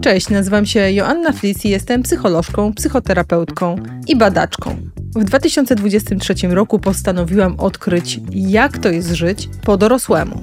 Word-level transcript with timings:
Cześć, 0.00 0.30
nazywam 0.30 0.66
się 0.66 0.92
Joanna 0.92 1.32
Flis 1.32 1.64
i 1.64 1.68
jestem 1.68 2.02
psycholożką, 2.02 2.74
psychoterapeutką 2.74 3.76
i 4.08 4.16
badaczką. 4.16 4.76
W 5.16 5.24
2023 5.24 6.34
roku 6.48 6.78
postanowiłam 6.78 7.60
odkryć, 7.60 8.20
jak 8.30 8.78
to 8.78 8.88
jest 8.88 9.10
żyć 9.10 9.48
po 9.62 9.76
dorosłemu. 9.76 10.42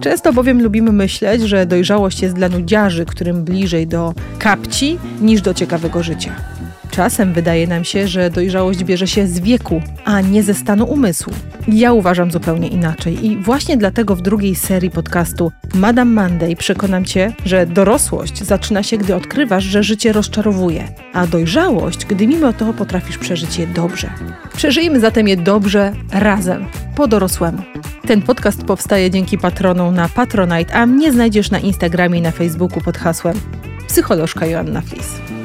Często 0.00 0.32
bowiem 0.32 0.62
lubimy 0.62 0.92
myśleć, 0.92 1.42
że 1.42 1.66
dojrzałość 1.66 2.22
jest 2.22 2.34
dla 2.34 2.48
nudziarzy, 2.48 3.06
którym 3.06 3.44
bliżej 3.44 3.86
do 3.86 4.14
kapci 4.38 4.98
niż 5.20 5.42
do 5.42 5.54
ciekawego 5.54 6.02
życia. 6.02 6.57
Czasem 6.98 7.32
wydaje 7.32 7.66
nam 7.66 7.84
się, 7.84 8.08
że 8.08 8.30
dojrzałość 8.30 8.84
bierze 8.84 9.06
się 9.06 9.26
z 9.26 9.40
wieku, 9.40 9.82
a 10.04 10.20
nie 10.20 10.42
ze 10.42 10.54
stanu 10.54 10.84
umysłu. 10.84 11.32
Ja 11.68 11.92
uważam 11.92 12.30
zupełnie 12.30 12.68
inaczej 12.68 13.26
i 13.26 13.36
właśnie 13.36 13.76
dlatego 13.76 14.16
w 14.16 14.22
drugiej 14.22 14.54
serii 14.54 14.90
podcastu 14.90 15.52
Madame 15.74 16.22
Monday 16.22 16.56
przekonam 16.56 17.04
Cię, 17.04 17.32
że 17.44 17.66
dorosłość 17.66 18.44
zaczyna 18.44 18.82
się, 18.82 18.98
gdy 18.98 19.14
odkrywasz, 19.14 19.64
że 19.64 19.82
życie 19.82 20.12
rozczarowuje, 20.12 20.88
a 21.12 21.26
dojrzałość, 21.26 22.06
gdy 22.06 22.26
mimo 22.26 22.52
to 22.52 22.72
potrafisz 22.72 23.18
przeżyć 23.18 23.58
je 23.58 23.66
dobrze. 23.66 24.10
Przeżyjmy 24.56 25.00
zatem 25.00 25.28
je 25.28 25.36
dobrze 25.36 25.92
razem, 26.12 26.66
po 26.96 27.06
dorosłemu. 27.06 27.62
Ten 28.06 28.22
podcast 28.22 28.64
powstaje 28.64 29.10
dzięki 29.10 29.38
patronom 29.38 29.94
na 29.94 30.08
Patronite, 30.08 30.74
a 30.74 30.86
mnie 30.86 31.12
znajdziesz 31.12 31.50
na 31.50 31.58
Instagramie 31.58 32.18
i 32.18 32.22
na 32.22 32.30
Facebooku 32.30 32.80
pod 32.80 32.98
hasłem 32.98 33.40
psycholożka 33.88 34.46
Joanna 34.46 34.80
Flis. 34.80 35.37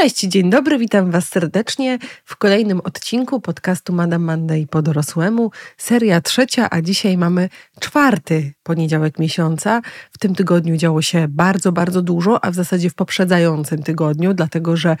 Cześć, 0.00 0.20
dzień 0.20 0.50
dobry, 0.50 0.78
witam 0.78 1.10
Was 1.10 1.28
serdecznie 1.28 1.98
w 2.24 2.36
kolejnym 2.36 2.80
odcinku 2.80 3.40
podcastu 3.40 3.92
Madame 3.92 4.24
Monday 4.26 4.66
po 4.70 4.82
dorosłemu. 4.82 5.50
Seria 5.76 6.20
trzecia, 6.20 6.68
a 6.70 6.82
dzisiaj 6.82 7.18
mamy 7.18 7.48
czwarty 7.80 8.52
poniedziałek 8.62 9.18
miesiąca. 9.18 9.82
W 10.12 10.18
tym 10.18 10.34
tygodniu 10.34 10.76
działo 10.76 11.02
się 11.02 11.26
bardzo, 11.28 11.72
bardzo 11.72 12.02
dużo, 12.02 12.44
a 12.44 12.50
w 12.50 12.54
zasadzie 12.54 12.90
w 12.90 12.94
poprzedzającym 12.94 13.82
tygodniu, 13.82 14.34
dlatego 14.34 14.76
że 14.76 14.96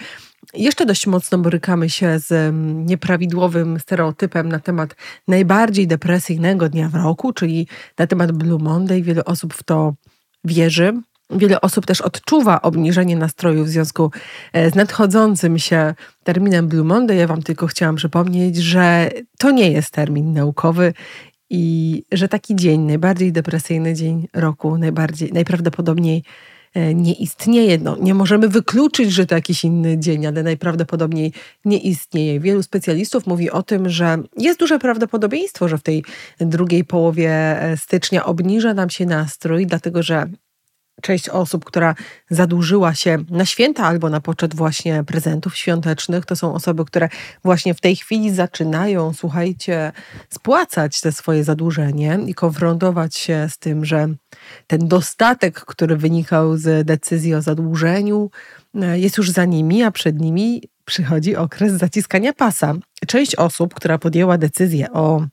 jeszcze 0.54 0.86
dość 0.86 1.06
mocno 1.06 1.38
borykamy 1.38 1.90
się 1.90 2.18
z 2.18 2.32
mm, 2.32 2.86
nieprawidłowym 2.86 3.80
stereotypem 3.80 4.48
na 4.48 4.58
temat 4.58 4.96
najbardziej 5.28 5.86
depresyjnego 5.86 6.68
dnia 6.68 6.88
w 6.88 6.94
roku, 6.94 7.32
czyli 7.32 7.68
na 7.98 8.06
temat 8.06 8.32
Blue 8.32 8.62
Monday. 8.62 9.02
Wiele 9.02 9.24
osób 9.24 9.54
w 9.54 9.62
to 9.62 9.94
wierzy. 10.44 10.92
Wiele 11.30 11.60
osób 11.60 11.86
też 11.86 12.00
odczuwa 12.00 12.62
obniżenie 12.62 13.16
nastroju 13.16 13.64
w 13.64 13.68
związku 13.68 14.10
e, 14.52 14.70
z 14.70 14.74
nadchodzącym 14.74 15.58
się 15.58 15.94
terminem 16.24 16.68
Blue 16.68 16.84
Monday. 16.84 17.16
Ja 17.16 17.26
Wam 17.26 17.42
tylko 17.42 17.66
chciałam 17.66 17.96
przypomnieć, 17.96 18.56
że 18.56 19.10
to 19.38 19.50
nie 19.50 19.70
jest 19.70 19.90
termin 19.90 20.32
naukowy 20.32 20.92
i 21.50 22.02
że 22.12 22.28
taki 22.28 22.56
dzień, 22.56 22.80
najbardziej 22.80 23.32
depresyjny 23.32 23.94
dzień 23.94 24.28
roku, 24.32 24.78
najbardziej, 24.78 25.32
najprawdopodobniej 25.32 26.22
e, 26.74 26.94
nie 26.94 27.12
istnieje. 27.12 27.78
No, 27.78 27.96
nie 28.00 28.14
możemy 28.14 28.48
wykluczyć, 28.48 29.12
że 29.12 29.26
to 29.26 29.34
jakiś 29.34 29.64
inny 29.64 29.98
dzień, 29.98 30.26
ale 30.26 30.42
najprawdopodobniej 30.42 31.32
nie 31.64 31.78
istnieje. 31.78 32.40
Wielu 32.40 32.62
specjalistów 32.62 33.26
mówi 33.26 33.50
o 33.50 33.62
tym, 33.62 33.88
że 33.88 34.18
jest 34.38 34.60
duże 34.60 34.78
prawdopodobieństwo, 34.78 35.68
że 35.68 35.78
w 35.78 35.82
tej 35.82 36.04
drugiej 36.40 36.84
połowie 36.84 37.30
e, 37.30 37.76
stycznia 37.76 38.24
obniża 38.24 38.74
nam 38.74 38.90
się 38.90 39.06
nastrój, 39.06 39.66
dlatego 39.66 40.02
że 40.02 40.26
część 41.02 41.28
osób, 41.28 41.64
która 41.64 41.94
zadłużyła 42.30 42.94
się 42.94 43.18
na 43.30 43.44
święta 43.44 43.84
albo 43.84 44.10
na 44.10 44.20
poczet 44.20 44.54
właśnie 44.54 45.04
prezentów 45.04 45.56
świątecznych, 45.56 46.26
to 46.26 46.36
są 46.36 46.54
osoby, 46.54 46.84
które 46.84 47.08
właśnie 47.44 47.74
w 47.74 47.80
tej 47.80 47.96
chwili 47.96 48.34
zaczynają, 48.34 49.12
słuchajcie, 49.12 49.92
spłacać 50.30 51.00
te 51.00 51.12
swoje 51.12 51.44
zadłużenie 51.44 52.18
i 52.26 52.34
konfrontować 52.34 53.16
się 53.16 53.46
z 53.50 53.58
tym, 53.58 53.84
że 53.84 54.08
ten 54.66 54.88
dostatek, 54.88 55.60
który 55.60 55.96
wynikał 55.96 56.56
z 56.56 56.86
decyzji 56.86 57.34
o 57.34 57.42
zadłużeniu, 57.42 58.30
e, 58.74 58.98
jest 58.98 59.16
już 59.16 59.30
za 59.30 59.44
nimi, 59.44 59.82
a 59.82 59.90
przed 59.90 60.20
nimi 60.20 60.62
przychodzi 60.84 61.36
okres 61.36 61.72
zaciskania 61.72 62.32
pasa. 62.32 62.74
Część 63.06 63.34
osób, 63.34 63.74
która 63.74 63.98
podjęła 63.98 64.38
decyzję 64.38 64.92
o 64.92 65.26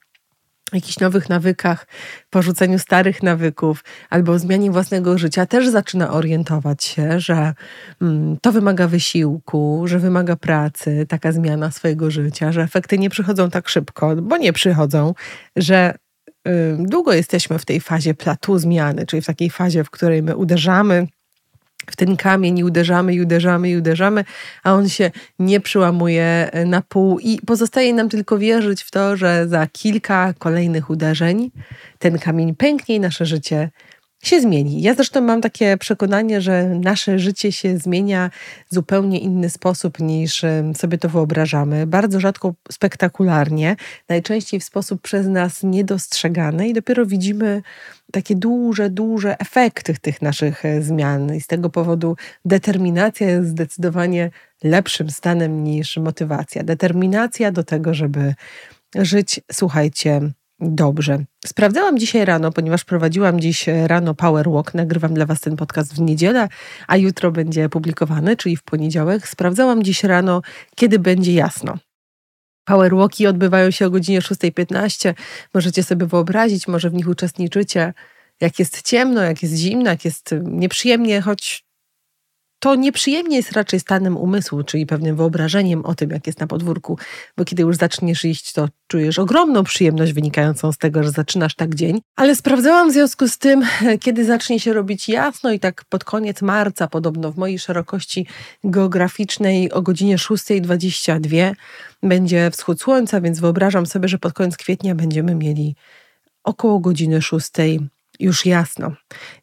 jakichś 0.73 1.00
nowych 1.00 1.29
nawykach, 1.29 1.88
porzuceniu 2.29 2.79
starych 2.79 3.23
nawyków 3.23 3.84
albo 4.09 4.39
zmianie 4.39 4.72
własnego 4.72 5.17
życia, 5.17 5.45
też 5.45 5.67
zaczyna 5.67 6.11
orientować 6.11 6.84
się, 6.84 7.19
że 7.19 7.53
mm, 8.01 8.38
to 8.41 8.51
wymaga 8.51 8.88
wysiłku, 8.88 9.83
że 9.85 10.00
wymaga 10.00 10.35
pracy, 10.35 11.06
taka 11.09 11.31
zmiana 11.31 11.72
swojego 11.72 12.12
życia, 12.12 12.51
że 12.51 12.62
efekty 12.62 12.97
nie 12.97 13.09
przychodzą 13.09 13.50
tak 13.50 13.69
szybko, 13.69 14.16
bo 14.16 14.38
nie 14.38 14.53
przychodzą, 14.53 15.13
że 15.56 15.95
y, 16.47 16.51
długo 16.79 17.13
jesteśmy 17.13 17.59
w 17.59 17.66
tej 17.66 17.79
fazie 17.79 18.13
platu 18.13 18.59
zmiany, 18.59 19.06
czyli 19.06 19.22
w 19.22 19.25
takiej 19.25 19.50
fazie, 19.50 19.83
w 19.83 19.89
której 19.89 20.23
my 20.23 20.35
uderzamy 20.35 21.07
w 21.91 21.95
ten 21.95 22.17
kamień 22.17 22.59
i 22.59 22.63
uderzamy, 22.63 23.13
i 23.13 23.21
uderzamy, 23.21 23.69
i 23.69 23.77
uderzamy, 23.77 24.25
a 24.63 24.73
on 24.73 24.89
się 24.89 25.11
nie 25.39 25.59
przyłamuje 25.59 26.49
e, 26.51 26.66
na 26.66 26.81
pół 26.81 27.19
i 27.19 27.39
pozostaje 27.45 27.94
nam 27.94 28.09
tylko 28.09 28.38
wierzyć 28.38 28.83
w 28.83 28.91
to, 28.91 29.17
że 29.17 29.47
za 29.47 29.67
kilka 29.67 30.33
kolejnych 30.39 30.89
uderzeń 30.89 31.51
ten 31.99 32.19
kamień 32.19 32.55
pęknie 32.55 32.95
i 32.95 32.99
nasze 32.99 33.25
życie 33.25 33.69
się 34.23 34.41
zmieni. 34.41 34.81
Ja 34.81 34.94
zresztą 34.94 35.21
mam 35.21 35.41
takie 35.41 35.77
przekonanie, 35.77 36.41
że 36.41 36.69
nasze 36.69 37.19
życie 37.19 37.51
się 37.51 37.77
zmienia 37.77 38.29
w 38.71 38.73
zupełnie 38.73 39.19
inny 39.19 39.50
sposób 39.50 40.00
niż 40.00 40.45
sobie 40.75 40.97
to 40.97 41.09
wyobrażamy. 41.09 41.88
Bardzo 41.88 42.19
rzadko 42.19 42.53
spektakularnie, 42.71 43.75
najczęściej 44.09 44.59
w 44.59 44.63
sposób 44.63 45.01
przez 45.01 45.27
nas 45.27 45.63
niedostrzegany 45.63 46.69
i 46.69 46.73
dopiero 46.73 47.05
widzimy 47.05 47.61
takie 48.13 48.35
duże, 48.35 48.90
duże 48.90 49.40
efekty 49.40 49.94
tych 50.01 50.22
naszych 50.22 50.66
e, 50.66 50.81
zmian. 50.81 51.35
I 51.35 51.41
z 51.41 51.47
tego 51.47 51.69
powodu 51.69 52.16
determinacja 52.46 53.29
jest 53.29 53.50
zdecydowanie 53.50 54.31
lepszym 54.63 55.09
stanem 55.09 55.63
niż 55.63 55.97
motywacja. 55.97 56.63
Determinacja 56.63 57.51
do 57.51 57.63
tego, 57.63 57.94
żeby 57.94 58.34
żyć, 58.96 59.41
słuchajcie, 59.51 60.22
Dobrze. 60.59 61.25
Sprawdzałam 61.46 62.00
dzisiaj 62.00 62.25
rano, 62.25 62.51
ponieważ 62.51 62.84
prowadziłam 62.84 63.40
dziś 63.40 63.66
rano 63.88 64.13
Power 64.13 64.50
Walk. 64.50 64.74
Nagrywam 64.74 65.13
dla 65.13 65.25
Was 65.25 65.40
ten 65.40 65.56
podcast 65.56 65.95
w 65.95 66.01
niedzielę, 66.01 66.47
a 66.88 66.97
jutro 66.97 67.31
będzie 67.31 67.69
publikowany, 67.69 68.38
czyli 68.38 68.57
w 68.57 68.63
poniedziałek. 68.63 69.28
Sprawdzałam 69.28 69.84
dziś 69.84 70.03
rano, 70.03 70.41
kiedy 70.75 71.00
będzie 71.00 71.34
jasno. 71.34 71.78
Power 72.66 72.96
Walki 72.96 73.28
odbywają 73.28 73.72
się 73.72 73.85
o 73.85 73.90
godzinie 73.90 74.22
6.15. 74.22 75.13
Możecie 75.53 75.84
sobie 75.84 76.06
wyobrazić, 76.06 76.68
może 76.68 76.90
w 76.90 76.94
nich 76.94 77.07
uczestniczycie, 77.07 77.94
jak 78.41 78.59
jest 78.59 78.81
ciemno, 78.81 79.22
jak 79.22 79.44
jest 79.44 79.56
zimno, 79.56 79.90
jak 79.90 80.06
jest 80.06 80.35
nieprzyjemnie, 80.44 81.22
choć 81.22 81.62
to 82.63 82.75
nieprzyjemnie 82.75 83.38
jest 83.38 83.51
raczej 83.51 83.79
stanem 83.79 84.18
umysłu, 84.18 84.63
czyli 84.63 84.85
pewnym 84.85 85.16
wyobrażeniem 85.16 85.85
o 85.85 85.96
tym, 85.96 86.09
jak 86.09 86.28
jest 86.28 86.40
na 86.40 86.47
podwórku, 86.47 86.97
bo 87.38 87.46
kiedy 87.46 87.63
już 87.63 87.78
zaczniesz 87.78 88.25
iść, 88.25 88.53
to 88.53 88.69
czujesz 88.88 89.19
ogromną 89.19 89.63
przyjemność 89.63 90.13
wynikającą 90.13 90.72
z 90.72 90.78
tego, 90.78 91.03
że 91.03 91.12
zaczynasz 91.12 91.56
tak 91.56 91.75
dzień. 91.75 92.01
Ale 92.16 92.35
sprawdzałam 92.35 92.90
w 92.90 92.94
związku 92.94 93.28
z 93.28 93.38
tym, 93.38 93.63
kiedy 94.03 94.25
zacznie 94.25 94.59
się 94.59 94.74
robić 94.74 95.09
jasno 95.09 95.51
i 95.51 95.59
tak 95.59 95.85
pod 95.90 96.03
koniec 96.03 96.41
marca, 96.41 96.88
podobno 96.88 97.31
w 97.31 97.38
mojej 97.38 97.59
szerokości 97.59 98.28
geograficznej 98.63 99.72
o 99.72 99.81
godzinie 99.81 100.18
6.22 100.18 101.53
będzie 102.03 102.51
wschód 102.51 102.81
słońca, 102.81 103.22
więc 103.22 103.40
wyobrażam 103.40 103.85
sobie, 103.85 104.07
że 104.07 104.18
pod 104.18 104.34
koniec 104.34 104.57
kwietnia 104.57 104.95
będziemy 104.95 105.35
mieli 105.35 105.75
około 106.44 106.80
godziny 106.80 107.22
6 107.22 107.50
już 108.19 108.46
jasno. 108.46 108.96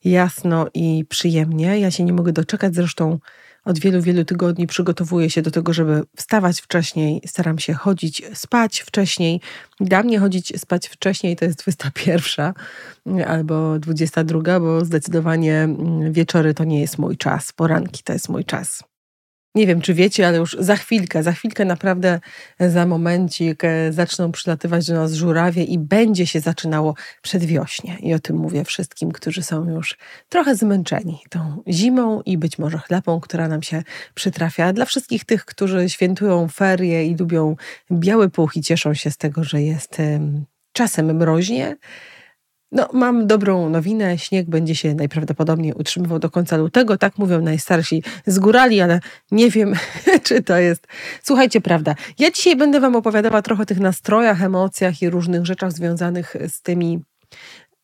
Jasno 0.05 0.67
i 0.75 1.05
przyjemnie. 1.09 1.81
Ja 1.81 1.91
się 1.91 2.05
nie 2.05 2.13
mogę 2.13 2.33
doczekać. 2.33 2.75
Zresztą 2.75 3.19
od 3.65 3.79
wielu, 3.79 4.03
wielu 4.03 4.25
tygodni 4.25 4.67
przygotowuję 4.67 5.31
się 5.31 5.43
do 5.43 5.51
tego, 5.51 5.73
żeby 5.73 6.03
wstawać 6.17 6.61
wcześniej. 6.61 7.23
Staram 7.27 7.59
się 7.59 7.75
chodzić, 7.75 8.23
spać 8.35 8.81
wcześniej. 8.81 9.41
Dla 9.81 10.03
mnie 10.03 10.19
chodzić, 10.19 10.61
spać 10.61 10.89
wcześniej 10.89 11.37
to 11.37 11.45
jest 11.45 11.59
21 11.63 12.53
albo 13.27 13.79
22, 13.79 14.61
bo 14.61 14.85
zdecydowanie 14.85 15.69
wieczory 16.11 16.55
to 16.55 16.65
nie 16.65 16.81
jest 16.81 16.99
mój 16.99 17.17
czas. 17.17 17.53
Poranki 17.53 18.03
to 18.03 18.13
jest 18.13 18.29
mój 18.29 18.45
czas. 18.45 18.90
Nie 19.55 19.67
wiem, 19.67 19.81
czy 19.81 19.95
wiecie, 19.95 20.29
ale 20.29 20.39
już 20.39 20.57
za 20.59 20.77
chwilkę, 20.77 21.23
za 21.23 21.33
chwilkę 21.33 21.65
naprawdę 21.65 22.21
za 22.61 22.87
momencik 22.87 23.65
e, 23.65 23.93
zaczną 23.93 24.33
przylatywać 24.33 24.87
do 24.87 24.95
nas 24.95 25.13
żurawie 25.13 25.65
i 25.65 25.79
będzie 25.79 26.27
się 26.27 26.41
zaczynało 26.41 26.95
przedwiośnie. 27.23 27.97
I 28.01 28.15
o 28.15 28.19
tym 28.19 28.37
mówię 28.37 28.65
wszystkim, 28.65 29.13
którzy 29.13 29.43
są 29.43 29.71
już 29.71 29.99
trochę 30.29 30.55
zmęczeni 30.55 31.19
tą 31.31 31.63
zimą 31.69 32.23
i 32.27 32.39
być 32.39 32.59
może 32.59 32.79
chlapą, 32.79 33.21
która 33.21 33.49
nam 33.49 33.63
się 33.63 33.83
przytrafia. 34.15 34.73
Dla 34.73 34.85
wszystkich 34.85 35.25
tych, 35.25 35.45
którzy 35.45 35.91
świętują 35.91 36.49
ferie 36.49 37.07
i 37.07 37.17
lubią 37.17 37.57
biały 37.93 38.31
puch 38.31 38.57
i 38.57 38.63
cieszą 38.63 38.95
się 38.95 39.11
z 39.11 39.17
tego, 39.17 39.45
że 39.45 39.63
jest 39.63 39.97
czasem 40.73 41.17
mroźnie, 41.17 41.77
no, 42.73 42.89
mam 42.93 43.27
dobrą 43.27 43.69
nowinę. 43.69 44.19
Śnieg 44.19 44.51
będzie 44.51 44.75
się 44.75 44.95
najprawdopodobniej 44.95 45.73
utrzymywał 45.73 46.19
do 46.19 46.31
końca 46.31 46.57
lutego. 46.57 46.99
Tak 46.99 47.19
mówią 47.19 47.41
najstarsi 47.41 48.03
z 48.27 48.39
górali, 48.39 48.81
ale 48.81 49.01
nie 49.31 49.51
wiem, 49.51 49.75
czy 50.25 50.43
to 50.43 50.59
jest. 50.59 50.87
Słuchajcie, 51.23 51.61
prawda. 51.61 51.95
Ja 52.19 52.31
dzisiaj 52.31 52.57
będę 52.57 52.81
Wam 52.81 52.97
opowiadała 52.97 53.43
trochę 53.43 53.63
o 53.63 53.67
tych 53.67 53.81
nastrojach, 53.81 54.43
emocjach 54.43 55.03
i 55.03 55.11
różnych 55.11 55.47
rzeczach 55.47 55.73
związanych 55.73 56.37
z 56.49 56.63
tymi 56.63 57.01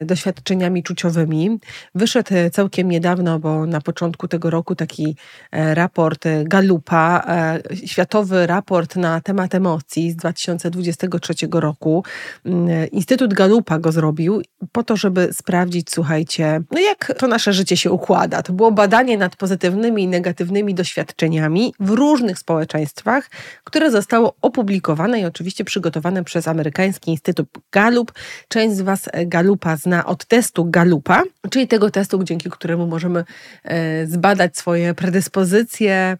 doświadczeniami 0.00 0.82
czuciowymi. 0.82 1.58
Wyszedł 1.94 2.30
całkiem 2.52 2.90
niedawno, 2.90 3.38
bo 3.38 3.66
na 3.66 3.80
początku 3.80 4.28
tego 4.28 4.50
roku 4.50 4.74
taki 4.74 5.16
e, 5.52 5.74
raport 5.74 6.24
Galupa, 6.44 7.24
e, 7.28 7.76
światowy 7.86 8.46
raport 8.46 8.96
na 8.96 9.20
temat 9.20 9.54
emocji 9.54 10.10
z 10.10 10.16
2023 10.16 11.34
roku. 11.52 12.04
Mm, 12.44 12.90
Instytut 12.90 13.34
Galupa 13.34 13.78
go 13.78 13.92
zrobił 13.92 14.42
po 14.72 14.82
to, 14.82 14.96
żeby 14.96 15.28
sprawdzić, 15.32 15.90
słuchajcie, 15.90 16.60
no 16.70 16.80
jak 16.80 17.12
to 17.18 17.26
nasze 17.26 17.52
życie 17.52 17.76
się 17.76 17.90
układa. 17.90 18.42
To 18.42 18.52
było 18.52 18.72
badanie 18.72 19.18
nad 19.18 19.36
pozytywnymi 19.36 20.02
i 20.02 20.08
negatywnymi 20.08 20.74
doświadczeniami 20.74 21.74
w 21.80 21.90
różnych 21.90 22.38
społeczeństwach, 22.38 23.30
które 23.64 23.90
zostało 23.90 24.36
opublikowane 24.42 25.20
i 25.20 25.24
oczywiście 25.24 25.64
przygotowane 25.64 26.24
przez 26.24 26.48
amerykański 26.48 27.10
Instytut 27.10 27.46
Galup. 27.72 28.12
Część 28.48 28.76
z 28.76 28.80
Was 28.80 29.08
Galupa 29.26 29.76
zna 29.86 30.06
od 30.06 30.24
testu 30.24 30.64
Galupa, 30.64 31.22
czyli 31.50 31.68
tego 31.68 31.90
testu, 31.90 32.24
dzięki 32.24 32.50
któremu 32.50 32.86
możemy 32.86 33.24
e, 33.64 34.06
zbadać 34.06 34.56
swoje 34.56 34.94
predyspozycje, 34.94 36.16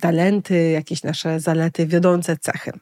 talenty, 0.00 0.70
jakieś 0.70 1.02
nasze 1.02 1.40
zalety, 1.40 1.86
wiodące 1.86 2.36
cechy. 2.36 2.72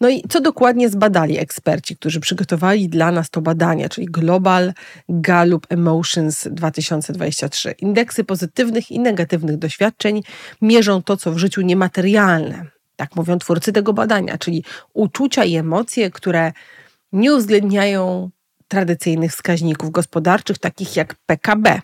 No 0.00 0.08
i 0.08 0.22
co 0.28 0.40
dokładnie 0.40 0.88
zbadali 0.88 1.38
eksperci, 1.38 1.96
którzy 1.96 2.20
przygotowali 2.20 2.88
dla 2.88 3.12
nas 3.12 3.30
to 3.30 3.40
badanie, 3.40 3.88
czyli 3.88 4.06
Global 4.06 4.72
Gallup 5.08 5.66
Emotions 5.68 6.48
2023. 6.50 7.70
Indeksy 7.70 8.24
pozytywnych 8.24 8.90
i 8.90 9.00
negatywnych 9.00 9.56
doświadczeń 9.56 10.22
mierzą 10.62 11.02
to, 11.02 11.16
co 11.16 11.32
w 11.32 11.38
życiu 11.38 11.60
niematerialne. 11.60 12.66
Tak 12.96 13.16
mówią 13.16 13.38
twórcy 13.38 13.72
tego 13.72 13.92
badania, 13.92 14.38
czyli 14.38 14.64
uczucia 14.92 15.44
i 15.44 15.56
emocje, 15.56 16.10
które 16.10 16.52
nie 17.12 17.34
uwzględniają 17.34 18.30
tradycyjnych 18.70 19.32
wskaźników 19.32 19.90
gospodarczych, 19.90 20.58
takich 20.58 20.96
jak 20.96 21.14
PKB. 21.14 21.80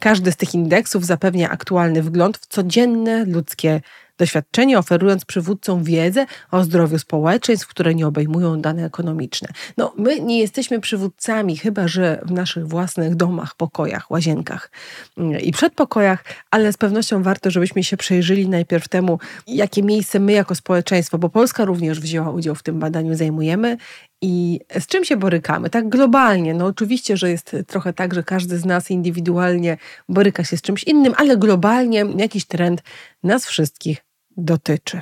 Każdy 0.00 0.32
z 0.32 0.36
tych 0.36 0.54
indeksów 0.54 1.06
zapewnia 1.06 1.50
aktualny 1.50 2.02
wgląd 2.02 2.38
w 2.38 2.46
codzienne 2.46 3.24
ludzkie 3.24 3.80
doświadczenie, 4.18 4.78
oferując 4.78 5.24
przywódcom 5.24 5.84
wiedzę 5.84 6.26
o 6.50 6.64
zdrowiu 6.64 6.98
społeczeństw, 6.98 7.66
które 7.66 7.94
nie 7.94 8.06
obejmują 8.06 8.60
dane 8.60 8.84
ekonomiczne. 8.84 9.48
No, 9.76 9.92
my 9.98 10.20
nie 10.20 10.38
jesteśmy 10.38 10.80
przywódcami, 10.80 11.56
chyba 11.56 11.88
że 11.88 12.20
w 12.24 12.30
naszych 12.30 12.68
własnych 12.68 13.14
domach, 13.14 13.54
pokojach, 13.54 14.10
łazienkach 14.10 14.70
mm, 15.18 15.40
i 15.40 15.52
przedpokojach, 15.52 16.24
ale 16.50 16.72
z 16.72 16.76
pewnością 16.76 17.22
warto, 17.22 17.50
żebyśmy 17.50 17.84
się 17.84 17.96
przejrzyli 17.96 18.48
najpierw 18.48 18.88
temu, 18.88 19.18
jakie 19.46 19.82
miejsce 19.82 20.20
my 20.20 20.32
jako 20.32 20.54
społeczeństwo, 20.54 21.18
bo 21.18 21.28
Polska 21.28 21.64
również 21.64 22.00
wzięła 22.00 22.30
udział 22.30 22.54
w 22.54 22.62
tym 22.62 22.78
badaniu, 22.78 23.14
zajmujemy 23.14 23.76
i 24.22 24.60
z 24.78 24.86
czym 24.86 25.04
się 25.04 25.16
borykamy? 25.16 25.70
Tak 25.70 25.88
globalnie. 25.88 26.54
No 26.54 26.66
oczywiście, 26.66 27.16
że 27.16 27.30
jest 27.30 27.56
trochę 27.66 27.92
tak, 27.92 28.14
że 28.14 28.22
każdy 28.22 28.58
z 28.58 28.64
nas 28.64 28.90
indywidualnie 28.90 29.76
boryka 30.08 30.44
się 30.44 30.56
z 30.56 30.62
czymś 30.62 30.84
innym, 30.84 31.14
ale 31.16 31.36
globalnie 31.36 32.04
jakiś 32.16 32.44
trend 32.44 32.82
nas 33.22 33.46
wszystkich 33.46 33.98
dotyczy. 34.36 35.00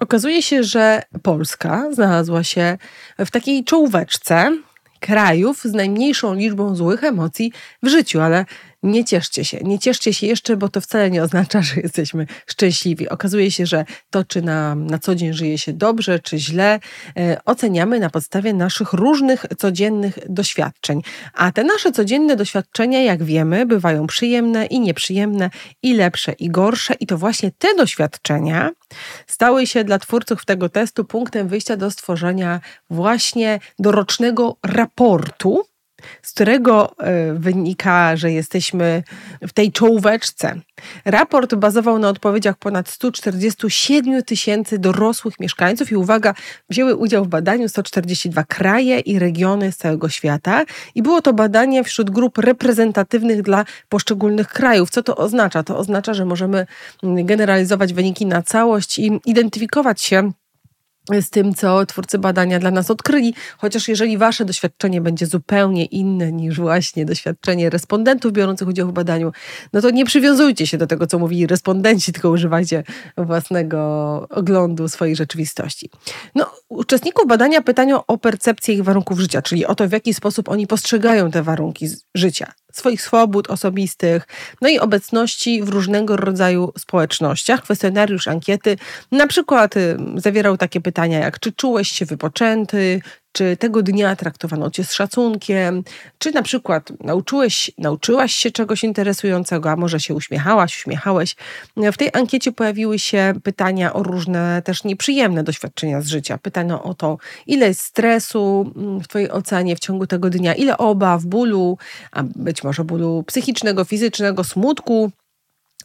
Okazuje 0.00 0.42
się, 0.42 0.64
że 0.64 1.02
Polska 1.22 1.92
znalazła 1.92 2.44
się 2.44 2.78
w 3.18 3.30
takiej 3.30 3.64
czołóweczce 3.64 4.56
krajów 5.00 5.62
z 5.62 5.72
najmniejszą 5.72 6.34
liczbą 6.34 6.76
złych 6.76 7.04
emocji 7.04 7.52
w 7.82 7.88
życiu, 7.88 8.20
ale 8.20 8.44
nie 8.82 9.04
cieszcie 9.04 9.44
się, 9.44 9.58
nie 9.62 9.78
cieszcie 9.78 10.14
się 10.14 10.26
jeszcze, 10.26 10.56
bo 10.56 10.68
to 10.68 10.80
wcale 10.80 11.10
nie 11.10 11.22
oznacza, 11.22 11.62
że 11.62 11.80
jesteśmy 11.80 12.26
szczęśliwi. 12.46 13.08
Okazuje 13.08 13.50
się, 13.50 13.66
że 13.66 13.84
to, 14.10 14.24
czy 14.24 14.42
na, 14.42 14.74
na 14.74 14.98
co 14.98 15.14
dzień 15.14 15.32
żyje 15.32 15.58
się 15.58 15.72
dobrze, 15.72 16.18
czy 16.18 16.38
źle, 16.38 16.80
e, 17.16 17.40
oceniamy 17.44 18.00
na 18.00 18.10
podstawie 18.10 18.54
naszych 18.54 18.92
różnych 18.92 19.46
codziennych 19.58 20.18
doświadczeń. 20.28 21.02
A 21.34 21.52
te 21.52 21.64
nasze 21.64 21.92
codzienne 21.92 22.36
doświadczenia, 22.36 23.02
jak 23.02 23.22
wiemy, 23.22 23.66
bywają 23.66 24.06
przyjemne 24.06 24.66
i 24.66 24.80
nieprzyjemne, 24.80 25.50
i 25.82 25.94
lepsze, 25.94 26.32
i 26.32 26.50
gorsze. 26.50 26.94
I 26.94 27.06
to 27.06 27.18
właśnie 27.18 27.50
te 27.58 27.74
doświadczenia 27.74 28.70
stały 29.26 29.66
się 29.66 29.84
dla 29.84 29.98
twórców 29.98 30.44
tego 30.44 30.68
testu 30.68 31.04
punktem 31.04 31.48
wyjścia 31.48 31.76
do 31.76 31.90
stworzenia 31.90 32.60
właśnie 32.90 33.60
dorocznego 33.78 34.56
raportu 34.62 35.69
z 36.22 36.32
którego 36.32 36.96
e, 36.98 37.34
wynika, 37.34 38.16
że 38.16 38.32
jesteśmy 38.32 39.02
w 39.42 39.52
tej 39.52 39.72
czołóweczce. 39.72 40.60
Raport 41.04 41.54
bazował 41.54 41.98
na 41.98 42.08
odpowiedziach 42.08 42.56
ponad 42.58 42.88
147 42.88 44.22
tysięcy 44.22 44.78
dorosłych 44.78 45.40
mieszkańców 45.40 45.92
i 45.92 45.96
uwaga, 45.96 46.34
wzięły 46.70 46.96
udział 46.96 47.24
w 47.24 47.28
badaniu 47.28 47.68
142 47.68 48.44
kraje 48.44 48.98
i 48.98 49.18
regiony 49.18 49.72
z 49.72 49.76
całego 49.76 50.08
świata 50.08 50.64
i 50.94 51.02
było 51.02 51.22
to 51.22 51.32
badanie 51.32 51.84
wśród 51.84 52.10
grup 52.10 52.38
reprezentatywnych 52.38 53.42
dla 53.42 53.64
poszczególnych 53.88 54.48
krajów. 54.48 54.90
Co 54.90 55.02
to 55.02 55.16
oznacza? 55.16 55.62
To 55.62 55.78
oznacza, 55.78 56.14
że 56.14 56.24
możemy 56.24 56.66
generalizować 57.02 57.92
wyniki 57.92 58.26
na 58.26 58.42
całość 58.42 58.98
i 58.98 59.20
identyfikować 59.26 60.02
się 60.02 60.32
z 61.18 61.30
tym, 61.30 61.54
co 61.54 61.86
twórcy 61.86 62.18
badania 62.18 62.58
dla 62.58 62.70
nas 62.70 62.90
odkryli, 62.90 63.34
chociaż 63.58 63.88
jeżeli 63.88 64.18
wasze 64.18 64.44
doświadczenie 64.44 65.00
będzie 65.00 65.26
zupełnie 65.26 65.84
inne 65.84 66.32
niż 66.32 66.60
właśnie 66.60 67.04
doświadczenie 67.04 67.70
respondentów 67.70 68.32
biorących 68.32 68.68
udział 68.68 68.88
w 68.88 68.92
badaniu, 68.92 69.32
no 69.72 69.80
to 69.80 69.90
nie 69.90 70.04
przywiązujcie 70.04 70.66
się 70.66 70.78
do 70.78 70.86
tego, 70.86 71.06
co 71.06 71.18
mówili 71.18 71.46
respondenci, 71.46 72.12
tylko 72.12 72.30
używajcie 72.30 72.84
własnego 73.16 73.80
oglądu 74.30 74.88
swojej 74.88 75.16
rzeczywistości. 75.16 75.90
No, 76.34 76.50
uczestników 76.68 77.26
badania 77.26 77.62
pytano 77.62 78.04
o 78.06 78.18
percepcję 78.18 78.74
ich 78.74 78.84
warunków 78.84 79.20
życia, 79.20 79.42
czyli 79.42 79.66
o 79.66 79.74
to, 79.74 79.88
w 79.88 79.92
jaki 79.92 80.14
sposób 80.14 80.48
oni 80.48 80.66
postrzegają 80.66 81.30
te 81.30 81.42
warunki 81.42 81.88
życia 82.14 82.52
swoich 82.72 83.02
swobód 83.02 83.50
osobistych, 83.50 84.26
no 84.60 84.68
i 84.68 84.78
obecności 84.78 85.62
w 85.62 85.68
różnego 85.68 86.16
rodzaju 86.16 86.72
społecznościach. 86.78 87.62
Kwestionariusz 87.62 88.28
ankiety 88.28 88.76
na 89.12 89.26
przykład 89.26 89.76
y, 89.76 89.96
zawierał 90.16 90.56
takie 90.56 90.80
pytania 90.80 91.18
jak 91.18 91.40
czy 91.40 91.52
czułeś 91.52 91.88
się 91.88 92.06
wypoczęty, 92.06 93.00
czy 93.32 93.56
tego 93.56 93.82
dnia 93.82 94.16
traktowano 94.16 94.70
cię 94.70 94.84
z 94.84 94.92
szacunkiem, 94.92 95.84
czy 96.18 96.32
na 96.32 96.42
przykład 96.42 96.92
nauczyłeś, 97.00 97.70
nauczyłaś 97.78 98.32
się 98.32 98.50
czegoś 98.50 98.84
interesującego, 98.84 99.70
a 99.70 99.76
może 99.76 100.00
się 100.00 100.14
uśmiechałaś, 100.14 100.78
uśmiechałeś. 100.78 101.36
W 101.76 101.96
tej 101.96 102.10
ankiecie 102.12 102.52
pojawiły 102.52 102.98
się 102.98 103.34
pytania 103.42 103.92
o 103.92 104.02
różne 104.02 104.62
też 104.62 104.84
nieprzyjemne 104.84 105.44
doświadczenia 105.44 106.00
z 106.00 106.06
życia. 106.06 106.38
Pytano 106.38 106.82
o 106.82 106.94
to, 106.94 107.18
ile 107.46 107.66
jest 107.66 107.80
stresu 107.80 108.72
mm, 108.76 109.00
w 109.00 109.08
twojej 109.08 109.30
ocenie 109.30 109.76
w 109.76 109.80
ciągu 109.80 110.06
tego 110.06 110.30
dnia, 110.30 110.54
ile 110.54 110.78
obaw, 110.78 111.24
bólu, 111.24 111.78
a 112.12 112.22
być 112.22 112.64
może 112.64 112.84
bólu 112.84 113.24
psychicznego, 113.26 113.84
fizycznego, 113.84 114.44
smutku, 114.44 115.10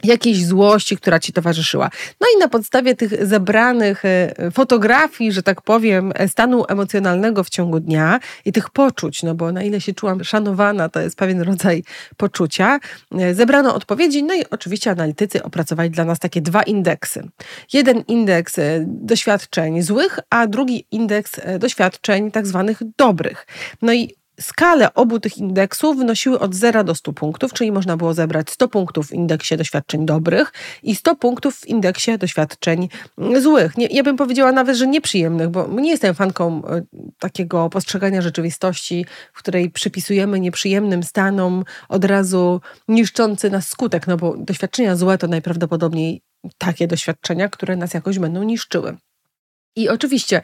jakiejś 0.03 0.45
złości, 0.45 0.97
która 0.97 1.19
ci 1.19 1.33
towarzyszyła. 1.33 1.89
No 2.21 2.27
i 2.35 2.39
na 2.39 2.47
podstawie 2.47 2.95
tych 2.95 3.25
zebranych 3.25 4.05
e, 4.05 4.33
fotografii, 4.51 5.31
że 5.31 5.43
tak 5.43 5.61
powiem, 5.61 6.13
stanu 6.27 6.65
emocjonalnego 6.67 7.43
w 7.43 7.49
ciągu 7.49 7.79
dnia 7.79 8.19
i 8.45 8.51
tych 8.51 8.69
poczuć, 8.69 9.23
no 9.23 9.35
bo 9.35 9.51
na 9.51 9.63
ile 9.63 9.81
się 9.81 9.93
czułam 9.93 10.23
szanowana, 10.23 10.89
to 10.89 10.99
jest 10.99 11.17
pewien 11.17 11.41
rodzaj 11.41 11.83
poczucia, 12.17 12.79
e, 13.11 13.33
zebrano 13.33 13.75
odpowiedzi, 13.75 14.23
no 14.23 14.33
i 14.33 14.43
oczywiście 14.51 14.91
analitycy 14.91 15.43
opracowali 15.43 15.89
dla 15.89 16.05
nas 16.05 16.19
takie 16.19 16.41
dwa 16.41 16.63
indeksy. 16.63 17.29
Jeden 17.73 18.03
indeks 18.07 18.59
e, 18.59 18.85
doświadczeń 18.87 19.81
złych, 19.81 20.19
a 20.29 20.47
drugi 20.47 20.85
indeks 20.91 21.31
doświadczeń 21.59 22.31
tak 22.31 22.47
zwanych 22.47 22.81
dobrych. 22.97 23.47
No 23.81 23.93
i 23.93 24.15
Skale 24.41 24.93
obu 24.93 25.19
tych 25.19 25.37
indeksów 25.37 25.97
wynosiły 25.97 26.39
od 26.39 26.55
0 26.55 26.83
do 26.83 26.95
100 26.95 27.13
punktów, 27.13 27.53
czyli 27.53 27.71
można 27.71 27.97
było 27.97 28.13
zebrać 28.13 28.51
100 28.51 28.67
punktów 28.67 29.07
w 29.07 29.13
indeksie 29.13 29.57
doświadczeń 29.57 30.05
dobrych 30.05 30.53
i 30.83 30.95
100 30.95 31.15
punktów 31.15 31.55
w 31.55 31.67
indeksie 31.67 32.17
doświadczeń 32.17 32.89
złych. 33.41 33.77
Nie, 33.77 33.87
ja 33.87 34.03
bym 34.03 34.17
powiedziała 34.17 34.51
nawet, 34.51 34.77
że 34.77 34.87
nieprzyjemnych, 34.87 35.49
bo 35.49 35.67
nie 35.67 35.89
jestem 35.89 36.15
fanką 36.15 36.61
e, 36.67 36.81
takiego 37.19 37.69
postrzegania 37.69 38.21
rzeczywistości, 38.21 39.05
w 39.33 39.37
której 39.37 39.69
przypisujemy 39.69 40.39
nieprzyjemnym 40.39 41.03
stanom 41.03 41.63
od 41.89 42.05
razu 42.05 42.61
niszczący 42.87 43.49
nas 43.49 43.69
skutek, 43.69 44.07
no 44.07 44.17
bo 44.17 44.37
doświadczenia 44.37 44.95
złe 44.95 45.17
to 45.17 45.27
najprawdopodobniej 45.27 46.21
takie 46.57 46.87
doświadczenia, 46.87 47.49
które 47.49 47.75
nas 47.75 47.93
jakoś 47.93 48.19
będą 48.19 48.43
niszczyły. 48.43 48.97
I 49.75 49.89
oczywiście, 49.89 50.41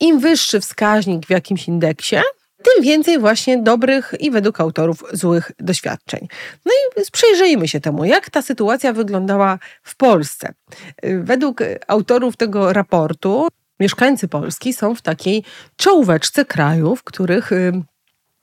im 0.00 0.20
wyższy 0.20 0.60
wskaźnik 0.60 1.26
w 1.26 1.30
jakimś 1.30 1.68
indeksie, 1.68 2.16
tym 2.62 2.84
więcej 2.84 3.18
właśnie 3.18 3.58
dobrych 3.58 4.14
i 4.20 4.30
według 4.30 4.60
autorów 4.60 5.04
złych 5.12 5.52
doświadczeń. 5.58 6.28
No 6.66 6.72
i 6.72 7.02
przyjrzyjmy 7.12 7.68
się 7.68 7.80
temu, 7.80 8.04
jak 8.04 8.30
ta 8.30 8.42
sytuacja 8.42 8.92
wyglądała 8.92 9.58
w 9.82 9.96
Polsce. 9.96 10.54
Według 11.02 11.60
autorów 11.88 12.36
tego 12.36 12.72
raportu 12.72 13.48
mieszkańcy 13.80 14.28
Polski 14.28 14.72
są 14.72 14.94
w 14.94 15.02
takiej 15.02 15.44
czołóweczce 15.76 16.44
krajów, 16.44 17.00
w 17.00 17.04
których 17.04 17.52
y, 17.52 17.72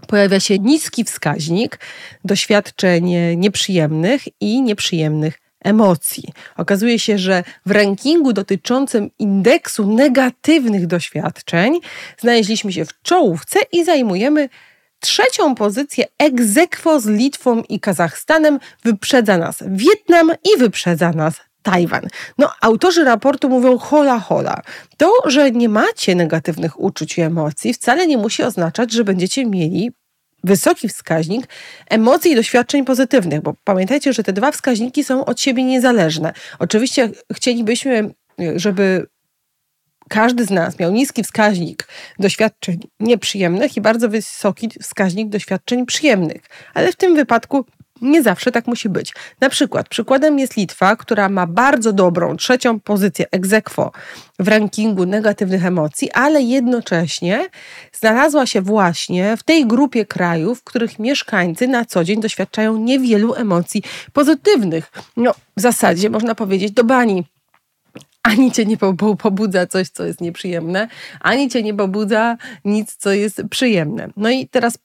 pojawia 0.07 0.39
się 0.39 0.59
niski 0.59 1.03
wskaźnik 1.03 1.79
doświadczeń 2.25 3.15
nieprzyjemnych 3.37 4.21
i 4.41 4.61
nieprzyjemnych 4.61 5.48
emocji. 5.63 6.23
Okazuje 6.57 6.99
się, 6.99 7.17
że 7.17 7.43
w 7.65 7.71
rankingu 7.71 8.33
dotyczącym 8.33 9.09
indeksu 9.19 9.93
negatywnych 9.93 10.87
doświadczeń 10.87 11.79
znaleźliśmy 12.17 12.73
się 12.73 12.85
w 12.85 13.01
czołówce 13.01 13.59
i 13.71 13.85
zajmujemy 13.85 14.49
Trzecią 14.99 15.55
pozycję 15.55 16.05
egzekwo 16.17 16.99
z 16.99 17.07
Litwą 17.07 17.61
i 17.69 17.79
Kazachstanem 17.79 18.59
wyprzedza 18.83 19.37
nas 19.37 19.63
Wietnam 19.67 20.31
i 20.53 20.59
wyprzedza 20.59 21.11
nas 21.11 21.33
Tajwan. 21.61 22.07
No, 22.37 22.51
autorzy 22.61 23.03
raportu 23.03 23.49
mówią 23.49 23.77
hola 23.77 24.19
hola. 24.19 24.61
To, 24.97 25.13
że 25.25 25.51
nie 25.51 25.69
macie 25.69 26.15
negatywnych 26.15 26.79
uczuć 26.79 27.17
i 27.17 27.21
emocji, 27.21 27.73
wcale 27.73 28.07
nie 28.07 28.17
musi 28.17 28.43
oznaczać, 28.43 28.91
że 28.91 29.03
będziecie 29.03 29.45
mieli 29.45 29.91
wysoki 30.43 30.89
wskaźnik 30.89 31.47
emocji 31.89 32.31
i 32.31 32.35
doświadczeń 32.35 32.85
pozytywnych, 32.85 33.41
bo 33.41 33.53
pamiętajcie, 33.63 34.13
że 34.13 34.23
te 34.23 34.33
dwa 34.33 34.51
wskaźniki 34.51 35.03
są 35.03 35.25
od 35.25 35.41
siebie 35.41 35.63
niezależne. 35.63 36.33
Oczywiście 36.59 37.09
chcielibyśmy, 37.33 38.13
żeby 38.55 39.07
każdy 40.09 40.45
z 40.45 40.49
nas 40.49 40.79
miał 40.79 40.91
niski 40.91 41.23
wskaźnik 41.23 41.87
doświadczeń 42.19 42.79
nieprzyjemnych 42.99 43.77
i 43.77 43.81
bardzo 43.81 44.09
wysoki 44.09 44.69
wskaźnik 44.81 45.29
doświadczeń 45.29 45.85
przyjemnych, 45.85 46.41
ale 46.73 46.91
w 46.91 46.95
tym 46.95 47.15
wypadku 47.15 47.65
nie 48.01 48.23
zawsze 48.23 48.51
tak 48.51 48.67
musi 48.67 48.89
być. 48.89 49.13
Na 49.41 49.49
przykład, 49.49 49.89
przykładem 49.89 50.39
jest 50.39 50.57
Litwa, 50.57 50.95
która 50.95 51.29
ma 51.29 51.47
bardzo 51.47 51.93
dobrą 51.93 52.37
trzecią 52.37 52.79
pozycję 52.79 53.25
ex 53.31 53.53
aequo 53.53 53.91
w 54.39 54.47
rankingu 54.47 55.05
negatywnych 55.05 55.65
emocji, 55.65 56.11
ale 56.11 56.41
jednocześnie 56.41 57.49
znalazła 57.93 58.45
się 58.45 58.61
właśnie 58.61 59.37
w 59.37 59.43
tej 59.43 59.67
grupie 59.67 60.05
krajów, 60.05 60.59
w 60.59 60.63
których 60.63 60.99
mieszkańcy 60.99 61.67
na 61.67 61.85
co 61.85 62.03
dzień 62.03 62.21
doświadczają 62.21 62.77
niewielu 62.77 63.35
emocji 63.35 63.83
pozytywnych. 64.13 64.91
No, 65.17 65.33
w 65.57 65.61
zasadzie 65.61 66.09
można 66.09 66.35
powiedzieć 66.35 66.71
do 66.71 66.83
bani 66.83 67.23
ani 68.23 68.51
cię 68.51 68.65
nie 68.65 68.77
pobudza 69.17 69.67
coś, 69.67 69.89
co 69.89 70.05
jest 70.05 70.21
nieprzyjemne, 70.21 70.87
ani 71.19 71.49
cię 71.49 71.63
nie 71.63 71.73
pobudza 71.73 72.37
nic, 72.65 72.95
co 72.95 73.11
jest 73.11 73.41
przyjemne. 73.49 74.09
No 74.17 74.29
i 74.29 74.47
teraz 74.47 74.77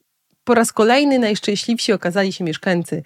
po 0.45 0.55
raz 0.55 0.73
kolejny 0.73 1.19
najszczęśliwsi 1.19 1.93
okazali 1.93 2.33
się 2.33 2.45
mieszkańcy 2.45 3.03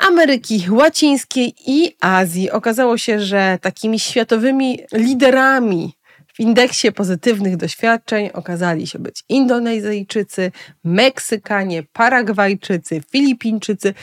Ameryki 0.00 0.66
Łacińskiej 0.70 1.54
i 1.66 1.96
Azji. 2.00 2.50
Okazało 2.50 2.98
się, 2.98 3.20
że 3.20 3.58
takimi 3.60 3.98
światowymi 3.98 4.78
liderami 4.92 5.92
w 6.34 6.40
indeksie 6.40 6.92
pozytywnych 6.92 7.56
doświadczeń 7.56 8.30
okazali 8.32 8.86
się 8.86 8.98
być 8.98 9.24
Indonezyjczycy, 9.28 10.52
Meksykanie, 10.84 11.82
Paragwajczycy, 11.92 13.02
Filipińczycy 13.10 13.94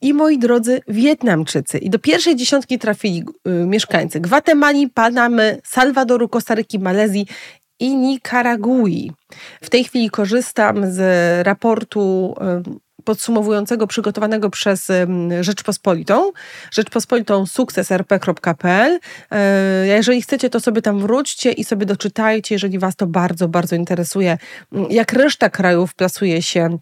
i 0.00 0.14
moi 0.14 0.38
drodzy 0.38 0.80
Wietnamczycy. 0.88 1.78
I 1.78 1.90
do 1.90 1.98
pierwszej 1.98 2.36
dziesiątki 2.36 2.78
trafili 2.78 3.24
y, 3.48 3.50
mieszkańcy 3.50 4.20
Gwatemali, 4.20 4.88
Panamy, 4.88 5.60
Salwadoru, 5.64 6.28
Kostaryki, 6.28 6.78
Malezji 6.78 7.26
i 7.80 7.96
Nikaragui. 7.96 9.12
W 9.62 9.70
tej 9.70 9.84
chwili 9.84 10.10
korzystam 10.10 10.92
z 10.92 11.00
raportu 11.46 12.34
podsumowującego 13.04 13.86
przygotowanego 13.86 14.50
przez 14.50 14.88
Rzeczpospolitą, 15.40 16.32
Rzeczpospolitą 16.70 17.46
sukcesrp.pl. 17.46 18.98
E, 19.30 19.86
jeżeli 19.86 20.22
chcecie, 20.22 20.50
to 20.50 20.60
sobie 20.60 20.82
tam 20.82 20.98
wróćcie 20.98 21.52
i 21.52 21.64
sobie 21.64 21.86
doczytajcie, 21.86 22.54
jeżeli 22.54 22.78
Was 22.78 22.96
to 22.96 23.06
bardzo, 23.06 23.48
bardzo 23.48 23.76
interesuje, 23.76 24.38
jak 24.90 25.12
reszta 25.12 25.50
krajów 25.50 25.94
plasuje 25.94 26.42
się 26.42 26.78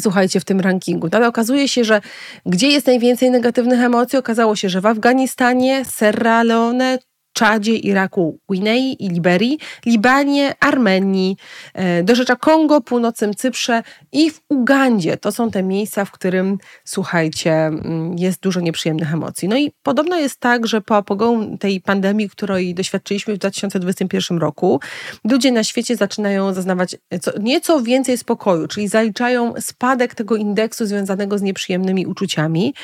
słuchajcie, 0.00 0.40
w 0.40 0.44
tym 0.44 0.60
rankingu. 0.60 1.08
Ale 1.12 1.28
okazuje 1.28 1.68
się, 1.68 1.84
że 1.84 2.00
gdzie 2.46 2.68
jest 2.68 2.86
najwięcej 2.86 3.30
negatywnych 3.30 3.80
emocji? 3.80 4.18
Okazało 4.18 4.56
się, 4.56 4.68
że 4.68 4.80
w 4.80 4.86
Afganistanie, 4.86 5.82
Sierra 5.98 6.42
Leone, 6.42 6.98
Czadzie, 7.32 7.74
Iraku, 7.76 8.38
Gwinei 8.48 9.04
i 9.04 9.08
Liberii, 9.08 9.58
Libanie, 9.86 10.54
Armenii, 10.60 11.36
e, 11.74 12.02
do 12.02 12.14
rzecza 12.14 12.36
Kongo, 12.36 12.80
północnym 12.80 13.34
Cyprze 13.34 13.82
i 14.12 14.30
w 14.30 14.40
Ugandzie. 14.48 15.16
To 15.16 15.32
są 15.32 15.50
te 15.50 15.62
miejsca, 15.62 16.04
w 16.04 16.10
którym, 16.10 16.58
słuchajcie, 16.84 17.52
mm, 17.52 18.18
jest 18.18 18.40
dużo 18.40 18.60
nieprzyjemnych 18.60 19.14
emocji. 19.14 19.48
No 19.48 19.56
i 19.56 19.72
podobno 19.82 20.16
jest 20.16 20.40
tak, 20.40 20.66
że 20.66 20.80
po 20.80 20.96
apogeu 20.96 21.56
tej 21.60 21.80
pandemii, 21.80 22.28
której 22.28 22.74
doświadczyliśmy 22.74 23.34
w 23.34 23.38
2021 23.38 24.38
roku, 24.38 24.80
ludzie 25.24 25.52
na 25.52 25.64
świecie 25.64 25.96
zaczynają 25.96 26.52
zaznawać 26.54 26.96
nieco 27.40 27.82
więcej 27.82 28.18
spokoju, 28.18 28.68
czyli 28.68 28.88
zaliczają 28.88 29.54
spadek 29.60 30.14
tego 30.14 30.36
indeksu 30.36 30.86
związanego 30.86 31.38
z 31.38 31.42
nieprzyjemnymi 31.42 32.06
uczuciami. 32.06 32.74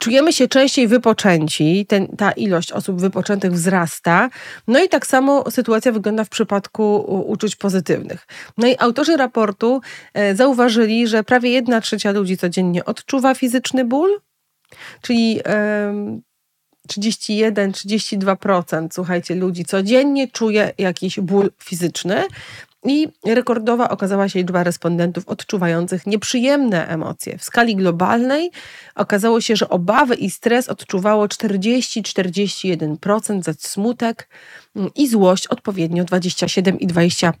Czujemy 0.00 0.32
się 0.32 0.48
częściej 0.48 0.88
wypoczęci, 0.88 1.86
ten, 1.88 2.06
ta 2.06 2.32
ilość 2.32 2.72
osób 2.72 3.00
wypoczętych 3.00 3.52
wzrasta. 3.52 4.28
No 4.68 4.84
i 4.84 4.88
tak 4.88 5.06
samo 5.06 5.50
sytuacja 5.50 5.92
wygląda 5.92 6.24
w 6.24 6.28
przypadku 6.28 6.96
uczuć 7.26 7.56
pozytywnych. 7.56 8.26
No 8.58 8.68
i 8.68 8.76
autorzy 8.78 9.16
raportu 9.16 9.80
e, 10.14 10.34
zauważyli, 10.34 11.06
że 11.06 11.24
prawie 11.24 11.50
jedna 11.50 11.80
trzecia 11.80 12.12
ludzi 12.12 12.36
codziennie 12.36 12.84
odczuwa 12.84 13.34
fizyczny 13.34 13.84
ból, 13.84 14.20
czyli 15.02 15.40
31-32% 16.86 18.88
słuchajcie, 18.92 19.34
ludzi 19.34 19.64
codziennie 19.64 20.28
czuje 20.28 20.72
jakiś 20.78 21.20
ból 21.20 21.50
fizyczny. 21.58 22.24
I 22.88 23.08
rekordowa 23.26 23.88
okazała 23.88 24.28
się 24.28 24.38
liczba 24.38 24.64
respondentów 24.64 25.28
odczuwających 25.28 26.06
nieprzyjemne 26.06 26.88
emocje. 26.88 27.38
W 27.38 27.44
skali 27.44 27.76
globalnej 27.76 28.50
okazało 28.94 29.40
się, 29.40 29.56
że 29.56 29.68
obawy 29.68 30.14
i 30.14 30.30
stres 30.30 30.68
odczuwało 30.68 31.26
40-41%, 31.26 33.42
za 33.42 33.52
smutek 33.58 34.28
i 34.94 35.08
złość 35.08 35.46
odpowiednio 35.46 36.04
27 36.04 36.80
i 36.80 36.88
23%. 36.88 37.32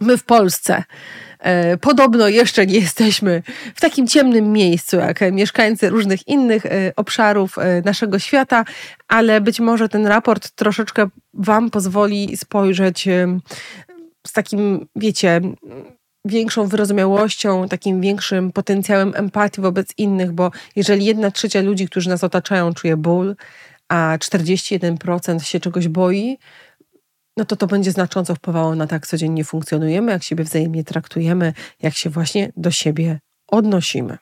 My 0.00 0.18
w 0.18 0.24
Polsce 0.24 0.84
podobno 1.80 2.28
jeszcze 2.28 2.66
nie 2.66 2.78
jesteśmy 2.78 3.42
w 3.74 3.80
takim 3.80 4.06
ciemnym 4.06 4.52
miejscu 4.52 4.96
jak 4.96 5.20
mieszkańcy 5.32 5.90
różnych 5.90 6.28
innych 6.28 6.66
e, 6.66 6.92
obszarów 6.96 7.58
e, 7.58 7.82
naszego 7.84 8.18
świata, 8.18 8.64
ale 9.08 9.40
być 9.40 9.60
może 9.60 9.88
ten 9.88 10.06
raport 10.06 10.50
troszeczkę 10.50 11.08
Wam 11.34 11.70
pozwoli 11.70 12.36
spojrzeć 12.36 13.08
z 14.26 14.32
takim, 14.32 14.86
wiecie, 14.96 15.40
większą 16.24 16.66
wyrozumiałością, 16.66 17.68
takim 17.68 18.00
większym 18.00 18.52
potencjałem 18.52 19.12
empatii 19.16 19.60
wobec 19.60 19.88
innych, 19.98 20.32
bo 20.32 20.50
jeżeli 20.76 21.04
jedna 21.04 21.30
trzecia 21.30 21.60
ludzi, 21.60 21.86
którzy 21.88 22.08
nas 22.08 22.24
otaczają, 22.24 22.74
czuje 22.74 22.96
ból, 22.96 23.36
a 23.88 24.18
41% 24.20 25.40
się 25.40 25.60
czegoś 25.60 25.88
boi, 25.88 26.38
no 27.36 27.44
to 27.44 27.56
to 27.56 27.66
będzie 27.66 27.92
znacząco 27.92 28.34
wpływało 28.34 28.74
na 28.74 28.86
to, 28.86 28.94
jak 28.94 29.06
codziennie 29.06 29.44
funkcjonujemy, 29.44 30.12
jak 30.12 30.22
siebie 30.22 30.44
wzajemnie 30.44 30.84
traktujemy, 30.84 31.52
jak 31.82 31.94
się 31.94 32.10
właśnie 32.10 32.52
do 32.56 32.70
siebie 32.70 33.20
odnosimy. 33.48 34.18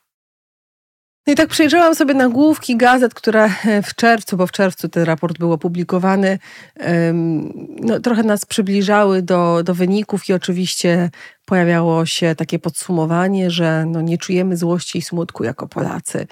No 1.27 1.33
i 1.33 1.37
tak 1.37 1.49
przejrzałam 1.49 1.95
sobie 1.95 2.15
nagłówki 2.15 2.77
gazet, 2.77 3.15
które 3.15 3.51
w 3.83 3.95
czerwcu, 3.95 4.37
bo 4.37 4.47
w 4.47 4.53
czerwcu 4.53 4.89
ten 4.89 5.03
raport 5.03 5.39
był 5.39 5.53
opublikowany, 5.53 6.39
no, 7.81 8.01
trochę 8.01 8.23
nas 8.23 8.47
przybliżały 8.47 9.23
do, 9.23 9.63
do 9.63 9.75
wyników 9.75 10.29
i 10.29 10.33
oczywiście 10.33 11.11
pojawiało 11.45 12.07
się 12.07 12.35
takie 12.35 12.59
podsumowanie, 12.59 13.51
że 13.51 13.85
no, 13.87 14.01
nie 14.01 14.19
czujemy 14.19 14.57
złości 14.57 14.99
i 14.99 15.03
smutku 15.03 15.45
jako 15.45 15.69
Polacy 15.69 16.27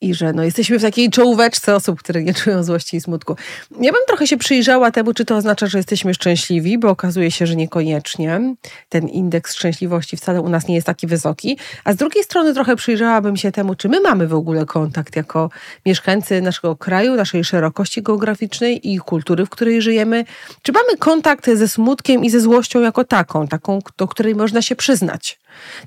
i 0.00 0.14
że 0.14 0.32
no, 0.32 0.44
jesteśmy 0.44 0.78
w 0.78 0.82
takiej 0.82 1.10
czołóweczce 1.10 1.74
osób, 1.74 1.98
które 1.98 2.22
nie 2.22 2.34
czują 2.34 2.62
złości 2.62 2.96
i 2.96 3.00
smutku. 3.00 3.36
Ja 3.80 3.92
bym 3.92 4.02
trochę 4.06 4.26
się 4.26 4.36
przyjrzała 4.36 4.90
temu, 4.90 5.14
czy 5.14 5.24
to 5.24 5.36
oznacza, 5.36 5.66
że 5.66 5.78
jesteśmy 5.78 6.14
szczęśliwi, 6.14 6.78
bo 6.78 6.90
okazuje 6.90 7.30
się, 7.30 7.46
że 7.46 7.56
niekoniecznie. 7.56 8.40
Ten 8.88 9.08
indeks 9.08 9.54
szczęśliwości 9.54 10.16
wcale 10.16 10.40
u 10.40 10.48
nas 10.48 10.68
nie 10.68 10.74
jest 10.74 10.86
taki 10.86 11.06
wysoki. 11.06 11.58
A 11.84 11.92
z 11.92 11.96
drugiej 11.96 12.24
strony 12.24 12.54
trochę 12.54 12.76
przyjrzałabym 12.76 13.36
się 13.36 13.52
temu, 13.52 13.74
czy 13.74 13.88
my 13.88 14.00
mamy 14.00 14.26
w 14.26 14.34
ogóle 14.34 14.66
kontakt 14.66 15.16
jako 15.16 15.50
mieszkańcy 15.86 16.40
naszego 16.42 16.76
kraju, 16.76 17.14
naszej 17.14 17.44
szerokości 17.44 18.02
geograficznej 18.02 18.92
i 18.92 18.98
kultury, 18.98 19.46
w 19.46 19.50
której 19.50 19.82
żyjemy. 19.82 20.24
Czy 20.62 20.72
mamy 20.72 20.96
kontakt 20.98 21.50
ze 21.54 21.68
smutkiem 21.68 22.24
i 22.24 22.30
ze 22.30 22.40
złością 22.40 22.80
jako 22.80 23.04
taką, 23.04 23.48
taką, 23.48 23.78
do 23.96 24.08
której 24.08 24.34
można 24.34 24.62
się 24.62 24.76
przyznać 24.76 25.38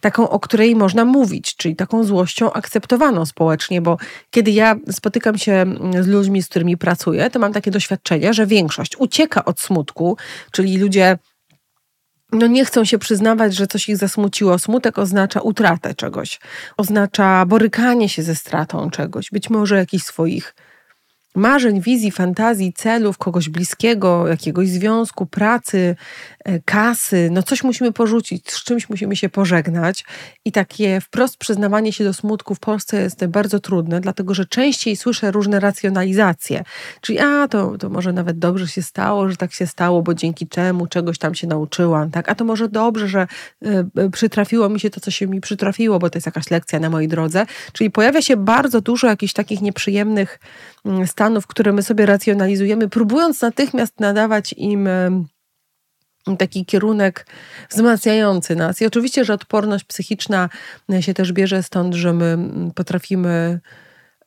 taką, 0.01 0.29
o 0.29 0.39
której 0.39 0.75
można 0.75 1.05
mówić, 1.05 1.55
czyli 1.55 1.75
taką 1.75 2.03
złością 2.03 2.53
akceptowaną 2.53 3.25
społecznie, 3.25 3.81
bo 3.81 3.97
kiedy 4.29 4.51
ja 4.51 4.75
spotykam 4.91 5.37
się 5.37 5.65
z 5.99 6.07
ludźmi, 6.07 6.43
z 6.43 6.47
którymi 6.47 6.77
pracuję, 6.77 7.29
to 7.29 7.39
mam 7.39 7.53
takie 7.53 7.71
doświadczenie, 7.71 8.33
że 8.33 8.47
większość 8.47 8.97
ucieka 8.97 9.45
od 9.45 9.59
smutku, 9.59 10.17
czyli 10.51 10.77
ludzie 10.77 11.17
no 12.31 12.47
nie 12.47 12.65
chcą 12.65 12.85
się 12.85 12.97
przyznawać, 12.97 13.55
że 13.55 13.67
coś 13.67 13.89
ich 13.89 13.97
zasmuciło. 13.97 14.59
Smutek 14.59 14.97
oznacza 14.97 15.41
utratę 15.41 15.95
czegoś, 15.95 16.39
oznacza 16.77 17.45
borykanie 17.45 18.09
się 18.09 18.23
ze 18.23 18.35
stratą 18.35 18.89
czegoś, 18.89 19.29
być 19.31 19.49
może 19.49 19.77
jakichś 19.77 20.05
swoich 20.05 20.55
marzeń, 21.35 21.81
wizji, 21.81 22.11
fantazji, 22.11 22.73
celów, 22.73 23.17
kogoś 23.17 23.49
bliskiego, 23.49 24.27
jakiegoś 24.27 24.69
związku, 24.69 25.25
pracy, 25.25 25.95
e, 26.45 26.59
kasy, 26.59 27.29
no 27.31 27.43
coś 27.43 27.63
musimy 27.63 27.91
porzucić, 27.91 28.51
z 28.51 28.63
czymś 28.63 28.89
musimy 28.89 29.15
się 29.15 29.29
pożegnać. 29.29 30.05
I 30.45 30.51
takie 30.51 31.01
wprost 31.01 31.37
przyznawanie 31.37 31.93
się 31.93 32.03
do 32.03 32.13
smutku 32.13 32.55
w 32.55 32.59
Polsce 32.59 33.01
jest 33.01 33.25
bardzo 33.25 33.59
trudne, 33.59 34.01
dlatego 34.01 34.33
że 34.33 34.45
częściej 34.45 34.95
słyszę 34.95 35.31
różne 35.31 35.59
racjonalizacje. 35.59 36.63
Czyli 37.01 37.19
a, 37.19 37.47
to, 37.47 37.77
to 37.77 37.89
może 37.89 38.13
nawet 38.13 38.39
dobrze 38.39 38.67
się 38.67 38.81
stało, 38.81 39.29
że 39.29 39.37
tak 39.37 39.53
się 39.53 39.67
stało, 39.67 40.01
bo 40.01 40.13
dzięki 40.13 40.47
czemu 40.47 40.87
czegoś 40.87 41.17
tam 41.17 41.35
się 41.35 41.47
nauczyłam, 41.47 42.11
tak? 42.11 42.29
A 42.29 42.35
to 42.35 42.45
może 42.45 42.69
dobrze, 42.69 43.07
że 43.07 43.27
y, 43.97 44.09
przytrafiło 44.11 44.69
mi 44.69 44.79
się 44.79 44.89
to, 44.89 44.99
co 44.99 45.11
się 45.11 45.27
mi 45.27 45.41
przytrafiło, 45.41 45.99
bo 45.99 46.09
to 46.09 46.17
jest 46.17 46.25
jakaś 46.25 46.51
lekcja 46.51 46.79
na 46.79 46.89
mojej 46.89 47.07
drodze. 47.07 47.45
Czyli 47.73 47.91
pojawia 47.91 48.21
się 48.21 48.37
bardzo 48.37 48.81
dużo 48.81 49.07
jakichś 49.07 49.33
takich 49.33 49.61
nieprzyjemnych 49.61 50.39
stanów, 51.05 51.47
które 51.47 51.71
my 51.71 51.83
sobie 51.83 52.05
racjonalizujemy, 52.05 52.89
próbując 52.89 53.41
natychmiast 53.41 53.99
nadawać 53.99 54.53
im 54.57 54.89
taki 56.37 56.65
kierunek 56.65 57.27
wzmacniający 57.69 58.55
nas. 58.55 58.81
I 58.81 58.85
oczywiście, 58.85 59.25
że 59.25 59.33
odporność 59.33 59.85
psychiczna 59.85 60.49
się 60.99 61.13
też 61.13 61.33
bierze 61.33 61.63
stąd, 61.63 61.93
że 61.93 62.13
my 62.13 62.37
potrafimy 62.75 63.59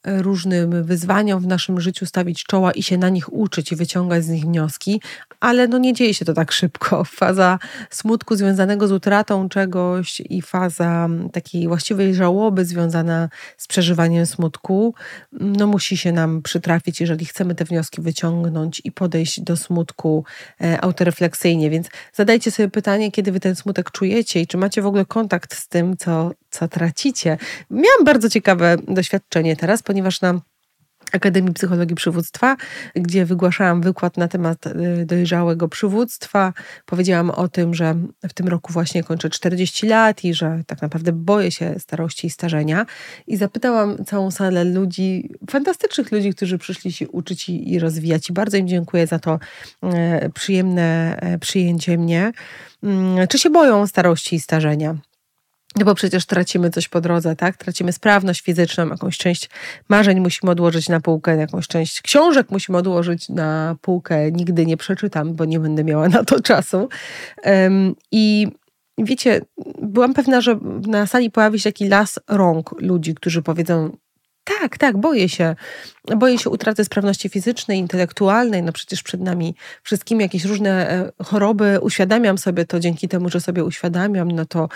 różnym 0.05 0.85
wyzwaniom 0.85 1.41
w 1.41 1.47
naszym 1.47 1.81
życiu 1.81 2.07
stawić 2.07 2.45
czoła 2.45 2.73
i 2.73 2.83
się 2.83 2.99
na 2.99 3.09
nich 3.09 3.33
uczyć 3.33 3.73
i 3.73 3.77
wyciągać 3.77 4.25
z 4.25 4.29
nich 4.29 4.45
wnioski, 4.45 5.01
ale 5.41 5.69
no 5.69 5.79
nie 5.79 5.93
dzieje 5.93 6.15
się 6.15 6.25
to 6.25 6.35
tak 6.35 6.53
szybko. 6.53 7.05
Faza 7.21 7.59
smutku 7.91 8.37
związanego 8.37 8.89
z 8.89 8.93
utratą 8.93 9.49
czegoś 9.49 10.21
i 10.21 10.43
faza 10.43 11.09
takiej 11.33 11.69
właściwej 11.69 12.15
żałoby 12.15 12.65
związana 12.65 13.29
z 13.57 13.67
przeżywaniem 13.67 14.27
smutku, 14.27 14.95
no 15.33 15.67
musi 15.67 15.97
się 15.97 16.13
nam 16.13 16.43
przytrafić, 16.43 17.01
jeżeli 17.01 17.27
chcemy 17.27 17.55
te 17.55 17.65
wnioski 17.65 18.03
wyciągnąć 18.03 18.81
i 18.85 18.93
podejść 18.93 19.41
do 19.41 19.57
smutku 19.57 20.25
e, 20.61 20.81
autorefleksyjnie. 20.81 21.71
Więc 21.71 21.89
zadajcie 22.13 22.51
sobie 22.51 22.69
pytanie, 22.69 23.13
kiedy 23.13 23.33
wy 23.33 23.41
ten 23.41 23.55
smutek 23.55 23.91
czujecie 23.91 24.41
i 24.41 24.47
czy 24.47 24.59
macie 24.59 24.83
w 24.83 24.87
ogóle 24.87 25.05
kontakt 25.05 25.55
z 25.55 25.69
tym, 25.69 25.97
co, 25.97 26.31
co 26.53 26.69
tracicie. 26.69 27.39
Miałam 27.71 28.05
bardzo 28.05 28.31
ciekawe 28.31 28.77
doświadczenie 28.89 29.57
teraz, 29.57 29.83
ponieważ 29.83 30.21
na 30.21 30.41
Akademii 31.13 31.53
Psychologii 31.53 31.97
Przywództwa, 31.97 32.57
gdzie 32.95 33.25
wygłaszałam 33.25 33.83
wykład 33.83 34.17
na 34.17 34.29
temat 34.29 34.67
y, 34.67 35.07
dojrzałego 35.07 35.69
przywództwa. 35.69 36.53
Powiedziałam 36.87 37.31
o 37.31 37.49
tym, 37.49 37.75
że 37.75 37.95
w 38.29 38.33
tym 38.33 38.49
roku 38.49 38.73
właśnie 38.73 39.05
kończę 39.05 39.31
40 39.31 39.87
lat 39.87 40.25
i 40.25 40.35
że 40.35 40.63
tak 40.67 40.83
naprawdę 40.83 41.13
boję 41.13 41.51
się 41.51 41.75
starości 41.79 42.27
i 42.27 42.31
starzenia. 42.31 42.87
I 43.27 43.37
zapytałam 43.37 44.05
całą 44.05 44.31
salę 44.31 44.65
ludzi, 44.65 45.31
fantastycznych 45.51 46.13
ludzi, 46.13 46.31
którzy 46.35 46.59
przyszli 46.59 46.93
się 46.93 47.09
uczyć 47.09 47.49
i, 47.49 47.79
rozwijać. 47.79 48.31
I 48.31 48.33
bardzo 48.33 48.57
im 48.57 48.69
dziękuję 48.69 49.07
za 49.07 49.19
to 49.19 49.39
e, 49.83 50.31
przyjemne 50.31 51.17
e, 51.21 51.39
przyjęcie 51.39 51.99
mnie. 51.99 52.33
Mm, 52.83 53.29
czy 53.29 53.39
się 53.39 53.51
boją 53.51 53.87
starości 53.87 54.37
i 54.37 54.41
starzenia? 54.41 54.97
No 55.77 55.85
bo 55.85 55.95
przecież 55.95 56.27
tracimy 56.27 56.71
coś 56.71 56.89
po 56.89 57.01
drodze, 57.01 57.37
tak? 57.37 57.57
Tracimy 57.57 57.93
sprawność 57.93 58.41
fizyczną, 58.41 58.89
jakąś 58.89 59.19
część 59.19 59.51
marzeń 59.89 60.21
musimy 60.21 60.53
odłożyć 60.53 60.89
na 60.89 61.01
półkę, 61.01 61.37
jakąś 61.37 61.69
część 61.69 62.03
książek 62.03 62.51
musimy 62.51 62.79
odłożyć 62.79 63.29
na 63.29 63.77
półkę. 63.81 64.33
Nigdy 64.33 64.67
nie 64.67 64.77
przeczytam, 64.77 65.35
bo 65.35 65.45
nie 65.45 65.61
będę 65.61 65.85
miała 65.85 66.09
na 66.09 66.25
to 66.25 66.41
czasu. 66.41 66.89
Um, 67.45 67.95
I 68.13 68.47
wiecie, 68.99 69.41
byłam 69.83 70.15
pewna, 70.15 70.41
że 70.41 70.59
na 70.87 71.07
sali 71.07 71.31
pojawi 71.31 71.61
się 71.61 71.73
taki 71.73 71.89
las 71.89 72.19
rąk 72.29 72.75
ludzi, 72.81 73.15
którzy 73.15 73.43
powiedzą: 73.43 73.97
tak, 74.45 74.79
tak, 74.79 74.97
boję 74.97 75.29
się. 75.29 75.57
Boję 76.17 76.39
się 76.39 76.51
utraty 76.51 76.85
sprawności 76.85 77.29
fizycznej, 77.29 77.79
intelektualnej. 77.79 78.63
No 78.63 78.73
przecież 78.73 79.03
przed 79.03 79.21
nami 79.21 79.55
wszystkimi 79.83 80.23
jakieś 80.23 80.45
różne 80.45 80.91
e, 80.91 81.13
choroby. 81.25 81.79
Uświadamiam 81.83 82.39
sobie 82.39 82.65
to 82.65 82.81
dzięki 82.81 83.09
temu, 83.09 83.31
że 83.31 83.41
sobie 83.41 83.65
uświadamiam, 83.65 84.31
no 84.33 84.47
to 84.47 84.69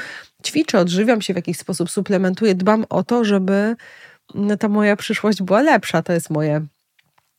ćwiczę, 0.46 0.78
odżywiam 0.78 1.22
się 1.22 1.32
w 1.32 1.36
jakiś 1.36 1.58
sposób, 1.58 1.90
suplementuję, 1.90 2.54
dbam 2.54 2.84
o 2.88 3.02
to, 3.04 3.24
żeby 3.24 3.76
no, 4.34 4.56
ta 4.56 4.68
moja 4.68 4.96
przyszłość 4.96 5.42
była 5.42 5.62
lepsza. 5.62 6.02
To 6.02 6.12
jest 6.12 6.30
moje 6.30 6.66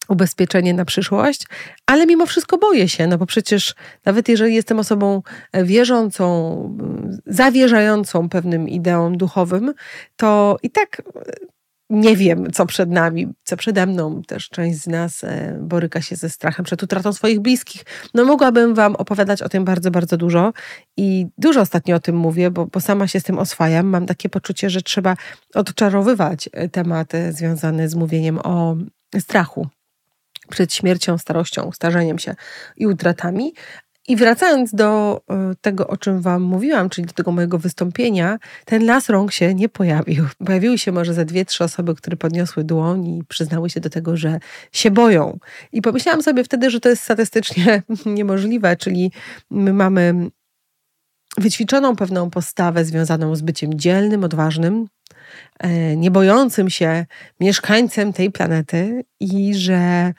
ubezpieczenie 0.07 0.73
na 0.73 0.85
przyszłość, 0.85 1.43
ale 1.85 2.05
mimo 2.05 2.25
wszystko 2.25 2.57
boję 2.57 2.89
się, 2.89 3.07
no 3.07 3.17
bo 3.17 3.25
przecież 3.25 3.75
nawet 4.05 4.29
jeżeli 4.29 4.55
jestem 4.55 4.79
osobą 4.79 5.21
e, 5.51 5.63
wierzącą, 5.63 6.77
zawierzającą 7.25 8.29
pewnym 8.29 8.69
ideom 8.69 9.17
duchowym, 9.17 9.73
to 10.15 10.57
i 10.63 10.69
tak 10.69 11.01
nie 11.89 12.15
wiem, 12.15 12.51
co 12.51 12.65
przed 12.65 12.89
nami, 12.89 13.27
co 13.43 13.57
przede 13.57 13.85
mną. 13.85 14.21
Też 14.27 14.49
część 14.49 14.79
z 14.79 14.87
nas 14.87 15.23
e, 15.23 15.59
boryka 15.61 16.01
się 16.01 16.15
ze 16.15 16.29
strachem 16.29 16.65
przed 16.65 16.83
utratą 16.83 17.13
swoich 17.13 17.39
bliskich. 17.39 17.83
No 18.13 18.25
mogłabym 18.25 18.73
Wam 18.75 18.95
opowiadać 18.95 19.41
o 19.41 19.49
tym 19.49 19.65
bardzo, 19.65 19.91
bardzo 19.91 20.17
dużo 20.17 20.53
i 20.97 21.27
dużo 21.37 21.61
ostatnio 21.61 21.95
o 21.95 21.99
tym 21.99 22.15
mówię, 22.15 22.51
bo, 22.51 22.65
bo 22.65 22.79
sama 22.81 23.07
się 23.07 23.19
z 23.19 23.23
tym 23.23 23.39
oswajam. 23.39 23.87
Mam 23.87 24.05
takie 24.05 24.29
poczucie, 24.29 24.69
że 24.69 24.81
trzeba 24.81 25.15
odczarowywać 25.55 26.49
e, 26.53 26.69
tematy 26.69 27.33
związane 27.33 27.89
z 27.89 27.95
mówieniem 27.95 28.39
o 28.43 28.75
strachu 29.19 29.67
przed 30.49 30.73
śmiercią, 30.73 31.17
starością, 31.17 31.71
starzeniem 31.71 32.19
się 32.19 32.35
i 32.77 32.87
utratami, 32.87 33.53
i 34.07 34.15
wracając 34.15 34.73
do 34.73 35.21
e, 35.29 35.53
tego, 35.61 35.87
o 35.87 35.97
czym 35.97 36.21
Wam 36.21 36.41
mówiłam, 36.41 36.89
czyli 36.89 37.07
do 37.07 37.13
tego 37.13 37.31
mojego 37.31 37.59
wystąpienia, 37.59 38.37
ten 38.65 38.85
las 38.85 39.09
rąk 39.09 39.31
się 39.31 39.53
nie 39.53 39.69
pojawił. 39.69 40.25
Pojawiły 40.45 40.77
się 40.77 40.91
może 40.91 41.13
ze 41.13 41.25
dwie, 41.25 41.45
trzy 41.45 41.63
osoby, 41.63 41.95
które 41.95 42.17
podniosły 42.17 42.63
dłoń 42.63 43.07
i 43.07 43.23
przyznały 43.27 43.69
się 43.69 43.79
do 43.79 43.89
tego, 43.89 44.17
że 44.17 44.39
się 44.71 44.91
boją. 44.91 45.39
I 45.71 45.81
pomyślałam 45.81 46.23
sobie 46.23 46.43
wtedy, 46.43 46.69
że 46.69 46.79
to 46.79 46.89
jest 46.89 47.03
statystycznie 47.03 47.83
niemożliwe, 48.05 48.75
czyli 48.75 49.11
my 49.49 49.73
mamy 49.73 50.29
wyćwiczoną 51.37 51.95
pewną 51.95 52.29
postawę 52.29 52.85
związaną 52.85 53.35
z 53.35 53.41
byciem 53.41 53.79
dzielnym, 53.79 54.23
odważnym, 54.23 54.87
e, 55.59 55.95
nie 55.95 56.11
bojącym 56.11 56.69
się 56.69 57.05
mieszkańcem 57.39 58.13
tej 58.13 58.31
planety 58.31 59.03
i 59.19 59.55
że 59.55 60.13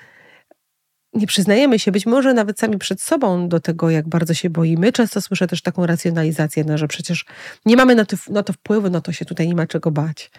nie 1.19 1.27
przyznajemy 1.27 1.79
się, 1.79 1.93
być 1.93 2.07
może 2.07 2.35
nawet 2.35 2.61
sami 2.61 2.79
przed 2.79 3.01
sobą 3.01 3.49
do 3.49 3.61
tego, 3.61 3.91
jak 3.91 4.09
bardzo 4.09 4.35
się 4.35 4.51
boimy. 4.51 4.93
Często 4.93 5.21
słyszę 5.21 5.47
też 5.47 5.63
taką 5.63 5.87
racjonalizację, 5.87 6.65
no, 6.65 6.79
że 6.79 6.89
przecież 6.89 7.25
nie 7.67 7.77
mamy 7.77 7.95
na 7.95 8.05
to, 8.05 8.17
na 8.31 8.43
to 8.43 8.53
wpływu, 8.53 8.91
no 8.91 9.01
to 9.01 9.13
się 9.13 9.25
tutaj 9.25 9.49
nie 9.49 9.55
ma 9.55 9.67
czego 9.67 9.91
bać. 9.91 10.31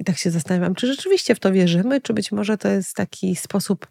I 0.00 0.04
tak 0.04 0.18
się 0.18 0.30
zastanawiam, 0.30 0.74
czy 0.74 0.86
rzeczywiście 0.86 1.34
w 1.34 1.40
to 1.40 1.52
wierzymy, 1.52 2.00
czy 2.00 2.14
być 2.14 2.32
może 2.32 2.58
to 2.58 2.68
jest 2.68 2.94
taki 2.94 3.36
sposób 3.36 3.86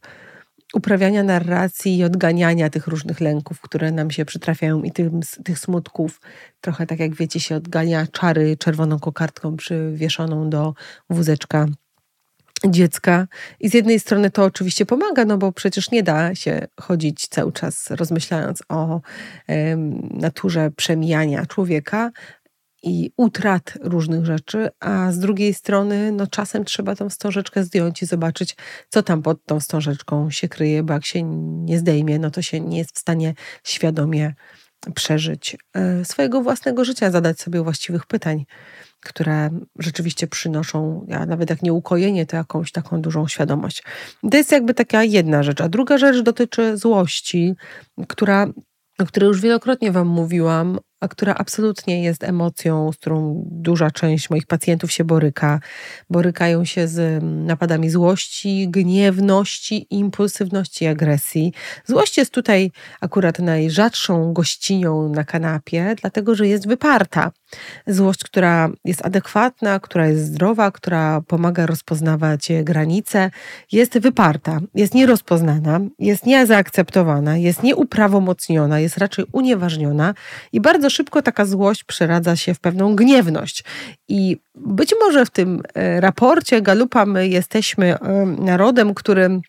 uprawiania 0.74 1.24
narracji 1.24 1.98
i 1.98 2.04
odganiania 2.04 2.70
tych 2.70 2.88
różnych 2.88 3.22
lęków, 3.22 3.62
które 3.62 3.92
nam 3.92 4.12
się 4.12 4.26
przytrafiają 4.26 4.84
i 4.84 4.92
tym, 4.92 5.20
tych 5.44 5.60
smutków. 5.60 6.22
Trochę 6.62 6.88
tak 6.88 7.00
jak 7.00 7.16
wiecie, 7.16 7.40
się 7.40 7.56
odgania 7.56 8.08
czary 8.12 8.58
czerwoną 8.58 9.00
kokardką 9.00 9.58
przywieszoną 9.58 10.50
do 10.50 10.74
wózeczka 11.10 11.68
dziecka. 12.66 13.28
I 13.60 13.70
z 13.70 13.74
jednej 13.74 14.00
strony 14.00 14.32
to 14.32 14.44
oczywiście 14.44 14.86
pomaga, 14.86 15.26
no 15.26 15.38
bo 15.38 15.52
przecież 15.52 15.92
nie 15.92 16.04
da 16.04 16.36
się 16.36 16.68
chodzić 16.82 17.28
cały 17.28 17.52
czas 17.52 17.92
rozmyślając 17.92 18.64
o 18.70 19.02
naturze 20.12 20.72
przemijania 20.72 21.46
człowieka 21.46 22.12
i 22.84 23.12
utrat 23.18 23.74
różnych 23.82 24.26
rzeczy, 24.26 24.70
a 24.80 25.12
z 25.12 25.20
drugiej 25.20 25.54
strony 25.54 26.12
no 26.12 26.28
czasem 26.28 26.66
trzeba 26.66 26.96
tą 26.96 27.10
wstążeczkę 27.10 27.64
zdjąć 27.64 28.04
i 28.04 28.06
zobaczyć, 28.06 28.56
co 28.90 29.04
tam 29.04 29.22
pod 29.22 29.46
tą 29.46 29.60
wstążeczką 29.60 30.32
się 30.32 30.48
kryje, 30.48 30.84
bo 30.84 30.94
jak 30.94 31.06
się 31.06 31.24
nie 31.64 31.80
zdejmie, 31.80 32.20
no 32.20 32.32
to 32.32 32.42
się 32.42 32.60
nie 32.60 32.78
jest 32.78 32.96
w 32.96 33.00
stanie 33.00 33.34
świadomie 33.64 34.34
przeżyć 34.96 35.58
e, 35.74 36.06
swojego 36.06 36.42
własnego 36.42 36.86
życia, 36.86 37.12
zadać 37.12 37.40
sobie 37.40 37.64
właściwych 37.64 38.06
pytań 38.06 38.46
które 39.00 39.50
rzeczywiście 39.80 40.28
przynoszą, 40.28 41.06
a 41.14 41.26
nawet 41.26 41.50
jak 41.50 41.64
nie 41.64 41.74
ukojenie, 41.74 42.26
to 42.26 42.36
jakąś 42.36 42.72
taką 42.72 43.02
dużą 43.02 43.28
świadomość. 43.28 43.84
To 44.32 44.38
jest 44.38 44.52
jakby 44.52 44.74
taka 44.74 45.04
jedna 45.04 45.44
rzecz. 45.44 45.62
A 45.62 45.70
druga 45.70 45.98
rzecz 45.98 46.20
dotyczy 46.24 46.78
złości, 46.78 47.56
która 48.08 48.48
o 49.00 49.06
której 49.06 49.28
już 49.28 49.42
wielokrotnie 49.42 49.92
Wam 49.92 50.08
mówiłam, 50.08 50.80
a 51.00 51.08
która 51.08 51.36
absolutnie 51.36 52.04
jest 52.04 52.24
emocją, 52.24 52.92
z 52.92 52.98
którą 52.98 53.44
duża 53.52 53.92
część 53.92 54.30
moich 54.30 54.46
pacjentów 54.46 54.92
się 54.92 55.04
boryka. 55.04 55.60
Borykają 56.10 56.66
się 56.66 56.88
z 56.88 57.24
napadami 57.24 57.90
złości, 57.90 58.68
gniewności, 58.70 59.88
impulsywności 59.90 60.88
agresji. 60.88 61.54
Złość 61.86 62.18
jest 62.18 62.32
tutaj 62.32 62.72
akurat 63.02 63.40
najrzadszą 63.40 64.34
gościnią 64.34 65.10
na 65.10 65.24
kanapie, 65.24 65.96
dlatego 66.02 66.36
że 66.36 66.48
jest 66.48 66.68
wyparta. 66.68 67.32
Złość, 67.88 68.24
która 68.24 68.70
jest 68.86 69.06
adekwatna, 69.06 69.80
która 69.80 70.08
jest 70.08 70.26
zdrowa, 70.26 70.72
która 70.72 71.22
pomaga 71.22 71.66
rozpoznawać 71.66 72.48
granice, 72.64 73.32
jest 73.72 74.00
wyparta, 74.00 74.60
jest 74.76 74.94
nierozpoznana, 74.94 75.80
jest 76.00 76.26
niezaakceptowana, 76.26 77.38
jest 77.38 77.64
nieuprawomocniona, 77.64 78.80
jest 78.80 78.98
raczej 78.98 79.26
unieważniona 79.32 80.14
i 80.52 80.62
bardzo 80.62 80.90
szybko 80.90 81.22
taka 81.22 81.46
złość 81.46 81.84
przeradza 81.84 82.36
się 82.36 82.54
w 82.54 82.60
pewną 82.60 82.96
gniewność. 82.96 83.64
I 84.08 84.38
być 84.56 84.94
może 85.00 85.26
w 85.26 85.30
tym 85.30 85.62
e, 85.74 86.02
raporcie 86.02 86.62
Galupa 86.62 87.06
my 87.06 87.28
jesteśmy 87.28 88.00
e, 88.00 88.26
narodem, 88.26 88.94
którym 88.94 89.42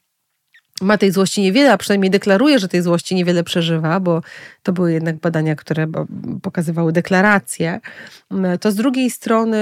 ma 0.82 0.98
tej 0.98 1.10
złości 1.10 1.42
niewiele, 1.42 1.72
a 1.72 1.78
przynajmniej 1.78 2.10
deklaruje, 2.10 2.58
że 2.58 2.68
tej 2.68 2.82
złości 2.82 3.14
niewiele 3.14 3.44
przeżywa, 3.44 4.00
bo 4.00 4.22
to 4.62 4.72
były 4.72 4.92
jednak 4.92 5.16
badania, 5.16 5.56
które 5.56 5.86
pokazywały 6.42 6.92
deklaracje, 6.92 7.80
to 8.60 8.70
z 8.70 8.74
drugiej 8.74 9.10
strony 9.10 9.58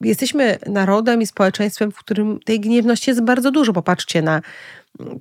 jesteśmy 0.00 0.58
narodem 0.66 1.22
i 1.22 1.26
społeczeństwem, 1.26 1.92
w 1.92 1.98
którym 1.98 2.40
tej 2.44 2.60
gniewności 2.60 3.10
jest 3.10 3.22
bardzo 3.22 3.50
dużo. 3.50 3.72
Popatrzcie 3.72 4.22
na 4.22 4.42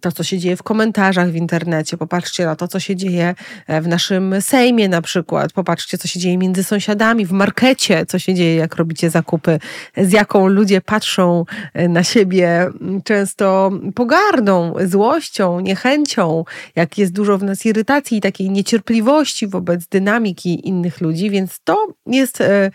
to, 0.01 0.11
co 0.11 0.23
się 0.23 0.37
dzieje 0.37 0.57
w 0.57 0.63
komentarzach 0.63 1.29
w 1.29 1.35
internecie, 1.35 1.97
popatrzcie 1.97 2.45
na 2.45 2.55
to, 2.55 2.67
co 2.67 2.79
się 2.79 2.95
dzieje 2.95 3.35
e, 3.67 3.81
w 3.81 3.87
naszym 3.87 4.35
Sejmie 4.41 4.89
na 4.89 5.01
przykład, 5.01 5.53
popatrzcie, 5.53 5.97
co 5.97 6.07
się 6.07 6.19
dzieje 6.19 6.37
między 6.37 6.63
sąsiadami, 6.63 7.25
w 7.25 7.31
markecie, 7.31 8.05
co 8.05 8.19
się 8.19 8.33
dzieje, 8.33 8.55
jak 8.55 8.75
robicie 8.75 9.09
zakupy, 9.09 9.59
z 9.97 10.11
jaką 10.11 10.47
ludzie 10.47 10.81
patrzą 10.81 11.45
e, 11.73 11.87
na 11.87 12.03
siebie 12.03 12.69
często 13.03 13.71
pogardą, 13.95 14.73
złością, 14.85 15.59
niechęcią, 15.59 16.43
jak 16.75 16.97
jest 16.97 17.13
dużo 17.13 17.37
w 17.37 17.43
nas 17.43 17.65
irytacji 17.65 18.17
i 18.17 18.21
takiej 18.21 18.49
niecierpliwości 18.49 19.47
wobec 19.47 19.87
dynamiki 19.87 20.67
innych 20.67 21.01
ludzi, 21.01 21.29
więc 21.29 21.59
to 21.63 21.87
jest 22.07 22.41
e, 22.41 22.71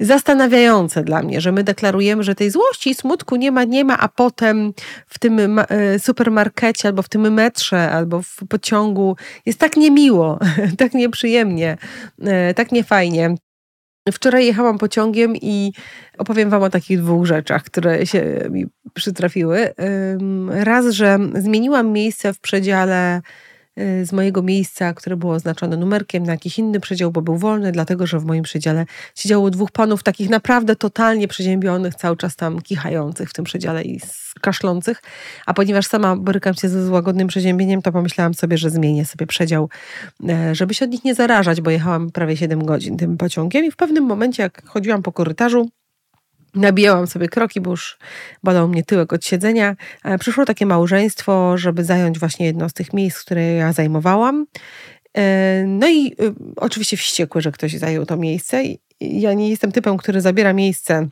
zastanawiające 0.00 1.04
dla 1.04 1.22
mnie, 1.22 1.40
że 1.40 1.52
my 1.52 1.64
deklarujemy, 1.64 2.22
że 2.22 2.34
tej 2.34 2.50
złości 2.50 2.90
i 2.90 2.94
smutku 2.94 3.36
nie 3.36 3.52
ma, 3.52 3.64
nie 3.64 3.84
ma, 3.84 3.98
a 3.98 4.08
potem 4.08 4.72
w 5.06 5.18
tym 5.18 5.60
supermarkecie 5.98 6.45
markecie, 6.46 6.88
albo 6.88 7.02
w 7.02 7.08
tym 7.08 7.32
metrze, 7.32 7.90
albo 7.90 8.22
w 8.22 8.36
pociągu 8.48 9.16
jest 9.46 9.58
tak 9.58 9.76
niemiło, 9.76 10.38
tak 10.78 10.94
nieprzyjemnie, 10.94 11.76
e, 12.22 12.54
tak 12.54 12.72
niefajnie. 12.72 13.34
Wczoraj 14.12 14.46
jechałam 14.46 14.78
pociągiem 14.78 15.36
i 15.36 15.72
opowiem 16.18 16.50
Wam 16.50 16.62
o 16.62 16.70
takich 16.70 16.98
dwóch 16.98 17.26
rzeczach, 17.26 17.64
które 17.64 18.06
się 18.06 18.22
mi 18.50 18.66
przytrafiły. 18.94 19.74
Raz, 20.50 20.86
że 20.86 21.18
zmieniłam 21.34 21.92
miejsce 21.92 22.32
w 22.32 22.40
przedziale 22.40 23.20
z 23.76 24.12
mojego 24.12 24.42
miejsca, 24.42 24.94
które 24.94 25.16
było 25.16 25.34
oznaczone 25.34 25.76
numerkiem 25.76 26.22
na 26.22 26.32
jakiś 26.32 26.58
inny 26.58 26.80
przedział, 26.80 27.12
bo 27.12 27.22
był 27.22 27.36
wolny, 27.36 27.72
dlatego 27.72 28.06
że 28.06 28.20
w 28.20 28.24
moim 28.24 28.42
przedziale 28.42 28.86
siedziało 29.14 29.50
dwóch 29.50 29.70
panów 29.70 30.02
takich 30.02 30.30
naprawdę 30.30 30.76
totalnie 30.76 31.28
przeziębionych, 31.28 31.94
cały 31.94 32.16
czas 32.16 32.36
tam 32.36 32.62
kichających 32.62 33.30
w 33.30 33.32
tym 33.32 33.44
przedziale 33.44 33.82
i 33.82 34.00
kaszlących. 34.40 35.02
A 35.46 35.54
ponieważ 35.54 35.86
sama 35.86 36.16
borykam 36.16 36.54
się 36.54 36.68
ze 36.68 36.86
złagodnym 36.86 37.28
przeziębieniem, 37.28 37.82
to 37.82 37.92
pomyślałam 37.92 38.34
sobie, 38.34 38.58
że 38.58 38.70
zmienię 38.70 39.04
sobie 39.04 39.26
przedział, 39.26 39.68
e, 40.28 40.54
żeby 40.54 40.74
się 40.74 40.84
od 40.84 40.90
nich 40.90 41.04
nie 41.04 41.14
zarażać, 41.14 41.60
bo 41.60 41.70
jechałam 41.70 42.10
prawie 42.10 42.36
7 42.36 42.64
godzin 42.64 42.96
tym 42.96 43.16
pociągiem 43.16 43.64
i 43.64 43.70
w 43.70 43.76
pewnym 43.76 44.04
momencie, 44.04 44.42
jak 44.42 44.66
chodziłam 44.66 45.02
po 45.02 45.12
korytarzu, 45.12 45.68
Nabijałam 46.56 47.06
sobie 47.06 47.28
kroki, 47.28 47.60
bo 47.60 47.70
już 47.70 47.98
bolał 48.42 48.68
mnie 48.68 48.84
tyłek 48.84 49.12
od 49.12 49.24
siedzenia. 49.24 49.76
Przyszło 50.20 50.44
takie 50.44 50.66
małżeństwo, 50.66 51.58
żeby 51.58 51.84
zająć 51.84 52.18
właśnie 52.18 52.46
jedno 52.46 52.68
z 52.68 52.72
tych 52.72 52.92
miejsc, 52.92 53.20
które 53.20 53.52
ja 53.52 53.72
zajmowałam. 53.72 54.46
E, 55.16 55.64
no 55.66 55.88
i 55.88 56.06
y, 56.06 56.34
oczywiście 56.56 56.96
wściekły, 56.96 57.42
że 57.42 57.52
ktoś 57.52 57.72
zajął 57.74 58.06
to 58.06 58.16
miejsce. 58.16 58.62
Ja 59.00 59.32
nie 59.32 59.50
jestem 59.50 59.72
typem, 59.72 59.96
który 59.96 60.20
zabiera 60.20 60.52
miejsce 60.52 61.08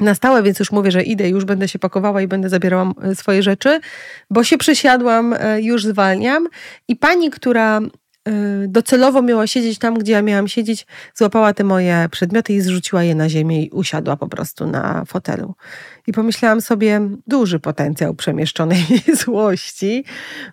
na 0.00 0.14
stałe, 0.14 0.42
więc 0.42 0.58
już 0.58 0.72
mówię, 0.72 0.90
że 0.90 1.02
idę, 1.02 1.28
już 1.28 1.44
będę 1.44 1.68
się 1.68 1.78
pakowała 1.78 2.22
i 2.22 2.26
będę 2.26 2.48
zabierała 2.48 2.92
e, 3.02 3.14
swoje 3.14 3.42
rzeczy, 3.42 3.80
bo 4.30 4.44
się 4.44 4.58
przesiadłam, 4.58 5.34
e, 5.38 5.62
już 5.62 5.84
zwalniam. 5.84 6.48
I 6.88 6.96
pani, 6.96 7.30
która 7.30 7.80
docelowo 8.68 9.22
miała 9.22 9.46
siedzieć 9.46 9.78
tam, 9.78 9.98
gdzie 9.98 10.12
ja 10.12 10.22
miałam 10.22 10.48
siedzieć, 10.48 10.86
złapała 11.14 11.54
te 11.54 11.64
moje 11.64 12.08
przedmioty 12.10 12.52
i 12.52 12.60
zrzuciła 12.60 13.02
je 13.02 13.14
na 13.14 13.28
ziemię 13.28 13.64
i 13.64 13.70
usiadła 13.70 14.16
po 14.16 14.28
prostu 14.28 14.66
na 14.66 15.04
fotelu. 15.04 15.54
I 16.06 16.12
pomyślałam 16.12 16.60
sobie, 16.60 17.00
duży 17.26 17.60
potencjał 17.60 18.14
przemieszczonej 18.14 18.84
złości, 19.24 20.04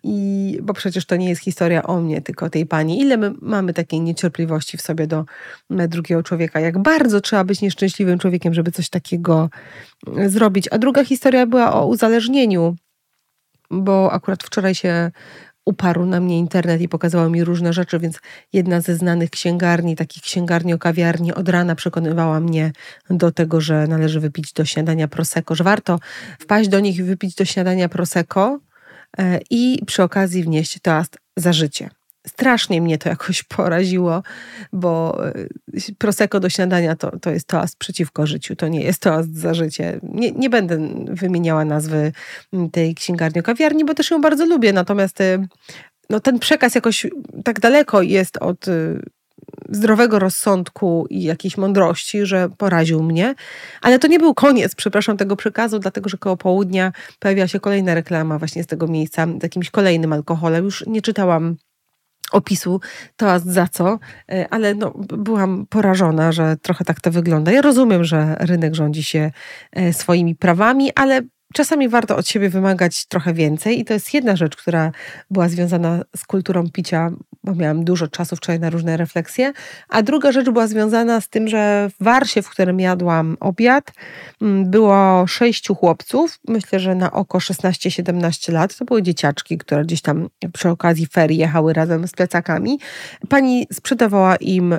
i, 0.03 0.59
bo 0.63 0.73
przecież 0.73 1.05
to 1.05 1.15
nie 1.15 1.29
jest 1.29 1.41
historia 1.41 1.83
o 1.83 2.01
mnie, 2.01 2.21
tylko 2.21 2.49
tej 2.49 2.65
pani. 2.65 3.01
Ile 3.01 3.17
my 3.17 3.33
mamy 3.41 3.73
takiej 3.73 4.01
niecierpliwości 4.01 4.77
w 4.77 4.81
sobie 4.81 5.07
do 5.07 5.25
drugiego 5.69 6.23
człowieka, 6.23 6.59
jak 6.59 6.79
bardzo 6.79 7.21
trzeba 7.21 7.43
być 7.43 7.61
nieszczęśliwym 7.61 8.19
człowiekiem, 8.19 8.53
żeby 8.53 8.71
coś 8.71 8.89
takiego 8.89 9.49
zrobić. 10.25 10.67
A 10.71 10.77
druga 10.77 11.05
historia 11.05 11.45
była 11.45 11.73
o 11.73 11.87
uzależnieniu 11.87 12.75
bo 13.71 14.11
akurat 14.11 14.43
wczoraj 14.43 14.75
się 14.75 15.11
uparł 15.65 16.05
na 16.05 16.19
mnie 16.19 16.39
internet 16.39 16.81
i 16.81 16.89
pokazał 16.89 17.29
mi 17.29 17.43
różne 17.43 17.73
rzeczy, 17.73 17.99
więc 17.99 18.19
jedna 18.53 18.81
ze 18.81 18.95
znanych 18.95 19.29
księgarni, 19.29 19.95
takich 19.95 20.23
księgarni 20.23 20.73
o 20.73 20.77
kawiarni 20.77 21.33
od 21.33 21.49
rana 21.49 21.75
przekonywała 21.75 22.39
mnie 22.39 22.71
do 23.09 23.31
tego, 23.31 23.61
że 23.61 23.87
należy 23.87 24.19
wypić 24.19 24.53
do 24.53 24.65
śniadania 24.65 25.07
prosecco, 25.07 25.55
że 25.55 25.63
warto 25.63 25.99
wpaść 26.39 26.69
do 26.69 26.79
nich 26.79 26.97
i 26.97 27.03
wypić 27.03 27.35
do 27.35 27.45
śniadania 27.45 27.89
prosecco 27.89 28.59
e, 29.17 29.39
i 29.49 29.81
przy 29.85 30.03
okazji 30.03 30.43
wnieść 30.43 30.79
toast 30.81 31.17
za 31.37 31.53
życie 31.53 31.89
strasznie 32.27 32.81
mnie 32.81 32.97
to 32.97 33.09
jakoś 33.09 33.43
poraziło, 33.43 34.23
bo 34.73 35.21
y, 35.73 35.95
prosecco 35.97 36.39
do 36.39 36.49
śniadania 36.49 36.95
to, 36.95 37.19
to 37.19 37.29
jest 37.29 37.47
toast 37.47 37.77
przeciwko 37.77 38.27
życiu, 38.27 38.55
to 38.55 38.67
nie 38.67 38.81
jest 38.81 39.01
toast 39.01 39.37
za 39.37 39.53
życie. 39.53 39.99
Nie, 40.03 40.31
nie 40.31 40.49
będę 40.49 40.77
wymieniała 41.07 41.65
nazwy 41.65 42.11
tej 42.71 42.95
księgarni 42.95 43.43
kawiarni, 43.43 43.85
bo 43.85 43.93
też 43.93 44.11
ją 44.11 44.21
bardzo 44.21 44.45
lubię, 44.45 44.73
natomiast 44.73 45.21
y, 45.21 45.47
no, 46.09 46.19
ten 46.19 46.39
przekaz 46.39 46.75
jakoś 46.75 47.07
tak 47.43 47.59
daleko 47.59 48.01
jest 48.01 48.37
od 48.37 48.67
y, 48.67 48.99
zdrowego 49.69 50.19
rozsądku 50.19 51.07
i 51.09 51.23
jakiejś 51.23 51.57
mądrości, 51.57 52.25
że 52.25 52.49
poraził 52.57 53.03
mnie. 53.03 53.35
Ale 53.81 53.99
to 53.99 54.07
nie 54.07 54.19
był 54.19 54.33
koniec, 54.33 54.75
przepraszam, 54.75 55.17
tego 55.17 55.35
przekazu, 55.35 55.79
dlatego 55.79 56.09
że 56.09 56.17
koło 56.17 56.37
południa 56.37 56.91
pojawiła 57.19 57.47
się 57.47 57.59
kolejna 57.59 57.93
reklama 57.93 58.39
właśnie 58.39 58.63
z 58.63 58.67
tego 58.67 58.87
miejsca, 58.87 59.27
z 59.39 59.43
jakimś 59.43 59.69
kolejnym 59.69 60.13
alkoholem. 60.13 60.65
Już 60.65 60.83
nie 60.87 61.01
czytałam 61.01 61.55
opisu 62.35 62.81
to 63.15 63.39
za 63.39 63.67
co, 63.67 63.99
e, 64.31 64.47
ale 64.49 64.73
no, 64.75 64.93
byłam 65.17 65.65
porażona, 65.69 66.31
że 66.31 66.57
trochę 66.61 66.85
tak 66.85 67.01
to 67.01 67.11
wygląda. 67.11 67.51
Ja 67.51 67.61
rozumiem, 67.61 68.03
że 68.03 68.35
rynek 68.39 68.75
rządzi 68.75 69.03
się 69.03 69.31
e, 69.71 69.93
swoimi 69.93 70.35
prawami, 70.35 70.91
ale 70.95 71.21
czasami 71.53 71.89
warto 71.89 72.17
od 72.17 72.27
siebie 72.27 72.49
wymagać 72.49 73.05
trochę 73.05 73.33
więcej 73.33 73.79
i 73.79 73.85
to 73.85 73.93
jest 73.93 74.13
jedna 74.13 74.35
rzecz, 74.35 74.55
która 74.55 74.91
była 75.31 75.49
związana 75.49 76.01
z 76.15 76.25
kulturą 76.25 76.69
picia, 76.69 77.11
bo 77.45 77.55
miałam 77.55 77.83
dużo 77.83 78.07
czasu 78.07 78.35
wczoraj 78.35 78.59
na 78.59 78.69
różne 78.69 78.97
refleksje, 78.97 79.53
a 79.89 80.03
druga 80.03 80.31
rzecz 80.31 80.49
była 80.49 80.67
związana 80.67 81.21
z 81.21 81.29
tym, 81.29 81.47
że 81.47 81.89
w 81.99 82.03
Warsie, 82.03 82.41
w 82.41 82.49
którym 82.49 82.79
jadłam 82.79 83.37
obiad, 83.39 83.93
mm, 84.41 84.71
było 84.71 85.27
sześciu 85.27 85.75
chłopców, 85.75 86.39
myślę, 86.47 86.79
że 86.79 86.95
na 86.95 87.11
oko 87.11 87.39
16-17 87.39 88.51
lat, 88.51 88.77
to 88.77 88.85
były 88.85 89.03
dzieciaczki, 89.03 89.57
które 89.57 89.83
gdzieś 89.83 90.01
tam 90.01 90.29
przy 90.53 90.69
okazji 90.69 91.07
ferii 91.07 91.37
jechały 91.37 91.73
razem 91.73 92.07
z 92.07 92.11
plecakami. 92.11 92.79
Pani 93.29 93.67
sprzedawała 93.73 94.35
im 94.35 94.77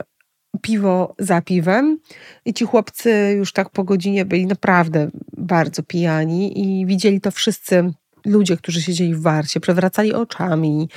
piwo 0.62 1.14
za 1.18 1.40
piwem. 1.40 1.98
I 2.44 2.54
ci 2.54 2.64
chłopcy 2.64 3.34
już 3.36 3.52
tak 3.52 3.70
po 3.70 3.84
godzinie 3.84 4.24
byli 4.24 4.46
naprawdę 4.46 5.10
bardzo 5.36 5.82
pijani 5.82 6.60
i 6.60 6.86
widzieli 6.86 7.20
to 7.20 7.30
wszyscy 7.30 7.92
ludzie, 8.26 8.56
którzy 8.56 8.82
siedzieli 8.82 9.14
w 9.14 9.22
warcie, 9.22 9.60
przewracali 9.60 10.12
oczami, 10.12 10.88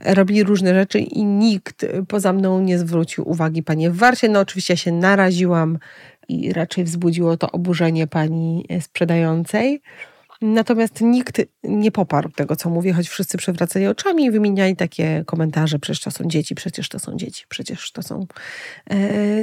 robili 0.00 0.42
różne 0.42 0.74
rzeczy 0.74 0.98
i 0.98 1.24
nikt 1.24 1.86
poza 2.08 2.32
mną 2.32 2.60
nie 2.60 2.78
zwrócił 2.78 3.28
uwagi 3.28 3.62
panie 3.62 3.90
w 3.90 3.96
warcie. 3.96 4.28
No 4.28 4.40
oczywiście 4.40 4.72
ja 4.72 4.76
się 4.76 4.92
naraziłam 4.92 5.78
i 6.28 6.52
raczej 6.52 6.84
wzbudziło 6.84 7.36
to 7.36 7.50
oburzenie 7.50 8.06
pani 8.06 8.66
sprzedającej. 8.80 9.82
Natomiast 10.42 11.00
nikt 11.00 11.42
nie 11.64 11.92
poparł 11.92 12.30
tego, 12.30 12.56
co 12.56 12.70
mówię, 12.70 12.92
choć 12.92 13.08
wszyscy 13.08 13.38
przewracali 13.38 13.86
oczami 13.86 14.24
i 14.24 14.30
wymieniali 14.30 14.76
takie 14.76 15.24
komentarze, 15.26 15.78
przecież 15.78 16.00
to 16.00 16.10
są 16.10 16.24
dzieci, 16.24 16.54
przecież 16.54 16.88
to 16.88 16.98
są 16.98 17.16
dzieci, 17.16 17.44
przecież 17.48 17.92
to 17.92 18.02
są 18.02 18.26
e, 18.90 18.96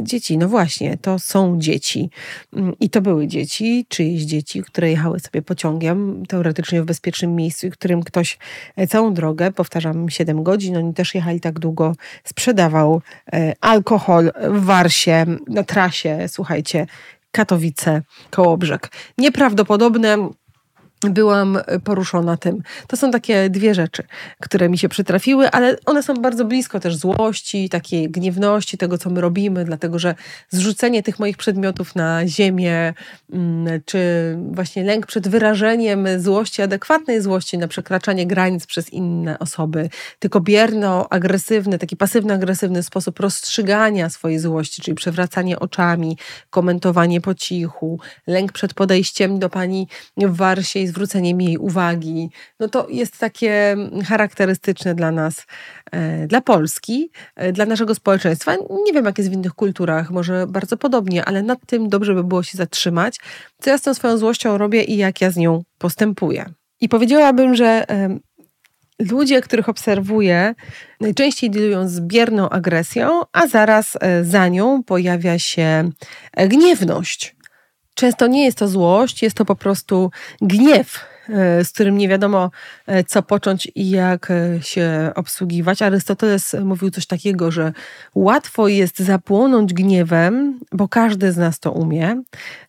dzieci. 0.03 0.37
No 0.37 0.49
właśnie, 0.49 0.97
to 0.97 1.19
są 1.19 1.59
dzieci. 1.59 2.09
Mm, 2.53 2.73
I 2.79 2.89
to 2.89 3.01
były 3.01 3.27
dzieci, 3.27 3.85
czyjeś 3.89 4.21
dzieci, 4.21 4.63
które 4.63 4.89
jechały 4.89 5.19
sobie 5.19 5.41
pociągiem, 5.41 6.25
teoretycznie 6.25 6.81
w 6.81 6.85
bezpiecznym 6.85 7.35
miejscu, 7.35 7.67
i 7.67 7.71
którym 7.71 8.03
ktoś 8.03 8.37
e, 8.75 8.87
całą 8.87 9.13
drogę, 9.13 9.51
powtarzam, 9.51 10.09
7 10.09 10.43
godzin, 10.43 10.77
oni 10.77 10.93
też 10.93 11.15
jechali 11.15 11.39
tak 11.39 11.59
długo, 11.59 11.95
sprzedawał 12.23 13.01
e, 13.33 13.53
alkohol 13.61 14.31
w 14.49 14.65
Warsie, 14.65 15.25
na 15.47 15.63
trasie, 15.63 16.25
słuchajcie, 16.27 16.87
Katowice, 17.31 18.01
Kołobrzeg. 18.29 18.91
Nieprawdopodobne 19.17 20.29
byłam 21.01 21.57
poruszona 21.83 22.37
tym. 22.37 22.63
To 22.87 22.97
są 22.97 23.11
takie 23.11 23.49
dwie 23.49 23.75
rzeczy, 23.75 24.03
które 24.39 24.69
mi 24.69 24.77
się 24.77 24.89
przytrafiły, 24.89 25.51
ale 25.51 25.75
one 25.85 26.03
są 26.03 26.13
bardzo 26.13 26.45
blisko 26.45 26.79
też 26.79 26.95
złości, 26.95 27.69
takiej 27.69 28.09
gniewności, 28.09 28.77
tego, 28.77 28.97
co 28.97 29.09
my 29.09 29.21
robimy, 29.21 29.65
dlatego 29.65 29.99
że 29.99 30.15
zrzucenie 30.49 31.03
tych 31.03 31.19
moich 31.19 31.37
przedmiotów 31.37 31.95
na 31.95 32.27
ziemię, 32.27 32.93
mm, 33.33 33.81
czy 33.85 33.99
właśnie 34.51 34.83
lęk 34.83 35.05
przed 35.05 35.27
wyrażeniem 35.27 36.07
złości, 36.17 36.61
adekwatnej 36.61 37.21
złości 37.21 37.57
na 37.57 37.67
przekraczanie 37.67 38.27
granic 38.27 38.65
przez 38.65 38.89
inne 38.89 39.39
osoby, 39.39 39.89
tylko 40.19 40.41
bierno-agresywny, 40.41 41.77
taki 41.77 41.97
pasywno-agresywny 41.97 42.83
sposób 42.83 43.19
rozstrzygania 43.19 44.09
swojej 44.09 44.39
złości, 44.39 44.81
czyli 44.81 44.95
przewracanie 44.95 45.59
oczami, 45.59 46.17
komentowanie 46.49 47.21
po 47.21 47.35
cichu, 47.35 47.99
lęk 48.27 48.51
przed 48.51 48.73
podejściem 48.73 49.39
do 49.39 49.49
pani 49.49 49.87
w 50.17 50.35
Warsie 50.35 50.88
i 50.89 50.91
zwrócenie 50.91 51.33
mi 51.33 51.45
jej 51.45 51.57
uwagi. 51.57 52.29
No 52.59 52.67
to 52.67 52.87
jest 52.89 53.17
takie 53.17 53.75
charakterystyczne 54.05 54.95
dla 54.95 55.11
nas, 55.11 55.45
e, 55.91 56.27
dla 56.27 56.41
Polski, 56.41 57.11
e, 57.35 57.51
dla 57.51 57.65
naszego 57.65 57.95
społeczeństwa. 57.95 58.55
Nie 58.85 58.93
wiem, 58.93 59.05
jak 59.05 59.17
jest 59.17 59.29
w 59.29 59.33
innych 59.33 59.53
kulturach, 59.53 60.11
może 60.11 60.47
bardzo 60.47 60.77
podobnie, 60.77 61.25
ale 61.25 61.43
nad 61.43 61.59
tym 61.65 61.89
dobrze 61.89 62.15
by 62.15 62.23
było 62.23 62.43
się 62.43 62.57
zatrzymać, 62.57 63.19
co 63.61 63.69
ja 63.69 63.77
z 63.77 63.81
tą 63.81 63.93
swoją 63.93 64.17
złością 64.17 64.57
robię 64.57 64.83
i 64.83 64.97
jak 64.97 65.21
ja 65.21 65.31
z 65.31 65.37
nią 65.37 65.63
postępuję. 65.77 66.45
I 66.81 66.89
powiedziałabym, 66.89 67.55
że 67.55 67.85
ludzie, 68.99 69.41
których 69.41 69.69
obserwuję, 69.69 70.55
najczęściej 71.01 71.49
dealują 71.49 71.87
z 71.87 71.99
bierną 71.99 72.49
agresją, 72.49 73.21
a 73.33 73.47
zaraz 73.47 73.97
e, 74.01 74.23
za 74.23 74.47
nią 74.47 74.83
pojawia 74.83 75.39
się 75.39 75.89
gniewność. 76.37 77.35
Często 77.99 78.27
nie 78.27 78.45
jest 78.45 78.57
to 78.57 78.67
złość, 78.67 79.23
jest 79.23 79.37
to 79.37 79.45
po 79.45 79.55
prostu 79.55 80.11
gniew 80.41 81.05
z 81.63 81.69
którym 81.69 81.97
nie 81.97 82.07
wiadomo, 82.07 82.51
e, 82.87 83.03
co 83.03 83.23
począć 83.23 83.71
i 83.75 83.89
jak 83.89 84.31
e, 84.31 84.61
się 84.61 85.11
obsługiwać. 85.15 85.81
Arystoteles 85.81 86.55
mówił 86.63 86.89
coś 86.89 87.05
takiego, 87.05 87.51
że 87.51 87.73
łatwo 88.15 88.67
jest 88.67 88.99
zapłonąć 88.99 89.73
gniewem, 89.73 90.59
bo 90.71 90.87
każdy 90.87 91.31
z 91.31 91.37
nas 91.37 91.59
to 91.59 91.71
umie, 91.71 92.21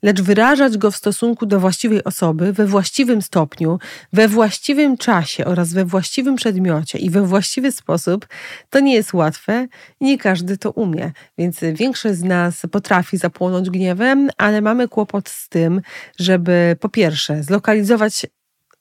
lecz 0.02 0.22
wyrażać 0.22 0.78
go 0.78 0.90
w 0.90 0.96
stosunku 0.96 1.46
do 1.46 1.60
właściwej 1.60 2.04
osoby, 2.04 2.52
we 2.52 2.66
właściwym 2.66 3.22
stopniu, 3.22 3.78
we 4.12 4.28
właściwym 4.28 4.96
czasie 4.96 5.44
oraz 5.44 5.72
we 5.72 5.84
właściwym 5.84 6.36
przedmiocie 6.36 6.98
i 6.98 7.10
we 7.10 7.26
właściwy 7.26 7.72
sposób, 7.72 8.26
to 8.70 8.80
nie 8.80 8.94
jest 8.94 9.14
łatwe 9.14 9.68
i 10.00 10.04
nie 10.04 10.18
każdy 10.18 10.58
to 10.58 10.70
umie. 10.70 11.12
Więc 11.38 11.60
większość 11.74 12.18
z 12.18 12.24
nas 12.24 12.62
potrafi 12.72 13.16
zapłonąć 13.16 13.70
gniewem, 13.70 14.30
ale 14.36 14.60
mamy 14.60 14.88
kłopot 14.88 15.28
z 15.28 15.48
tym, 15.48 15.80
żeby 16.18 16.76
po 16.80 16.88
pierwsze 16.88 17.42
zlokalizować 17.42 18.26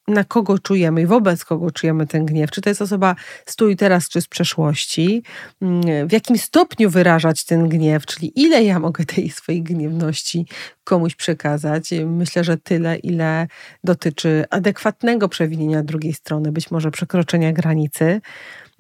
na 0.10 0.24
kogo 0.24 0.60
czujemy 0.60 1.02
i 1.02 1.06
wobec 1.06 1.46
kogo 1.46 1.72
czujemy 1.72 2.08
ten 2.08 2.26
gniew. 2.26 2.52
Czy 2.52 2.62
to 2.62 2.70
jest 2.70 2.82
osoba 2.82 3.16
z 3.46 3.56
tu 3.56 3.70
i 3.70 3.76
teraz, 3.76 4.10
czy 4.10 4.22
z 4.22 4.28
przeszłości. 4.28 5.24
Mm, 5.62 6.08
w 6.08 6.12
jakim 6.12 6.38
stopniu 6.38 6.90
wyrażać 6.90 7.44
ten 7.44 7.70
gniew, 7.70 8.06
czyli 8.06 8.32
ile 8.36 8.64
ja 8.64 8.80
mogę 8.80 9.06
tej 9.06 9.30
swojej 9.30 9.64
gniewności 9.64 10.46
komuś 10.84 11.16
przekazać. 11.16 11.90
Myślę, 12.06 12.44
że 12.44 12.58
tyle, 12.58 12.98
ile 12.98 13.48
dotyczy 13.84 14.46
adekwatnego 14.50 15.30
przewinienia 15.30 15.84
drugiej 15.84 16.14
strony, 16.14 16.52
być 16.52 16.72
może 16.72 16.92
przekroczenia 16.92 17.54
granicy. 17.54 18.22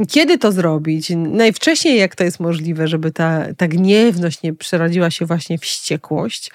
Kiedy 0.08 0.38
to 0.38 0.52
zrobić? 0.52 1.12
Najwcześniej, 1.15 2.00
jak 2.00 2.15
to 2.15 2.24
jest 2.24 2.39
możliwe, 2.39 2.88
żeby 2.88 3.12
ta, 3.12 3.54
ta 3.58 3.68
gniewność 3.68 4.44
nie 4.44 4.54
przerodziła 4.54 5.12
się 5.12 5.26
właśnie 5.26 5.58
w 5.58 5.62
wściekłość 5.62 6.52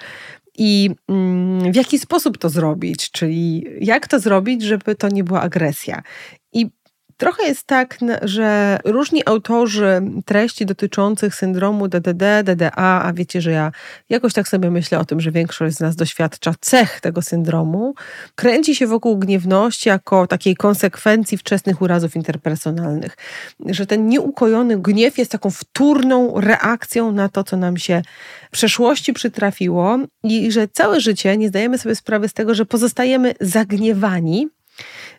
i 0.57 0.89
mm, 1.07 1.71
w 1.71 1.75
jaki 1.75 1.99
sposób 1.99 2.37
to 2.37 2.49
zrobić, 2.49 3.11
czyli 3.11 3.65
jak 3.81 4.07
to 4.07 4.19
zrobić, 4.19 4.61
żeby 4.63 4.95
to 4.95 5.09
nie 5.09 5.23
była 5.23 5.41
agresja. 5.41 6.01
Trochę 7.17 7.43
jest 7.43 7.63
tak, 7.63 7.97
że 8.21 8.79
różni 8.85 9.21
autorzy 9.25 10.01
treści 10.25 10.65
dotyczących 10.65 11.35
syndromu 11.35 11.87
DDD, 11.87 12.43
DDA, 12.43 12.71
a 12.75 13.13
wiecie, 13.13 13.41
że 13.41 13.51
ja 13.51 13.71
jakoś 14.09 14.33
tak 14.33 14.47
sobie 14.47 14.71
myślę 14.71 14.99
o 14.99 15.05
tym, 15.05 15.21
że 15.21 15.31
większość 15.31 15.75
z 15.75 15.79
nas 15.79 15.95
doświadcza 15.95 16.53
cech 16.61 17.01
tego 17.01 17.21
syndromu, 17.21 17.93
kręci 18.35 18.75
się 18.75 18.87
wokół 18.87 19.17
gniewności 19.17 19.89
jako 19.89 20.27
takiej 20.27 20.55
konsekwencji 20.55 21.37
wczesnych 21.37 21.81
urazów 21.81 22.15
interpersonalnych. 22.15 23.17
Że 23.65 23.85
ten 23.85 24.07
nieukojony 24.07 24.77
gniew 24.77 25.17
jest 25.17 25.31
taką 25.31 25.51
wtórną 25.51 26.41
reakcją 26.41 27.11
na 27.11 27.29
to, 27.29 27.43
co 27.43 27.57
nam 27.57 27.77
się 27.77 28.01
w 28.47 28.51
przeszłości 28.51 29.13
przytrafiło 29.13 29.97
i 30.23 30.51
że 30.51 30.67
całe 30.67 31.01
życie 31.01 31.37
nie 31.37 31.47
zdajemy 31.47 31.77
sobie 31.77 31.95
sprawy 31.95 32.29
z 32.29 32.33
tego, 32.33 32.55
że 32.55 32.65
pozostajemy 32.65 33.33
zagniewani, 33.41 34.47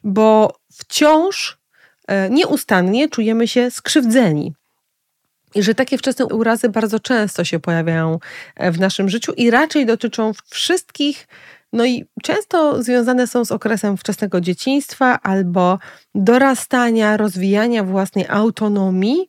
bo 0.05 0.57
wciąż 0.73 1.56
nieustannie 2.31 3.09
czujemy 3.09 3.49
się 3.49 3.71
skrzywdzeni. 3.71 4.55
I 5.55 5.63
że 5.63 5.75
takie 5.75 5.99
wczesne 5.99 6.27
urazy 6.27 6.69
bardzo 6.69 7.01
często 7.01 7.45
się 7.45 7.61
pojawiają 7.61 8.19
e, 8.57 8.73
w 8.73 8.81
naszym 8.81 9.09
życiu 9.09 9.33
i 9.33 9.51
raczej 9.51 9.87
dotyczą 9.87 10.33
wszystkich, 10.51 11.29
no 11.73 11.87
i 11.87 12.05
często 12.23 12.83
związane 12.83 13.27
są 13.27 13.45
z 13.45 13.53
okresem 13.53 13.97
wczesnego 13.97 14.41
dzieciństwa 14.41 15.19
albo 15.23 15.79
dorastania, 16.15 17.17
rozwijania 17.17 17.85
własnej 17.85 18.27
autonomii 18.29 19.29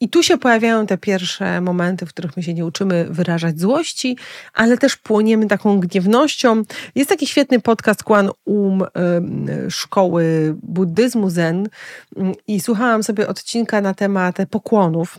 i 0.00 0.08
tu 0.08 0.22
się 0.22 0.38
pojawiają 0.38 0.86
te 0.86 0.98
pierwsze 0.98 1.60
momenty, 1.60 2.06
w 2.06 2.08
których 2.08 2.36
my 2.36 2.42
się 2.42 2.54
nie 2.54 2.66
uczymy 2.66 3.06
wyrażać 3.10 3.60
złości, 3.60 4.16
ale 4.54 4.78
też 4.78 4.96
płoniemy 4.96 5.46
taką 5.46 5.80
gniewnością. 5.80 6.62
Jest 6.94 7.10
taki 7.10 7.26
świetny 7.26 7.60
podcast 7.60 8.04
Kwan 8.04 8.30
Um 8.44 8.84
szkoły 9.68 10.54
buddyzmu 10.62 11.30
Zen 11.30 11.68
i 12.46 12.60
słuchałam 12.60 13.02
sobie 13.02 13.28
odcinka 13.28 13.80
na 13.80 13.94
temat 13.94 14.36
pokłonów. 14.50 15.18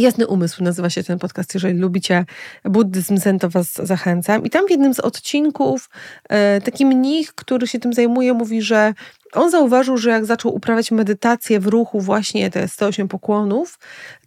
Jasny 0.00 0.26
Umysł 0.26 0.64
nazywa 0.64 0.90
się 0.90 1.04
ten 1.04 1.18
podcast. 1.18 1.54
Jeżeli 1.54 1.78
lubicie 1.78 2.24
buddyzm 2.64 3.18
zen, 3.18 3.38
to 3.38 3.48
was 3.48 3.72
zachęcam. 3.72 4.44
I 4.44 4.50
tam 4.50 4.66
w 4.66 4.70
jednym 4.70 4.94
z 4.94 5.00
odcinków 5.00 5.90
e, 6.28 6.60
taki 6.60 6.86
mnich, 6.86 7.34
który 7.34 7.66
się 7.66 7.78
tym 7.78 7.92
zajmuje, 7.92 8.34
mówi, 8.34 8.62
że 8.62 8.94
on 9.32 9.50
zauważył, 9.50 9.96
że 9.96 10.10
jak 10.10 10.26
zaczął 10.26 10.54
uprawiać 10.54 10.90
medytację 10.90 11.60
w 11.60 11.66
ruchu, 11.66 12.00
właśnie 12.00 12.50
te 12.50 12.68
108 12.68 13.08
pokłonów, 13.08 13.78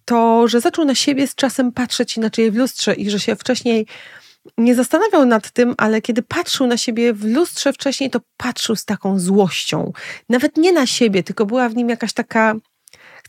to 0.06 0.48
że 0.48 0.62
zaczął 0.62 0.86
na 0.86 0.96
siebie 0.96 1.28
z 1.28 1.36
czasem 1.36 1.72
patrzeć 1.72 2.18
inaczej 2.18 2.52
w 2.52 2.56
lustrze 2.56 2.94
i 2.94 3.10
że 3.10 3.20
się 3.20 3.36
wcześniej 3.36 3.88
nie 4.58 4.76
zastanawiał 4.76 5.26
nad 5.26 5.52
tym, 5.52 5.76
ale 5.78 6.02
kiedy 6.02 6.22
patrzył 6.22 6.68
na 6.68 6.78
siebie 6.78 7.14
w 7.14 7.26
lustrze 7.26 7.74
wcześniej, 7.74 8.10
to 8.10 8.20
patrzył 8.38 8.76
z 8.76 8.86
taką 8.86 9.20
złością. 9.20 9.92
Nawet 10.30 10.58
nie 10.58 10.72
na 10.72 10.86
siebie, 10.86 11.24
tylko 11.24 11.46
była 11.46 11.70
w 11.70 11.76
nim 11.76 11.90
jakaś 11.90 12.14
taka 12.14 12.56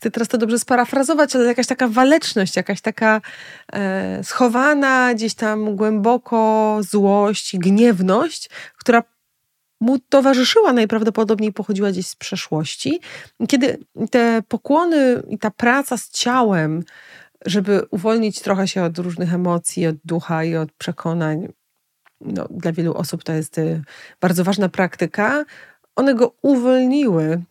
chcę 0.03 0.11
teraz 0.11 0.27
to 0.27 0.37
dobrze 0.37 0.59
sparafrazować, 0.59 1.35
ale 1.35 1.45
jakaś 1.45 1.67
taka 1.67 1.87
waleczność, 1.87 2.55
jakaś 2.55 2.81
taka 2.81 3.21
e, 3.73 4.23
schowana 4.23 5.13
gdzieś 5.13 5.33
tam 5.33 5.75
głęboko 5.75 6.77
złość, 6.81 7.57
gniewność, 7.57 8.49
która 8.77 9.03
mu 9.81 9.99
towarzyszyła, 9.99 10.73
najprawdopodobniej 10.73 11.53
pochodziła 11.53 11.91
gdzieś 11.91 12.07
z 12.07 12.15
przeszłości. 12.15 12.99
Kiedy 13.47 13.77
te 14.11 14.41
pokłony 14.47 15.23
i 15.29 15.37
ta 15.37 15.51
praca 15.51 15.97
z 15.97 16.09
ciałem, 16.09 16.83
żeby 17.45 17.81
uwolnić 17.91 18.39
trochę 18.39 18.67
się 18.67 18.83
od 18.83 18.97
różnych 18.97 19.33
emocji, 19.33 19.87
od 19.87 19.95
ducha 20.05 20.43
i 20.43 20.55
od 20.55 20.71
przekonań, 20.71 21.47
no, 22.21 22.47
dla 22.49 22.71
wielu 22.71 22.93
osób 22.93 23.23
to 23.23 23.33
jest 23.33 23.57
y, 23.57 23.81
bardzo 24.21 24.43
ważna 24.43 24.69
praktyka, 24.69 25.45
one 25.95 26.15
go 26.15 26.35
uwolniły 26.41 27.43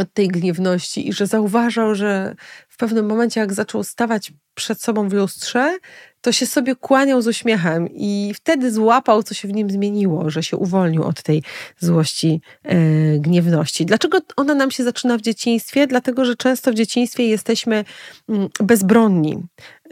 od 0.00 0.12
tej 0.12 0.28
gniewności 0.28 1.08
i 1.08 1.12
że 1.12 1.26
zauważał, 1.26 1.94
że 1.94 2.34
w 2.68 2.76
pewnym 2.76 3.06
momencie, 3.06 3.40
jak 3.40 3.52
zaczął 3.52 3.84
stawać 3.84 4.32
przed 4.54 4.82
sobą 4.82 5.08
w 5.08 5.12
lustrze, 5.12 5.78
to 6.20 6.32
się 6.32 6.46
sobie 6.46 6.76
kłaniał 6.76 7.22
z 7.22 7.26
uśmiechem 7.26 7.88
i 7.90 8.32
wtedy 8.34 8.72
złapał, 8.72 9.22
co 9.22 9.34
się 9.34 9.48
w 9.48 9.52
nim 9.52 9.70
zmieniło, 9.70 10.30
że 10.30 10.42
się 10.42 10.56
uwolnił 10.56 11.04
od 11.04 11.22
tej 11.22 11.42
złości, 11.78 12.40
e, 12.64 12.76
gniewności. 13.18 13.86
Dlaczego 13.86 14.18
ona 14.36 14.54
nam 14.54 14.70
się 14.70 14.84
zaczyna 14.84 15.18
w 15.18 15.20
dzieciństwie? 15.20 15.86
Dlatego, 15.86 16.24
że 16.24 16.36
często 16.36 16.70
w 16.72 16.74
dzieciństwie 16.74 17.26
jesteśmy 17.26 17.84
mm, 18.28 18.48
bezbronni. 18.60 19.42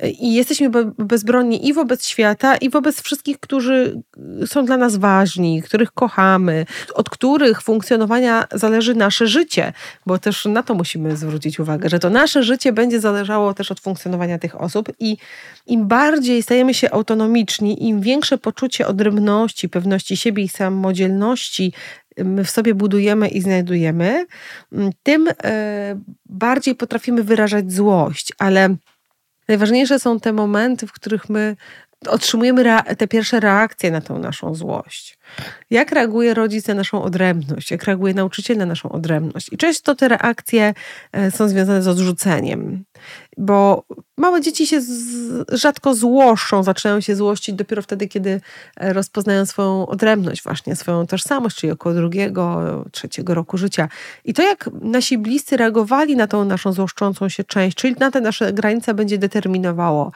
I 0.02 0.34
jesteśmy 0.34 0.70
bezbronni 0.98 1.68
i 1.68 1.72
wobec 1.72 2.06
świata, 2.06 2.56
i 2.56 2.70
wobec 2.70 3.00
wszystkich, 3.00 3.40
którzy 3.40 4.02
są 4.46 4.64
dla 4.64 4.76
nas 4.76 4.96
ważni, 4.96 5.62
których 5.62 5.92
kochamy, 5.92 6.66
od 6.94 7.10
których 7.10 7.62
funkcjonowania 7.62 8.46
zależy 8.52 8.94
nasze 8.94 9.26
życie, 9.26 9.72
bo 10.06 10.18
też 10.18 10.44
na 10.44 10.62
to 10.62 10.74
musimy 10.74 11.16
zwrócić 11.16 11.60
uwagę, 11.60 11.88
że 11.88 11.98
to 11.98 12.10
nasze 12.10 12.42
życie 12.42 12.72
będzie 12.72 13.00
zależało 13.00 13.54
też 13.54 13.70
od 13.72 13.80
funkcjonowania 13.80 14.38
tych 14.38 14.60
osób. 14.60 14.92
I 15.00 15.16
im 15.66 15.88
bardziej 15.88 16.42
stajemy 16.42 16.74
się 16.74 16.90
autonomiczni, 16.90 17.88
im 17.88 18.00
większe 18.00 18.38
poczucie 18.38 18.86
odrębności, 18.86 19.68
pewności 19.68 20.16
siebie 20.16 20.42
i 20.42 20.48
samodzielności 20.48 21.72
my 22.24 22.44
w 22.44 22.50
sobie 22.50 22.74
budujemy 22.74 23.28
i 23.28 23.40
znajdujemy, 23.40 24.26
tym 25.02 25.28
e, 25.44 26.00
bardziej 26.26 26.74
potrafimy 26.74 27.22
wyrażać 27.22 27.72
złość, 27.72 28.32
ale 28.38 28.76
Najważniejsze 29.48 29.98
są 29.98 30.20
te 30.20 30.32
momenty, 30.32 30.86
w 30.86 30.92
których 30.92 31.28
my 31.28 31.56
otrzymujemy 32.08 32.64
te 32.98 33.08
pierwsze 33.08 33.40
reakcje 33.40 33.90
na 33.90 34.00
tą 34.00 34.18
naszą 34.18 34.54
złość. 34.54 35.18
Jak 35.70 35.92
reaguje 35.92 36.34
rodzic 36.34 36.66
na 36.66 36.74
naszą 36.74 37.02
odrębność, 37.02 37.70
jak 37.70 37.84
reaguje 37.84 38.14
nauczyciel 38.14 38.56
na 38.56 38.66
naszą 38.66 38.88
odrębność. 38.88 39.52
I 39.52 39.56
często 39.56 39.94
te 39.94 40.08
reakcje 40.08 40.74
e, 41.12 41.30
są 41.30 41.48
związane 41.48 41.82
z 41.82 41.88
odrzuceniem, 41.88 42.84
bo 43.36 43.84
małe 44.16 44.40
dzieci 44.40 44.66
się 44.66 44.80
z, 44.80 44.90
rzadko 45.52 45.94
złoszczą, 45.94 46.62
zaczynają 46.62 47.00
się 47.00 47.16
złościć 47.16 47.54
dopiero 47.54 47.82
wtedy, 47.82 48.08
kiedy 48.08 48.40
e, 48.76 48.92
rozpoznają 48.92 49.46
swoją 49.46 49.86
odrębność, 49.86 50.42
właśnie 50.42 50.76
swoją 50.76 51.06
tożsamość, 51.06 51.56
czyli 51.56 51.72
około 51.72 51.94
drugiego, 51.94 52.84
trzeciego 52.92 53.34
roku 53.34 53.58
życia. 53.58 53.88
I 54.24 54.34
to, 54.34 54.42
jak 54.42 54.70
nasi 54.80 55.18
bliscy 55.18 55.56
reagowali 55.56 56.16
na 56.16 56.26
tą 56.26 56.44
naszą 56.44 56.72
złoszczącą 56.72 57.28
się 57.28 57.44
część, 57.44 57.76
czyli 57.76 57.94
na 58.00 58.10
te 58.10 58.20
nasze 58.20 58.52
granice, 58.52 58.94
będzie 58.94 59.18
determinowało 59.18 60.12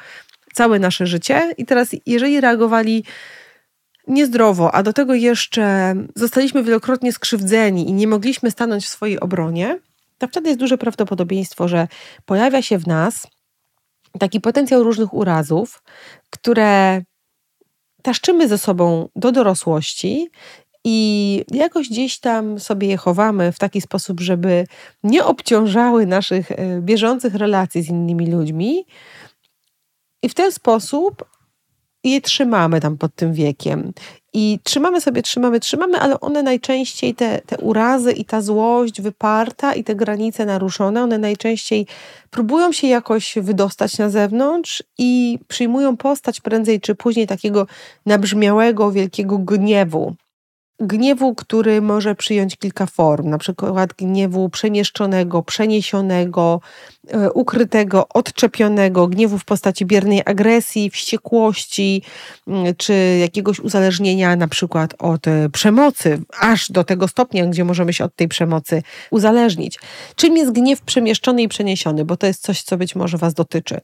całe 0.54 0.78
nasze 0.78 1.06
życie. 1.06 1.54
I 1.58 1.66
teraz, 1.66 1.88
jeżeli 2.06 2.40
reagowali 2.40 3.04
niezdrowo, 4.08 4.74
a 4.74 4.82
do 4.82 4.92
tego 4.92 5.14
jeszcze 5.14 5.94
zostaliśmy 6.16 6.62
wielokrotnie 6.62 7.12
skrzywdzeni 7.12 7.88
i 7.88 7.92
nie 7.92 8.06
mogliśmy 8.06 8.50
stanąć 8.50 8.84
w 8.84 8.88
swojej 8.88 9.20
obronie, 9.20 9.78
to 10.20 10.28
wtedy 10.28 10.48
jest 10.48 10.60
duże 10.60 10.78
prawdopodobieństwo, 10.78 11.68
że 11.68 11.88
pojawia 12.24 12.62
się 12.62 12.78
w 12.78 12.86
nas 12.86 13.26
taki 14.18 14.40
potencjał 14.40 14.82
różnych 14.82 15.14
urazów, 15.14 15.82
które 16.30 17.02
taszczymy 18.02 18.48
ze 18.48 18.58
sobą 18.58 19.08
do 19.16 19.32
dorosłości 19.32 20.30
i 20.84 21.44
jakoś 21.50 21.88
gdzieś 21.88 22.18
tam 22.18 22.60
sobie 22.60 22.88
je 22.88 22.96
chowamy 22.96 23.52
w 23.52 23.58
taki 23.58 23.80
sposób, 23.80 24.20
żeby 24.20 24.66
nie 25.02 25.24
obciążały 25.24 26.06
naszych 26.06 26.52
e, 26.52 26.80
bieżących 26.80 27.34
relacji 27.34 27.82
z 27.82 27.88
innymi 27.88 28.26
ludźmi. 28.26 28.86
I 30.22 30.28
w 30.28 30.34
ten 30.34 30.52
sposób 30.52 31.24
je 32.04 32.20
trzymamy 32.20 32.80
tam 32.80 32.98
pod 32.98 33.14
tym 33.14 33.32
wiekiem. 33.32 33.92
I 34.32 34.58
trzymamy 34.62 35.00
sobie, 35.00 35.22
trzymamy, 35.22 35.60
trzymamy, 35.60 35.98
ale 35.98 36.20
one 36.20 36.42
najczęściej, 36.42 37.14
te, 37.14 37.40
te 37.46 37.58
urazy 37.58 38.12
i 38.12 38.24
ta 38.24 38.40
złość 38.40 39.00
wyparta 39.00 39.74
i 39.74 39.84
te 39.84 39.94
granice 39.94 40.46
naruszone, 40.46 41.02
one 41.02 41.18
najczęściej 41.18 41.86
próbują 42.30 42.72
się 42.72 42.86
jakoś 42.86 43.34
wydostać 43.36 43.98
na 43.98 44.10
zewnątrz 44.10 44.82
i 44.98 45.38
przyjmują 45.48 45.96
postać 45.96 46.40
prędzej 46.40 46.80
czy 46.80 46.94
później 46.94 47.26
takiego 47.26 47.66
nabrzmiałego, 48.06 48.92
wielkiego 48.92 49.38
gniewu 49.38 50.14
gniewu, 50.80 51.34
który 51.34 51.82
może 51.82 52.14
przyjąć 52.14 52.56
kilka 52.56 52.86
form, 52.86 53.28
na 53.28 53.38
przykład 53.38 53.92
gniewu 53.92 54.48
przemieszczonego, 54.48 55.42
przeniesionego, 55.42 56.60
e, 57.08 57.32
ukrytego, 57.32 58.08
odczepionego, 58.08 59.06
gniewu 59.06 59.38
w 59.38 59.44
postaci 59.44 59.86
biernej 59.86 60.22
agresji, 60.24 60.90
wściekłości, 60.90 62.02
mm, 62.48 62.74
czy 62.76 63.18
jakiegoś 63.20 63.60
uzależnienia 63.60 64.36
na 64.36 64.48
przykład 64.48 64.94
od 64.98 65.28
e, 65.28 65.48
przemocy, 65.48 66.22
aż 66.40 66.70
do 66.70 66.84
tego 66.84 67.08
stopnia, 67.08 67.46
gdzie 67.46 67.64
możemy 67.64 67.92
się 67.92 68.04
od 68.04 68.16
tej 68.16 68.28
przemocy 68.28 68.82
uzależnić. 69.10 69.78
Czym 70.16 70.36
jest 70.36 70.52
gniew 70.52 70.80
przemieszczony 70.80 71.42
i 71.42 71.48
przeniesiony, 71.48 72.04
bo 72.04 72.16
to 72.16 72.26
jest 72.26 72.42
coś, 72.42 72.62
co 72.62 72.76
być 72.76 72.94
może 72.94 73.18
Was 73.18 73.34
dotyczy. 73.34 73.80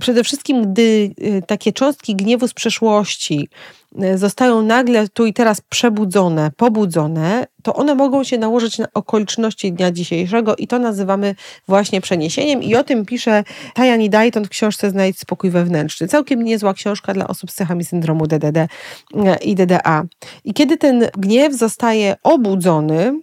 Przede 0.00 0.24
wszystkim, 0.24 0.72
gdy 0.72 1.14
e, 1.20 1.42
takie 1.42 1.72
cząstki 1.72 2.16
gniewu 2.16 2.48
z 2.48 2.54
przeszłości, 2.54 3.48
zostają 4.14 4.62
nagle 4.62 5.08
tu 5.08 5.26
i 5.26 5.32
teraz 5.32 5.60
przebudzone, 5.60 6.50
pobudzone, 6.56 7.46
to 7.62 7.74
one 7.74 7.94
mogą 7.94 8.24
się 8.24 8.38
nałożyć 8.38 8.78
na 8.78 8.86
okoliczności 8.94 9.72
dnia 9.72 9.90
dzisiejszego 9.90 10.56
i 10.56 10.66
to 10.66 10.78
nazywamy 10.78 11.34
właśnie 11.68 12.00
przeniesieniem. 12.00 12.62
I 12.62 12.76
o 12.76 12.84
tym 12.84 13.06
pisze 13.06 13.44
Tajani 13.74 14.10
Dayton 14.10 14.44
w 14.44 14.48
książce 14.48 14.90
Znajdź 14.90 15.18
spokój 15.18 15.50
wewnętrzny. 15.50 16.08
Całkiem 16.08 16.42
niezła 16.42 16.74
książka 16.74 17.14
dla 17.14 17.28
osób 17.28 17.50
z 17.50 17.54
cechami 17.54 17.84
syndromu 17.84 18.26
DDD 18.26 18.56
y, 18.56 18.68
i 19.42 19.54
DDA. 19.54 20.04
I 20.44 20.54
kiedy 20.54 20.76
ten 20.76 21.08
gniew 21.18 21.54
zostaje 21.54 22.16
obudzony 22.22 23.20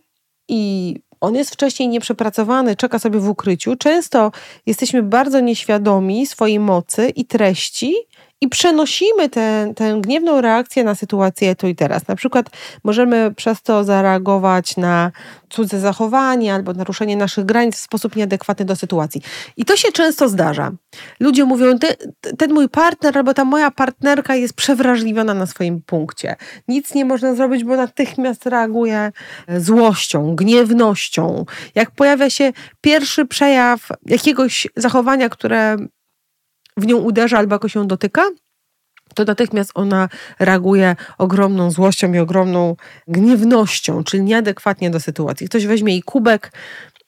i 0.47 0.95
on 1.23 1.35
jest 1.35 1.53
wcześniej 1.53 1.89
nieprzepracowany, 1.89 2.75
czeka 2.75 2.99
sobie 2.99 3.19
w 3.19 3.29
ukryciu. 3.29 3.75
Często 3.75 4.31
jesteśmy 4.65 5.03
bardzo 5.03 5.39
nieświadomi 5.39 6.27
swojej 6.27 6.59
mocy 6.59 7.09
i 7.09 7.25
treści, 7.25 7.95
i 8.43 8.47
przenosimy 8.47 9.29
tę, 9.29 9.73
gniewną 9.99 10.41
reakcję 10.41 10.83
na 10.83 10.95
sytuację 10.95 11.55
tu 11.55 11.67
i 11.67 11.75
teraz. 11.75 12.07
Na 12.07 12.15
przykład 12.15 12.49
możemy 12.83 13.33
przez 13.35 13.61
to 13.61 13.83
zareagować 13.83 14.77
na 14.77 15.11
cudze 15.49 15.79
zachowanie 15.79 16.53
albo 16.53 16.73
naruszenie 16.73 17.17
naszych 17.17 17.45
granic 17.45 17.75
w 17.75 17.79
sposób 17.79 18.15
nieadekwatny 18.15 18.65
do 18.65 18.75
sytuacji. 18.75 19.21
I 19.57 19.65
to 19.65 19.77
się 19.77 19.91
często 19.91 20.29
zdarza. 20.29 20.71
Ludzie 21.19 21.45
mówią, 21.45 21.77
ten 22.37 22.53
mój 22.53 22.69
partner 22.69 23.17
albo 23.17 23.33
ta 23.33 23.45
moja 23.45 23.71
partnerka 23.71 24.35
jest 24.35 24.53
przewrażliwiona 24.53 25.33
na 25.33 25.45
swoim 25.45 25.81
punkcie. 25.81 26.35
Nic 26.67 26.93
nie 26.93 27.05
można 27.05 27.35
zrobić, 27.35 27.63
bo 27.63 27.75
natychmiast 27.75 28.45
reaguje 28.45 29.11
złością, 29.57 30.35
gniewnością. 30.35 31.45
Jak 31.75 31.91
pojawia 31.91 32.29
się 32.29 32.53
pierwszy 32.81 33.25
przejaw 33.25 33.87
jakiegoś 34.05 34.67
zachowania, 34.75 35.29
które 35.29 35.77
w 36.77 36.85
nią 36.85 36.97
uderza 36.97 37.37
albo 37.37 37.55
jakoś 37.55 37.75
ją 37.75 37.87
dotyka, 37.87 38.29
to 39.15 39.23
natychmiast 39.23 39.71
ona 39.75 40.09
reaguje 40.39 40.95
ogromną 41.17 41.71
złością 41.71 42.13
i 42.13 42.19
ogromną 42.19 42.75
gniewnością, 43.07 44.03
czyli 44.03 44.23
nieadekwatnie 44.23 44.89
do 44.89 44.99
sytuacji. 44.99 45.47
Ktoś 45.47 45.65
weźmie 45.65 45.93
jej 45.93 46.03
kubek, 46.03 46.51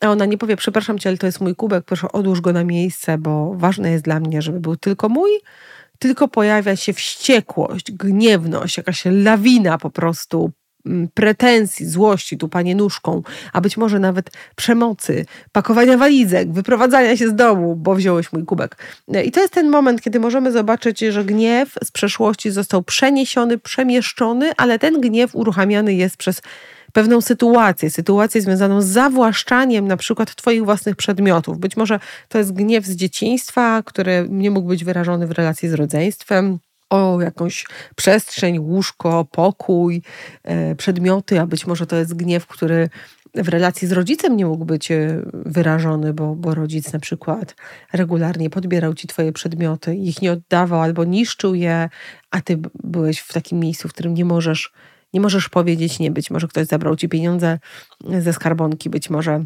a 0.02 0.08
ona 0.08 0.26
nie 0.26 0.38
powie, 0.38 0.56
przepraszam 0.56 1.00
cię, 1.00 1.10
ale 1.10 1.18
to 1.18 1.26
jest 1.26 1.42
mój 1.42 1.56
kubek, 1.56 1.86
proszę 1.86 2.12
odłóż 2.12 2.42
go 2.42 2.54
na 2.54 2.64
miejsce, 2.64 3.18
bo 3.18 3.54
ważne 3.56 3.92
jest 3.92 4.04
dla 4.04 4.20
mnie, 4.20 4.42
żeby 4.42 4.60
był 4.60 4.76
tylko 4.76 5.10
mój, 5.10 5.32
tylko 6.00 6.28
pojawia 6.28 6.76
się 6.76 6.94
wściekłość, 6.94 7.92
gniewność, 7.92 8.78
jakaś 8.78 9.04
lawina 9.06 9.78
po 9.78 9.90
prostu 9.90 10.52
pretensji, 11.14 11.86
złości, 11.86 12.38
tu 12.38 12.50
panie 12.50 12.76
nóżką, 12.76 13.22
a 13.54 13.62
być 13.62 13.78
może 13.78 14.00
nawet 14.00 14.32
przemocy, 14.56 15.26
pakowania 15.52 15.98
walizek, 15.98 16.52
wyprowadzania 16.52 17.18
się 17.18 17.30
z 17.30 17.36
domu, 17.36 17.76
bo 17.76 17.96
wziąłeś 17.96 18.34
mój 18.34 18.46
kubek. 18.46 18.78
I 19.26 19.32
to 19.32 19.42
jest 19.42 19.54
ten 19.54 19.70
moment, 19.70 20.02
kiedy 20.02 20.20
możemy 20.20 20.52
zobaczyć, 20.52 21.00
że 21.00 21.26
gniew 21.26 21.74
z 21.84 21.92
przeszłości 21.92 22.52
został 22.52 22.84
przeniesiony, 22.84 23.58
przemieszczony, 23.58 24.52
ale 24.58 24.80
ten 24.80 25.02
gniew 25.02 25.36
uruchamiany 25.36 25.94
jest 25.94 26.18
przez 26.18 26.42
pewną 26.94 27.22
sytuację, 27.22 27.90
sytuację 27.90 28.42
związaną 28.42 28.82
z 28.82 28.86
zawłaszczaniem 28.86 29.88
na 29.88 29.98
przykład 29.98 30.36
Twoich 30.36 30.66
własnych 30.66 30.96
przedmiotów. 30.96 31.60
Być 31.60 31.78
może 31.78 32.00
to 32.30 32.38
jest 32.38 32.54
gniew 32.54 32.86
z 32.86 32.96
dzieciństwa, 32.96 33.84
który 33.86 34.28
nie 34.30 34.52
mógł 34.52 34.68
być 34.68 34.84
wyrażony 34.84 35.28
w 35.28 35.32
relacji 35.32 35.70
z 35.70 35.74
rodzeństwem 35.74 36.60
o 36.96 37.22
jakąś 37.22 37.66
przestrzeń, 37.96 38.60
łóżko, 38.60 39.26
pokój, 39.32 40.02
e, 40.44 40.76
przedmioty, 40.76 41.40
a 41.40 41.46
być 41.46 41.68
może 41.68 41.88
to 41.88 41.96
jest 41.96 42.14
gniew, 42.14 42.48
który 42.48 42.90
w 43.36 43.50
relacji 43.50 43.88
z 43.88 43.92
rodzicem 43.92 44.38
nie 44.38 44.46
mógł 44.46 44.66
być 44.66 44.92
e, 44.92 45.22
wyrażony, 45.34 46.14
bo, 46.14 46.36
bo 46.36 46.56
rodzic 46.56 46.94
na 46.94 47.00
przykład 47.00 47.56
regularnie 47.94 48.50
podbierał 48.50 48.94
ci 48.94 49.08
twoje 49.08 49.32
przedmioty, 49.32 49.96
ich 49.96 50.22
nie 50.22 50.32
oddawał 50.32 50.82
albo 50.82 51.04
niszczył 51.04 51.56
je, 51.56 51.90
a 52.32 52.42
ty 52.42 52.60
byłeś 52.84 53.20
w 53.20 53.34
takim 53.34 53.60
miejscu, 53.60 53.88
w 53.88 53.94
którym 53.94 54.14
nie 54.14 54.26
możesz, 54.26 54.72
nie 55.14 55.22
możesz 55.22 55.50
powiedzieć 55.50 56.00
nie. 56.00 56.12
Być 56.12 56.32
może 56.32 56.48
ktoś 56.48 56.68
zabrał 56.68 56.96
ci 56.96 57.10
pieniądze 57.10 57.60
ze 58.20 58.34
skarbonki, 58.34 58.90
być 58.90 59.10
może 59.10 59.46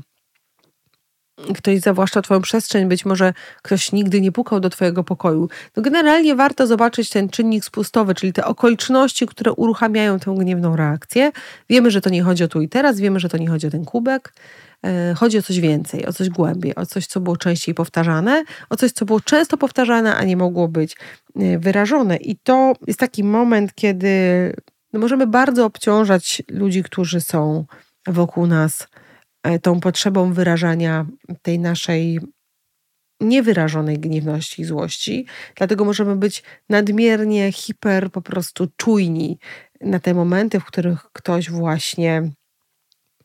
ktoś 1.56 1.80
zawłaszcza 1.80 2.22
Twoją 2.22 2.42
przestrzeń, 2.42 2.88
być 2.88 3.06
może 3.06 3.34
ktoś 3.62 3.92
nigdy 3.92 4.22
nie 4.22 4.32
pukał 4.32 4.60
do 4.60 4.70
Twojego 4.70 5.04
pokoju. 5.04 5.50
No 5.78 5.84
generalnie 5.84 6.36
warto 6.36 6.68
zobaczyć 6.68 7.10
ten 7.10 7.30
czynnik 7.30 7.66
spustowy, 7.66 8.16
czyli 8.16 8.34
te 8.34 8.46
okoliczności, 8.46 9.28
które 9.28 9.54
uruchamiają 9.54 10.20
tę 10.20 10.36
gniewną 10.38 10.76
reakcję. 10.76 11.32
Wiemy, 11.70 11.92
że 11.92 12.02
to 12.02 12.10
nie 12.10 12.24
chodzi 12.24 12.44
o 12.44 12.48
tu 12.48 12.62
i 12.62 12.70
teraz, 12.70 13.00
wiemy, 13.00 13.20
że 13.20 13.30
to 13.30 13.38
nie 13.38 13.48
chodzi 13.48 13.68
o 13.68 13.70
ten 13.70 13.86
kubek. 13.86 14.34
E, 14.86 15.14
chodzi 15.18 15.38
o 15.38 15.42
coś 15.42 15.60
więcej, 15.60 16.06
o 16.06 16.14
coś 16.14 16.30
głębiej, 16.30 16.76
o 16.76 16.86
coś, 16.86 17.08
co 17.08 17.20
było 17.20 17.38
częściej 17.38 17.76
powtarzane, 17.76 18.44
o 18.70 18.76
coś, 18.76 18.92
co 18.92 19.06
było 19.06 19.20
często 19.22 19.58
powtarzane, 19.58 20.16
a 20.16 20.24
nie 20.24 20.38
mogło 20.38 20.68
być 20.68 20.98
e, 21.36 21.60
wyrażone. 21.60 22.18
I 22.18 22.36
to 22.36 22.74
jest 22.88 23.00
taki 23.00 23.24
moment, 23.24 23.76
kiedy 23.76 24.10
no 24.94 25.00
możemy 25.00 25.28
bardzo 25.28 25.66
obciążać 25.66 26.44
ludzi, 26.50 26.84
którzy 26.84 27.22
są 27.22 27.66
wokół 28.08 28.48
nas 28.48 28.88
tą 29.62 29.80
potrzebą 29.80 30.34
wyrażania 30.34 31.06
tej 31.42 31.60
naszej 31.60 32.20
niewyrażonej 33.22 34.00
gniewności 34.00 34.62
i 34.62 34.66
złości. 34.66 35.26
Dlatego 35.56 35.86
możemy 35.86 36.16
być 36.16 36.44
nadmiernie 36.70 37.52
hiper, 37.52 38.12
po 38.12 38.22
prostu 38.22 38.68
czujni 38.76 39.40
na 39.82 40.00
te 40.00 40.14
momenty, 40.14 40.60
w 40.60 40.66
których 40.66 41.06
ktoś 41.14 41.50
właśnie 41.50 42.32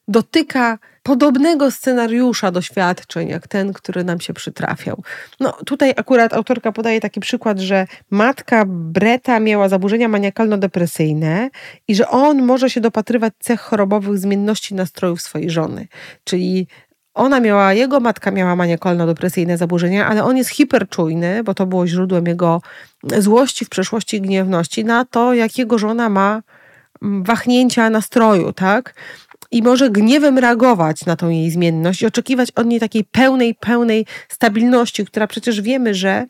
dotyka 0.08 0.78
podobnego 1.02 1.70
scenariusza 1.70 2.50
doświadczeń, 2.50 3.28
jak 3.28 3.48
ten, 3.48 3.72
który 3.72 4.04
nam 4.04 4.20
się 4.20 4.34
przytrafiał. 4.34 5.02
No 5.40 5.52
tutaj 5.52 5.94
akurat 5.96 6.32
autorka 6.32 6.72
podaje 6.72 7.00
taki 7.00 7.20
przykład, 7.20 7.58
że 7.58 7.86
matka 8.10 8.64
Breta 8.66 9.40
miała 9.40 9.68
zaburzenia 9.68 10.08
maniakalno-depresyjne 10.08 11.50
i 11.88 11.94
że 11.94 12.08
on 12.08 12.42
może 12.42 12.70
się 12.70 12.80
dopatrywać 12.80 13.32
cech 13.38 13.60
chorobowych 13.60 14.18
zmienności 14.18 14.74
nastrojów 14.74 15.22
swojej 15.22 15.50
żony. 15.50 15.88
Czyli 16.24 16.66
ona 17.14 17.40
miała, 17.40 17.72
jego 17.72 18.00
matka 18.00 18.30
miała 18.30 18.56
maniakalno-depresyjne 18.56 19.56
zaburzenia, 19.56 20.06
ale 20.06 20.24
on 20.24 20.36
jest 20.36 20.50
hiperczujny, 20.50 21.44
bo 21.44 21.54
to 21.54 21.66
było 21.66 21.86
źródłem 21.86 22.26
jego 22.26 22.62
złości 23.18 23.64
w 23.64 23.68
przeszłości 23.68 24.16
i 24.16 24.20
gniewności 24.20 24.84
na 24.84 25.04
to, 25.04 25.34
jak 25.34 25.58
jego 25.58 25.78
żona 25.78 26.08
ma 26.08 26.42
wahnięcia 27.02 27.90
nastroju, 27.90 28.52
tak? 28.52 28.94
I 29.54 29.62
może 29.62 29.90
gniewem 29.90 30.38
reagować 30.38 31.06
na 31.06 31.16
tą 31.16 31.28
jej 31.28 31.50
zmienność 31.50 32.02
i 32.02 32.06
oczekiwać 32.06 32.50
od 32.50 32.66
niej 32.66 32.80
takiej 32.80 33.04
pełnej, 33.04 33.54
pełnej 33.54 34.06
stabilności, 34.28 35.04
która 35.04 35.26
przecież 35.26 35.60
wiemy, 35.60 35.94
że 35.94 36.26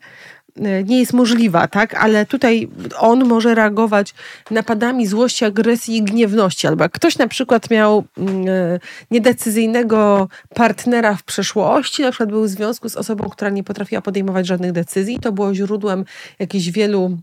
e, 0.61 0.83
nie 0.83 0.99
jest 0.99 1.13
możliwa, 1.13 1.67
tak? 1.67 1.93
Ale 1.93 2.25
tutaj 2.25 2.69
on 2.97 3.25
może 3.25 3.55
reagować 3.55 4.13
napadami 4.51 5.07
złości, 5.07 5.45
agresji 5.45 5.97
i 5.97 6.03
gniewności. 6.03 6.67
Albo 6.67 6.89
ktoś 6.89 7.17
na 7.17 7.27
przykład 7.27 7.69
miał 7.69 8.03
mm, 8.17 8.47
e, 8.47 8.79
niedecyzyjnego 9.11 10.27
partnera 10.55 11.15
w 11.15 11.23
przeszłości, 11.23 12.01
na 12.01 12.11
przykład 12.11 12.29
był 12.29 12.43
w 12.43 12.49
związku 12.49 12.89
z 12.89 12.95
osobą, 12.95 13.29
która 13.29 13.49
nie 13.49 13.63
potrafiła 13.63 14.01
podejmować 14.01 14.47
żadnych 14.47 14.71
decyzji, 14.71 15.19
to 15.19 15.31
było 15.31 15.55
źródłem 15.55 16.05
jakichś 16.39 16.69
wielu 16.69 17.17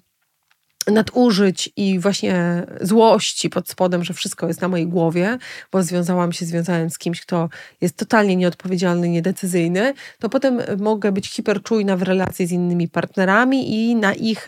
nadużyć 0.87 1.71
i 1.77 1.99
właśnie 1.99 2.63
złości 2.81 3.51
pod 3.51 3.69
spodem, 3.69 4.05
że 4.05 4.15
wszystko 4.15 4.49
jest 4.49 4.61
na 4.61 4.69
mojej 4.69 4.87
głowie, 4.87 5.39
bo 5.73 5.83
związałam 5.83 6.33
się, 6.33 6.47
związałem 6.47 6.91
z 6.91 6.99
kimś, 6.99 7.21
kto 7.21 7.49
jest 7.81 7.97
totalnie 7.97 8.37
nieodpowiedzialny, 8.37 9.09
niedecyzyjny, 9.09 9.95
to 10.19 10.29
potem 10.29 10.61
mogę 10.79 11.13
być 11.13 11.29
hiperczujna 11.29 11.97
w 11.97 12.03
relacji 12.03 12.47
z 12.47 12.53
innymi 12.53 12.89
partnerami 12.89 13.75
i 13.75 13.97
na 13.97 14.15
ich 14.15 14.47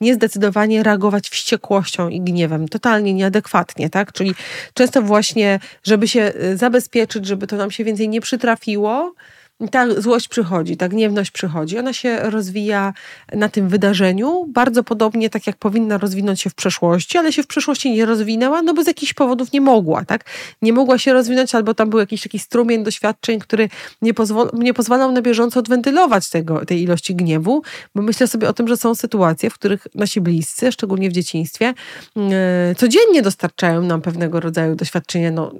niezdecydowanie 0.00 0.82
reagować 0.82 1.28
wściekłością 1.28 2.08
i 2.08 2.20
gniewem, 2.20 2.68
totalnie 2.68 3.14
nieadekwatnie, 3.14 3.90
tak? 3.90 4.12
Czyli 4.12 4.34
często 4.74 5.02
właśnie, 5.02 5.60
żeby 5.82 6.08
się 6.08 6.20
e, 6.20 6.56
zabezpieczyć, 6.56 7.26
żeby 7.26 7.46
to 7.46 7.56
nam 7.56 7.70
się 7.70 7.84
więcej 7.84 8.08
nie 8.08 8.20
przytrafiło, 8.20 9.14
ta 9.70 10.00
złość 10.00 10.28
przychodzi, 10.28 10.76
ta 10.76 10.88
gniewność 10.88 11.30
przychodzi. 11.30 11.78
Ona 11.78 11.92
się 11.92 12.18
rozwija 12.18 12.92
na 13.32 13.48
tym 13.48 13.68
wydarzeniu, 13.68 14.46
bardzo 14.48 14.84
podobnie 14.84 15.30
tak 15.30 15.46
jak 15.46 15.56
powinna 15.56 15.98
rozwinąć 15.98 16.40
się 16.40 16.50
w 16.50 16.54
przeszłości, 16.54 17.18
ale 17.18 17.32
się 17.32 17.42
w 17.42 17.46
przeszłości 17.46 17.92
nie 17.92 18.06
rozwinęła, 18.06 18.62
no 18.62 18.74
bo 18.74 18.82
z 18.84 18.86
jakichś 18.86 19.14
powodów 19.14 19.52
nie 19.52 19.60
mogła, 19.60 20.04
tak? 20.04 20.24
Nie 20.62 20.72
mogła 20.72 20.98
się 20.98 21.12
rozwinąć, 21.12 21.54
albo 21.54 21.74
tam 21.74 21.90
był 21.90 21.98
jakiś 21.98 22.22
taki 22.22 22.38
strumień 22.38 22.84
doświadczeń, 22.84 23.38
który 23.38 23.68
nie, 24.02 24.14
pozwol, 24.14 24.50
nie 24.52 24.74
pozwalał 24.74 25.12
na 25.12 25.22
bieżąco 25.22 25.60
odwentylować 25.60 26.30
tego, 26.30 26.64
tej 26.64 26.82
ilości 26.82 27.14
gniewu, 27.14 27.62
bo 27.94 28.02
myślę 28.02 28.26
sobie 28.26 28.48
o 28.48 28.52
tym, 28.52 28.68
że 28.68 28.76
są 28.76 28.94
sytuacje, 28.94 29.50
w 29.50 29.54
których 29.54 29.86
nasi 29.94 30.20
bliscy, 30.20 30.72
szczególnie 30.72 31.10
w 31.10 31.12
dzieciństwie, 31.12 31.74
yy, 32.16 32.22
codziennie 32.76 33.22
dostarczają 33.22 33.82
nam 33.82 34.02
pewnego 34.02 34.40
rodzaju 34.40 34.74
doświadczenia, 34.74 35.30
no 35.30 35.52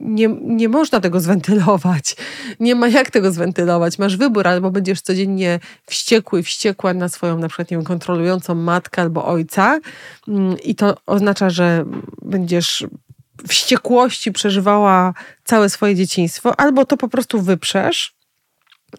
nie, 0.00 0.28
nie 0.42 0.68
można 0.68 1.00
tego 1.00 1.20
zwentylować, 1.20 2.16
nie 2.60 2.74
ma 2.74 2.88
jak 2.88 3.10
tego 3.10 3.25
tego 3.26 3.34
zwentylować. 3.34 3.98
Masz 3.98 4.16
wybór, 4.16 4.48
albo 4.48 4.70
będziesz 4.70 5.00
codziennie 5.00 5.60
wściekły, 5.86 6.42
wściekła 6.42 6.94
na 6.94 7.08
swoją 7.08 7.38
na 7.38 7.48
przykład 7.48 7.70
nie 7.70 7.76
wiem, 7.76 7.84
kontrolującą 7.84 8.54
matkę 8.54 9.02
albo 9.02 9.24
ojca 9.24 9.80
mm, 10.28 10.56
i 10.64 10.74
to 10.74 10.96
oznacza, 11.06 11.50
że 11.50 11.84
będziesz 12.22 12.86
wściekłości 13.48 14.32
przeżywała 14.32 15.14
całe 15.44 15.68
swoje 15.68 15.94
dzieciństwo, 15.94 16.60
albo 16.60 16.84
to 16.84 16.96
po 16.96 17.08
prostu 17.08 17.42
wyprzesz 17.42 18.14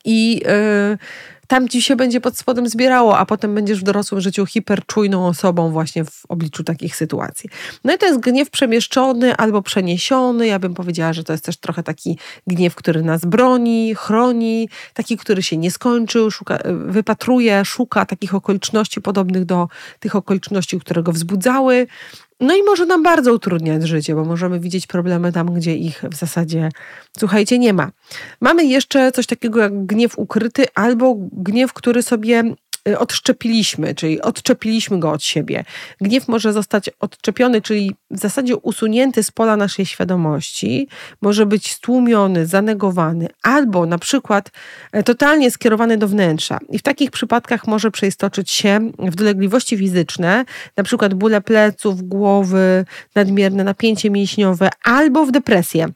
i 0.06 0.42
yy, 0.46 0.98
tam 1.48 1.70
ci 1.70 1.82
się 1.82 1.96
będzie 1.96 2.22
pod 2.22 2.38
spodem 2.38 2.70
zbierało, 2.70 3.18
a 3.18 3.26
potem 3.26 3.56
będziesz 3.56 3.80
w 3.80 3.84
dorosłym 3.84 4.22
życiu 4.22 4.46
hiperczujną 4.46 5.28
osobą 5.28 5.72
właśnie 5.72 6.06
w 6.06 6.26
obliczu 6.30 6.64
takich 6.64 6.96
sytuacji. 6.96 7.50
No 7.84 7.94
i 7.94 7.98
to 7.98 8.06
jest 8.06 8.20
gniew 8.20 8.50
przemieszczony 8.50 9.36
albo 9.36 9.62
przeniesiony. 9.62 10.48
Ja 10.48 10.60
bym 10.60 10.74
powiedziała, 10.74 11.14
że 11.14 11.24
to 11.24 11.34
jest 11.34 11.46
też 11.46 11.58
trochę 11.58 11.84
taki 11.84 12.18
gniew, 12.48 12.76
który 12.76 13.04
nas 13.04 13.26
broni, 13.26 13.96
chroni, 13.96 14.70
taki, 14.94 15.18
który 15.18 15.44
się 15.44 15.58
nie 15.58 15.72
skończył, 15.72 16.32
szuka, 16.32 16.60
wypatruje, 16.86 17.66
szuka 17.66 18.06
takich 18.06 18.36
okoliczności 18.36 19.02
podobnych 19.02 19.46
do 19.46 19.68
tych 20.00 20.16
okoliczności, 20.16 20.80
które 20.80 21.04
go 21.04 21.12
wzbudzały. 21.12 21.88
No 22.40 22.56
i 22.56 22.64
może 22.64 22.86
nam 22.86 23.04
bardzo 23.04 23.34
utrudniać 23.34 23.84
życie, 23.84 24.16
bo 24.16 24.26
możemy 24.26 24.60
widzieć 24.60 24.88
problemy 24.88 25.32
tam, 25.32 25.54
gdzie 25.54 25.76
ich 25.76 26.04
w 26.12 26.16
zasadzie, 26.16 26.70
słuchajcie, 27.18 27.60
nie 27.60 27.74
ma. 27.74 27.92
Mamy 28.42 28.66
jeszcze 28.66 29.12
coś 29.12 29.26
takiego 29.26 29.60
jak 29.60 29.86
gniew 29.86 30.18
ukryty 30.18 30.66
albo 30.76 31.16
gniew, 31.32 31.74
który 31.74 32.04
sobie 32.04 32.44
odszczepiliśmy, 32.98 33.96
czyli 33.96 34.22
odczepiliśmy 34.22 35.00
go 35.00 35.12
od 35.12 35.24
siebie. 35.24 35.64
Gniew 36.02 36.28
może 36.28 36.54
zostać 36.54 36.90
odczepiony, 37.00 37.62
czyli 37.62 37.96
w 38.12 38.20
zasadzie 38.20 38.56
usunięty 38.56 39.24
z 39.24 39.32
pola 39.32 39.58
naszej 39.58 39.86
świadomości, 39.86 40.88
może 41.22 41.46
być 41.46 41.72
stłumiony, 41.72 42.46
zanegowany, 42.46 43.28
albo 43.44 43.86
na 43.86 43.98
przykład 43.98 44.52
e, 44.92 45.04
totalnie 45.04 45.52
skierowany 45.52 45.98
do 45.98 46.08
wnętrza. 46.08 46.60
I 46.70 46.80
w 46.80 46.82
takich 46.82 47.12
przypadkach 47.12 47.68
może 47.68 47.92
przeistoczyć 47.92 48.52
się 48.52 48.92
w 49.00 49.16
dolegliwości 49.16 49.78
fizyczne, 49.78 50.46
na 50.78 50.84
przykład 50.84 51.14
bóle 51.14 51.42
pleców, 51.42 52.02
głowy, 52.02 52.86
nadmierne 53.16 53.64
napięcie 53.64 54.10
mięśniowe, 54.10 54.70
albo 54.84 55.26
w 55.26 55.32
depresję. 55.32 55.88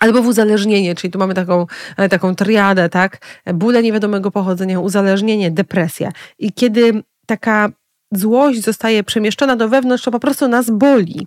Albo 0.00 0.22
w 0.22 0.26
uzależnienie, 0.26 0.94
czyli 0.94 1.10
tu 1.10 1.18
mamy 1.18 1.34
taką, 1.34 1.66
e, 1.96 2.08
taką 2.08 2.34
triadę, 2.34 2.88
tak? 2.88 3.18
Bóle 3.54 3.82
niewiadomego 3.82 4.30
pochodzenia, 4.30 4.80
uzależnienie, 4.80 5.50
depresja. 5.50 6.12
I 6.38 6.52
kiedy 6.52 7.02
taka 7.26 7.68
złość 8.12 8.62
zostaje 8.62 9.04
przemieszczona 9.04 9.56
do 9.56 9.68
wewnątrz, 9.68 10.04
to 10.04 10.10
po 10.10 10.20
prostu 10.20 10.48
nas 10.48 10.70
boli. 10.70 11.26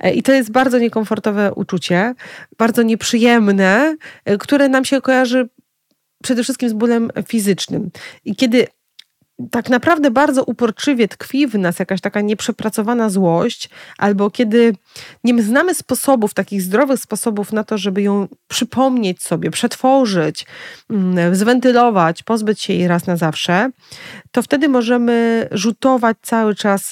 E, 0.00 0.14
I 0.14 0.22
to 0.22 0.32
jest 0.32 0.50
bardzo 0.50 0.78
niekomfortowe 0.78 1.54
uczucie, 1.54 2.14
bardzo 2.58 2.82
nieprzyjemne, 2.82 3.96
e, 4.24 4.38
które 4.38 4.68
nam 4.68 4.84
się 4.84 5.00
kojarzy 5.00 5.48
przede 6.22 6.42
wszystkim 6.42 6.68
z 6.68 6.72
bólem 6.72 7.10
fizycznym. 7.26 7.90
I 8.24 8.36
kiedy 8.36 8.66
tak 9.50 9.70
naprawdę 9.70 10.10
bardzo 10.10 10.44
uporczywie 10.44 11.08
tkwi 11.08 11.46
w 11.46 11.54
nas 11.54 11.78
jakaś 11.78 12.00
taka 12.00 12.20
nieprzepracowana 12.20 13.08
złość, 13.08 13.70
albo 13.98 14.30
kiedy 14.30 14.74
nie 15.24 15.42
znamy 15.42 15.74
sposobów, 15.74 16.34
takich 16.34 16.62
zdrowych 16.62 17.00
sposobów 17.00 17.52
na 17.52 17.64
to, 17.64 17.78
żeby 17.78 18.02
ją 18.02 18.28
przypomnieć 18.48 19.22
sobie, 19.22 19.50
przetworzyć, 19.50 20.46
mm, 20.90 21.34
zwentylować, 21.34 22.22
pozbyć 22.22 22.62
się 22.62 22.72
jej 22.72 22.88
raz 22.88 23.06
na 23.06 23.16
zawsze, 23.16 23.70
to 24.30 24.42
wtedy 24.42 24.68
możemy 24.68 25.48
rzutować 25.50 26.16
cały 26.22 26.54
czas 26.54 26.90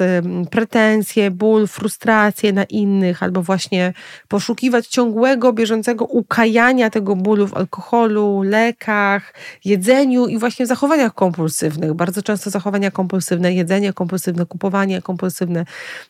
pretensje, 0.51 1.31
ból, 1.31 1.67
frustrację 1.67 2.53
na 2.53 2.65
innych, 2.65 3.23
albo 3.23 3.43
właśnie 3.43 3.93
poszukiwać 4.29 4.87
ciągłego, 4.87 5.53
bieżącego 5.53 6.05
ukajania 6.05 6.91
tego 6.91 7.17
bólu 7.17 7.47
w 7.47 7.55
alkoholu, 7.55 8.43
lekach, 8.45 9.35
jedzeniu 9.65 10.27
i 10.27 10.39
właśnie 10.39 10.65
w 10.65 10.69
zachowaniach 10.69 11.15
kompulsywnych. 11.15 11.95
Bardzo 11.95 12.23
często 12.23 12.32
zachowania 12.37 12.91
kompulsywne, 12.91 13.55
jedzenie 13.55 13.93
kompulsywne, 13.93 14.47
kupowanie 14.47 15.03
kompulsywne, 15.03 15.65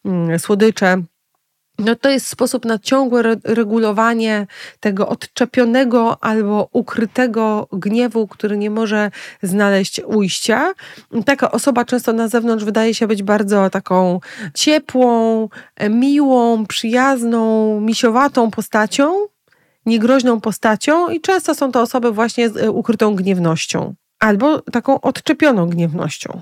mm, 0.04 0.38
słodycze 0.38 1.02
no 1.78 1.96
to 1.96 2.10
jest 2.10 2.26
sposób 2.26 2.64
na 2.64 2.78
ciągłe 2.78 3.22
regulowanie 3.44 4.46
tego 4.80 5.08
odczepionego 5.08 6.24
albo 6.24 6.68
ukrytego 6.72 7.68
gniewu, 7.72 8.28
który 8.28 8.56
nie 8.56 8.70
może 8.70 9.10
znaleźć 9.42 10.00
ujścia. 10.06 10.72
Taka 11.26 11.50
osoba 11.50 11.84
często 11.84 12.12
na 12.12 12.28
zewnątrz 12.28 12.64
wydaje 12.64 12.94
się 12.94 13.06
być 13.06 13.22
bardzo 13.22 13.70
taką 13.70 14.20
ciepłą, 14.54 15.48
miłą, 15.90 16.66
przyjazną, 16.66 17.80
misiowatą 17.80 18.50
postacią, 18.50 19.26
niegroźną 19.86 20.40
postacią 20.40 21.08
i 21.08 21.20
często 21.20 21.54
są 21.54 21.72
to 21.72 21.80
osoby 21.80 22.12
właśnie 22.12 22.50
z 22.50 22.68
ukrytą 22.68 23.14
gniewnością 23.14 23.94
albo 24.22 24.60
taką 24.60 25.00
odczepioną 25.00 25.68
gniewnością. 25.68 26.40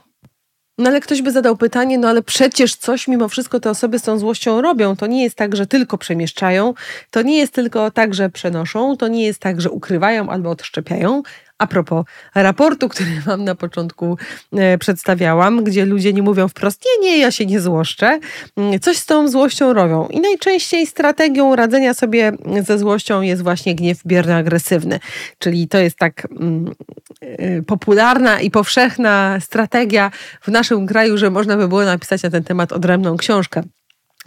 No 0.78 0.90
ale 0.90 1.00
ktoś 1.00 1.22
by 1.22 1.30
zadał 1.30 1.56
pytanie, 1.56 1.98
no 1.98 2.08
ale 2.08 2.22
przecież 2.22 2.76
coś 2.76 3.08
mimo 3.08 3.28
wszystko 3.28 3.60
te 3.60 3.70
osoby 3.70 3.98
z 3.98 4.02
tą 4.02 4.18
złością 4.18 4.60
robią. 4.60 4.96
To 4.96 5.06
nie 5.06 5.22
jest 5.22 5.36
tak, 5.36 5.56
że 5.56 5.66
tylko 5.66 5.98
przemieszczają, 5.98 6.74
to 7.10 7.22
nie 7.22 7.38
jest 7.38 7.52
tylko 7.52 7.90
tak, 7.90 8.14
że 8.14 8.30
przenoszą, 8.30 8.96
to 8.96 9.08
nie 9.08 9.24
jest 9.24 9.40
tak, 9.40 9.60
że 9.60 9.70
ukrywają 9.70 10.28
albo 10.30 10.50
odszczepiają, 10.50 11.22
a 11.60 11.66
propos 11.66 12.04
raportu, 12.34 12.88
który 12.88 13.20
Wam 13.26 13.44
na 13.44 13.54
początku 13.54 14.18
e, 14.52 14.78
przedstawiałam, 14.78 15.64
gdzie 15.64 15.86
ludzie 15.86 16.12
nie 16.12 16.22
mówią 16.22 16.48
wprost, 16.48 16.82
nie, 16.86 17.08
nie, 17.08 17.18
ja 17.18 17.30
się 17.30 17.46
nie 17.46 17.60
złoszczę, 17.60 18.18
mm, 18.56 18.80
coś 18.80 18.96
z 18.96 19.06
tą 19.06 19.28
złością 19.28 19.72
robią. 19.72 20.08
I 20.08 20.20
najczęściej 20.20 20.86
strategią 20.86 21.56
radzenia 21.56 21.94
sobie 21.94 22.32
ze 22.66 22.78
złością 22.78 23.22
jest 23.22 23.42
właśnie 23.42 23.74
gniew 23.74 24.02
bierno-agresywny. 24.06 25.00
Czyli 25.38 25.68
to 25.68 25.78
jest 25.78 25.96
tak 25.96 26.26
mm, 26.30 26.74
y, 27.22 27.64
popularna 27.66 28.40
i 28.40 28.50
powszechna 28.50 29.38
strategia 29.40 30.10
w 30.42 30.48
naszym 30.48 30.86
kraju, 30.86 31.18
że 31.18 31.30
można 31.30 31.56
by 31.56 31.68
było 31.68 31.84
napisać 31.84 32.22
na 32.22 32.30
ten 32.30 32.44
temat 32.44 32.72
odrębną 32.72 33.16
książkę. 33.16 33.62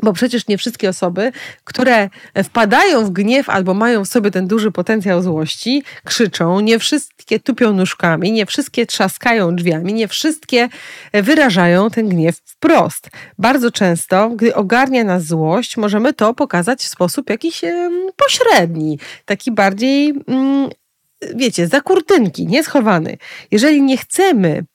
Bo 0.03 0.13
przecież 0.13 0.47
nie 0.47 0.57
wszystkie 0.57 0.89
osoby, 0.89 1.31
które 1.63 2.09
wpadają 2.43 3.05
w 3.05 3.09
gniew 3.09 3.49
albo 3.49 3.73
mają 3.73 4.05
w 4.05 4.07
sobie 4.07 4.31
ten 4.31 4.47
duży 4.47 4.71
potencjał 4.71 5.21
złości, 5.21 5.83
krzyczą, 6.03 6.59
nie 6.59 6.79
wszystkie 6.79 7.39
tupią 7.39 7.73
nóżkami, 7.73 8.31
nie 8.31 8.45
wszystkie 8.45 8.85
trzaskają 8.85 9.55
drzwiami, 9.55 9.93
nie 9.93 10.07
wszystkie 10.07 10.69
wyrażają 11.13 11.89
ten 11.89 12.09
gniew 12.09 12.37
wprost. 12.45 13.09
Bardzo 13.37 13.71
często, 13.71 14.29
gdy 14.29 14.55
ogarnia 14.55 15.03
nas 15.03 15.25
złość, 15.25 15.77
możemy 15.77 16.13
to 16.13 16.33
pokazać 16.33 16.81
w 16.81 16.87
sposób 16.87 17.29
jakiś 17.29 17.61
pośredni, 18.15 18.99
taki 19.25 19.51
bardziej, 19.51 20.13
mm, 20.27 20.69
wiecie, 21.35 21.67
za 21.67 21.81
kurtynki, 21.81 22.47
nieschowany. 22.47 23.17
Jeżeli 23.51 23.81
nie 23.81 23.97
chcemy 23.97 24.65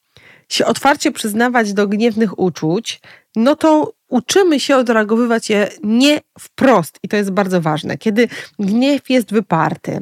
się 0.49 0.67
otwarcie 0.67 1.13
przyznawać 1.13 1.73
do 1.73 1.89
gniewnych 1.89 2.39
uczuć, 2.39 3.01
no 3.37 3.57
to 3.57 3.98
uczymy 4.09 4.61
się 4.61 4.77
odreagowywać 4.77 5.51
je 5.51 5.69
nie 5.83 6.21
wprost 6.39 6.99
i 7.03 7.09
to 7.09 7.17
jest 7.17 7.31
bardzo 7.31 7.61
ważne. 7.61 7.99
Kiedy 7.99 8.29
gniew 8.59 9.11
jest 9.11 9.33
wyparty 9.33 10.01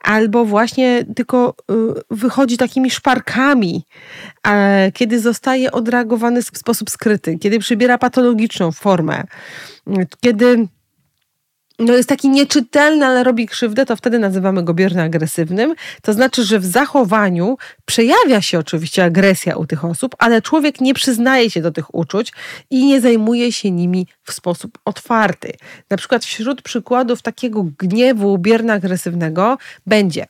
albo 0.00 0.44
właśnie 0.44 1.04
tylko 1.16 1.54
y, 1.70 1.74
wychodzi 2.10 2.56
takimi 2.56 2.90
szparkami, 2.90 3.84
kiedy 4.94 5.20
zostaje 5.20 5.72
odreagowany 5.72 6.42
w 6.42 6.58
sposób 6.58 6.90
skryty, 6.90 7.38
kiedy 7.38 7.58
przybiera 7.58 7.98
patologiczną 7.98 8.72
formę, 8.72 9.24
kiedy 10.20 10.68
no 11.78 11.92
jest 11.94 12.08
taki 12.08 12.28
nieczytelny, 12.28 13.06
ale 13.06 13.24
robi 13.24 13.46
krzywdę, 13.46 13.86
to 13.86 13.96
wtedy 13.96 14.18
nazywamy 14.18 14.62
go 14.62 14.74
bierno-agresywnym. 14.74 15.74
To 16.02 16.12
znaczy, 16.12 16.44
że 16.44 16.58
w 16.58 16.64
zachowaniu 16.64 17.56
przejawia 17.84 18.42
się 18.42 18.58
oczywiście 18.58 19.04
agresja 19.04 19.56
u 19.56 19.66
tych 19.66 19.84
osób, 19.84 20.14
ale 20.18 20.42
człowiek 20.42 20.80
nie 20.80 20.94
przyznaje 20.94 21.50
się 21.50 21.62
do 21.62 21.70
tych 21.70 21.94
uczuć 21.94 22.32
i 22.70 22.86
nie 22.86 23.00
zajmuje 23.00 23.52
się 23.52 23.70
nimi 23.70 24.06
w 24.24 24.32
sposób 24.32 24.78
otwarty. 24.84 25.52
Na 25.90 25.96
przykład 25.96 26.24
wśród 26.24 26.62
przykładów 26.62 27.22
takiego 27.22 27.66
gniewu 27.78 28.38
bierno-agresywnego 28.38 29.58
będzie 29.86 30.26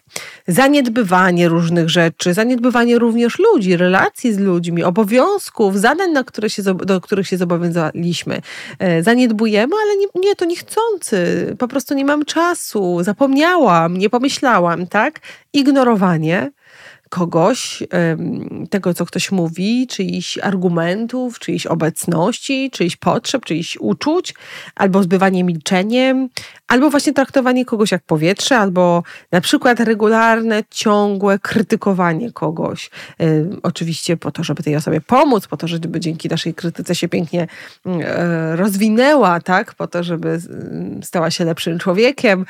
zaniedbywanie 0.49 1.49
różnych 1.49 1.90
rzeczy, 1.90 2.34
zaniedbywanie 2.34 2.99
również 2.99 3.38
ludzi, 3.38 3.76
relacji 3.76 4.32
z 4.32 4.38
ludźmi, 4.38 4.84
obowiązków, 4.84 5.80
zadań, 5.80 6.11
na 6.11 6.24
które 6.24 6.51
się, 6.51 6.62
do 6.62 7.01
których 7.01 7.28
się 7.28 7.36
zobowiązaliśmy. 7.36 8.42
E, 8.78 9.03
zaniedbujemy, 9.03 9.74
ale 9.82 9.97
nie, 9.97 10.07
nie 10.14 10.36
to 10.36 10.45
niechcący 10.45 11.34
po 11.59 11.68
prostu 11.68 11.95
nie 11.95 12.05
mam 12.05 12.24
czasu, 12.24 13.03
zapomniałam, 13.03 13.97
nie 13.97 14.11
pomyślałam, 14.11 14.87
tak? 14.87 15.20
Ignorowanie 15.53 16.51
kogoś, 17.15 17.83
tego 18.71 18.95
co 18.95 19.07
ktoś 19.07 19.33
mówi, 19.33 19.87
czyichś 19.87 20.39
argumentów, 20.39 21.39
czyichś 21.39 21.67
obecności, 21.67 22.71
czyichś 22.71 22.97
potrzeb, 22.97 23.45
czyichś 23.45 23.77
uczuć, 23.77 24.35
albo 24.75 25.03
zbywanie 25.03 25.45
milczeniem, 25.45 26.29
albo 26.69 26.91
właśnie 26.91 27.12
traktowanie 27.12 27.65
kogoś 27.65 27.93
jak 27.93 28.03
powietrze, 28.03 28.59
albo 28.59 29.03
na 29.33 29.41
przykład 29.41 29.81
regularne, 29.81 30.62
ciągłe 30.71 31.39
krytykowanie 31.39 32.33
kogoś. 32.33 32.91
Oczywiście 33.62 34.17
po 34.17 34.31
to, 34.31 34.45
żeby 34.45 34.62
tej 34.62 34.77
osobie 34.77 35.01
pomóc, 35.01 35.47
po 35.47 35.57
to, 35.57 35.69
żeby 35.69 36.01
dzięki 36.01 36.29
naszej 36.29 36.55
krytyce 36.55 36.95
się 36.95 37.09
pięknie 37.09 37.47
mm, 37.87 38.01
e, 38.05 38.57
rozwinęła, 38.57 39.41
tak? 39.41 39.75
Po 39.75 39.87
to, 39.87 40.03
żeby 40.03 40.41
stała 41.03 41.31
się 41.31 41.45
lepszym 41.45 41.79
człowiekiem. 41.79 42.47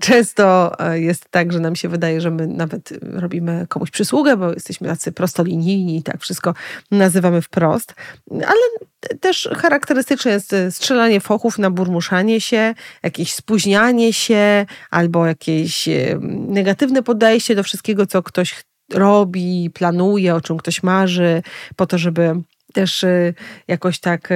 Często 0.00 0.72
e, 0.80 1.00
jest 1.00 1.30
tak, 1.30 1.52
że 1.52 1.60
nam 1.60 1.76
się 1.76 1.88
wydaje, 1.88 2.20
że 2.20 2.30
my 2.30 2.46
nawet 2.46 2.92
robimy 3.02 3.66
komuś 3.68 3.90
przysługę, 3.90 4.07
przysługę, 4.08 4.36
bo 4.36 4.52
jesteśmy 4.52 4.88
tacy 4.88 5.12
prostolinijni 5.12 5.96
i 5.96 6.02
tak 6.02 6.20
wszystko 6.20 6.54
nazywamy 6.90 7.42
wprost, 7.42 7.94
ale 8.30 8.88
też 9.20 9.48
charakterystyczne 9.56 10.30
jest 10.30 10.52
e, 10.52 10.70
strzelanie 10.70 11.20
fochów 11.20 11.58
na 11.58 11.70
burmuszanie 11.70 12.40
się, 12.40 12.74
jakieś 13.02 13.32
spóźnianie 13.32 14.12
się 14.12 14.66
albo 14.90 15.26
jakieś 15.26 15.88
e, 15.88 16.18
negatywne 16.48 17.02
podejście 17.02 17.54
do 17.54 17.62
wszystkiego, 17.62 18.06
co 18.06 18.22
ktoś 18.22 18.64
robi, 18.92 19.70
planuje, 19.74 20.34
o 20.34 20.40
czym 20.40 20.56
ktoś 20.56 20.82
marzy, 20.82 21.42
po 21.76 21.86
to, 21.86 21.98
żeby 21.98 22.34
też 22.72 23.04
e, 23.04 23.34
jakoś 23.68 24.00
tak 24.00 24.28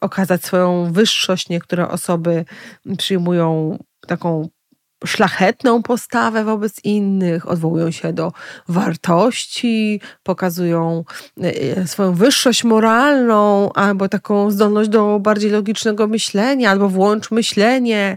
okazać 0.00 0.44
swoją 0.44 0.92
wyższość. 0.92 1.48
Niektóre 1.48 1.88
osoby 1.88 2.44
przyjmują 2.98 3.78
taką 4.06 4.48
szlachetną 5.06 5.82
postawę 5.82 6.44
wobec 6.44 6.84
innych, 6.84 7.48
odwołują 7.48 7.90
się 7.90 8.12
do 8.12 8.32
wartości, 8.68 10.00
pokazują 10.22 11.04
e, 11.42 11.54
e, 11.76 11.86
swoją 11.86 12.14
wyższość 12.14 12.64
moralną, 12.64 13.72
albo 13.72 14.08
taką 14.08 14.50
zdolność 14.50 14.90
do 14.90 15.18
bardziej 15.20 15.50
logicznego 15.50 16.06
myślenia, 16.06 16.70
albo 16.70 16.88
włącz 16.88 17.30
myślenie. 17.30 18.16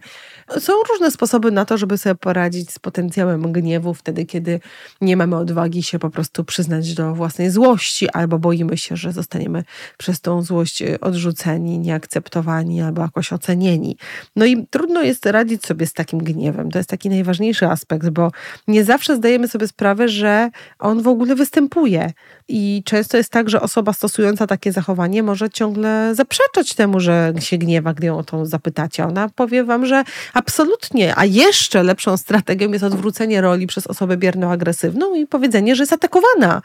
Są 0.60 0.74
różne 0.92 1.12
sposoby 1.12 1.52
na 1.52 1.66
to, 1.66 1.78
żeby 1.78 1.98
sobie 1.98 2.16
poradzić 2.16 2.72
z 2.72 2.80
potencjałem 2.80 3.52
gniewu 3.52 3.94
wtedy, 3.94 4.26
kiedy 4.26 4.60
nie 5.02 5.18
mamy 5.18 5.36
odwagi 5.36 5.84
się 5.84 6.00
po 6.00 6.10
prostu 6.10 6.44
przyznać 6.44 6.94
do 6.94 7.16
własnej 7.16 7.50
złości, 7.50 8.10
albo 8.10 8.40
boimy 8.40 8.78
się, 8.78 8.96
że 8.96 9.12
zostaniemy 9.12 9.64
przez 9.98 10.22
tą 10.22 10.42
złość 10.42 10.82
e, 10.82 11.00
odrzuceni, 11.00 11.80
nieakceptowani 11.80 12.82
albo 12.82 13.02
jakoś 13.02 13.34
ocenieni. 13.34 13.98
No 14.36 14.46
i 14.46 14.68
trudno 14.68 15.02
jest 15.02 15.26
radzić 15.26 15.66
sobie 15.66 15.88
z 15.88 15.94
takim 15.94 16.20
gniewem. 16.20 16.70
To 16.76 16.80
jest 16.80 16.89
taki 16.89 17.09
najważniejszy 17.09 17.67
aspekt, 17.67 18.09
bo 18.09 18.32
nie 18.67 18.84
zawsze 18.84 19.15
zdajemy 19.15 19.47
sobie 19.47 19.67
sprawę, 19.67 20.09
że 20.09 20.49
on 20.80 21.01
w 21.01 21.07
ogóle 21.07 21.36
występuje. 21.36 22.13
I 22.47 22.82
często 22.86 23.17
jest 23.17 23.30
tak, 23.30 23.49
że 23.49 23.61
osoba 23.61 23.93
stosująca 23.93 24.47
takie 24.47 24.71
zachowanie 24.71 25.23
może 25.23 25.49
ciągle 25.49 26.15
zaprzeczać 26.15 26.73
temu, 26.73 26.99
że 26.99 27.34
się 27.39 27.57
gniewa, 27.57 27.93
gdy 27.93 28.07
ją 28.07 28.17
o 28.17 28.23
to 28.23 28.45
zapytacie. 28.45 29.05
Ona 29.05 29.30
powie 29.36 29.63
wam, 29.63 29.86
że 29.86 30.03
absolutnie, 30.34 31.13
a 31.17 31.26
jeszcze 31.26 31.84
lepszą 31.84 32.17
strategią 32.17 32.71
jest 32.71 32.84
odwrócenie 32.84 33.41
roli 33.41 33.67
przez 33.67 33.88
osobę 33.88 34.17
bierną 34.17 34.51
agresywną 34.51 35.15
i 35.15 35.28
powiedzenie, 35.28 35.76
że 35.76 35.84
jest 35.84 35.93
atakowana, 35.93 36.61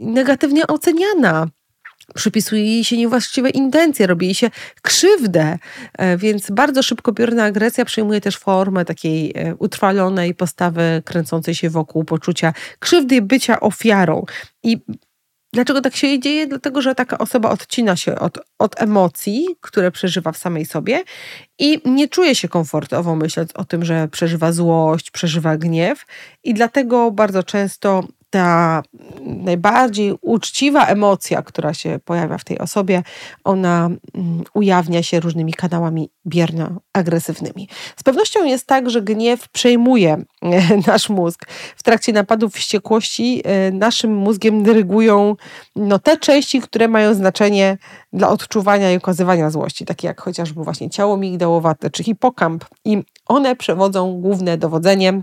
negatywnie 0.00 0.66
oceniana 0.66 1.48
przypisuje 2.14 2.64
jej 2.64 2.84
się 2.84 2.96
niewłaściwe 2.96 3.50
intencje, 3.50 4.06
robi 4.06 4.26
jej 4.26 4.34
się 4.34 4.50
krzywdę, 4.82 5.58
e, 5.98 6.16
więc 6.16 6.50
bardzo 6.50 6.82
szybko 6.82 7.12
bierna 7.12 7.44
agresja 7.44 7.84
przyjmuje 7.84 8.20
też 8.20 8.36
formę 8.36 8.84
takiej 8.84 9.32
e, 9.34 9.54
utrwalonej 9.54 10.34
postawy 10.34 11.02
kręcącej 11.04 11.54
się 11.54 11.70
wokół 11.70 12.04
poczucia 12.04 12.52
krzywdy 12.78 13.16
i 13.16 13.22
bycia 13.22 13.60
ofiarą. 13.60 14.24
I 14.62 14.78
Dlaczego 15.54 15.80
tak 15.80 15.96
się 15.96 16.20
dzieje? 16.20 16.46
Dlatego, 16.46 16.82
że 16.82 16.94
taka 16.94 17.18
osoba 17.18 17.50
odcina 17.50 17.96
się 17.96 18.18
od, 18.18 18.38
od 18.58 18.82
emocji, 18.82 19.46
które 19.60 19.90
przeżywa 19.90 20.32
w 20.32 20.38
samej 20.38 20.64
sobie 20.64 21.02
i 21.58 21.80
nie 21.84 22.08
czuje 22.08 22.34
się 22.34 22.48
komfortowo 22.48 23.16
myśląc 23.16 23.50
o 23.54 23.64
tym, 23.64 23.84
że 23.84 24.08
przeżywa 24.08 24.52
złość, 24.52 25.10
przeżywa 25.10 25.56
gniew, 25.56 26.04
i 26.44 26.54
dlatego 26.54 27.10
bardzo 27.10 27.42
często 27.42 28.04
ta 28.34 28.82
najbardziej 29.20 30.14
uczciwa 30.20 30.86
emocja, 30.86 31.42
która 31.42 31.74
się 31.74 31.98
pojawia 32.04 32.38
w 32.38 32.44
tej 32.44 32.58
osobie, 32.58 33.02
ona 33.44 33.90
mm, 34.14 34.44
ujawnia 34.54 35.02
się 35.02 35.20
różnymi 35.20 35.52
kanałami 35.52 36.10
bierno-agresywnymi. 36.26 37.68
Z 37.96 38.02
pewnością 38.02 38.44
jest 38.44 38.66
tak, 38.66 38.90
że 38.90 39.02
gniew 39.02 39.48
przejmuje 39.48 40.24
nasz 40.86 41.08
mózg. 41.08 41.46
W 41.76 41.82
trakcie 41.82 42.12
napadów 42.12 42.54
wściekłości 42.54 43.42
e, 43.44 43.70
naszym 43.70 44.16
mózgiem 44.16 44.62
dyrygują 44.62 45.36
no, 45.76 45.98
te 45.98 46.16
części, 46.16 46.60
które 46.60 46.88
mają 46.88 47.14
znaczenie 47.14 47.78
dla 48.12 48.28
odczuwania 48.28 48.92
i 48.92 48.96
okazywania 48.96 49.50
złości, 49.50 49.84
takie 49.84 50.06
jak 50.06 50.20
chociażby 50.20 50.64
właśnie 50.64 50.90
ciało 50.90 51.16
migdałowate 51.16 51.90
czy 51.90 52.04
hipokamp. 52.04 52.64
I 52.84 53.02
one 53.26 53.56
przewodzą 53.56 54.20
główne 54.20 54.58
dowodzenie 54.58 55.22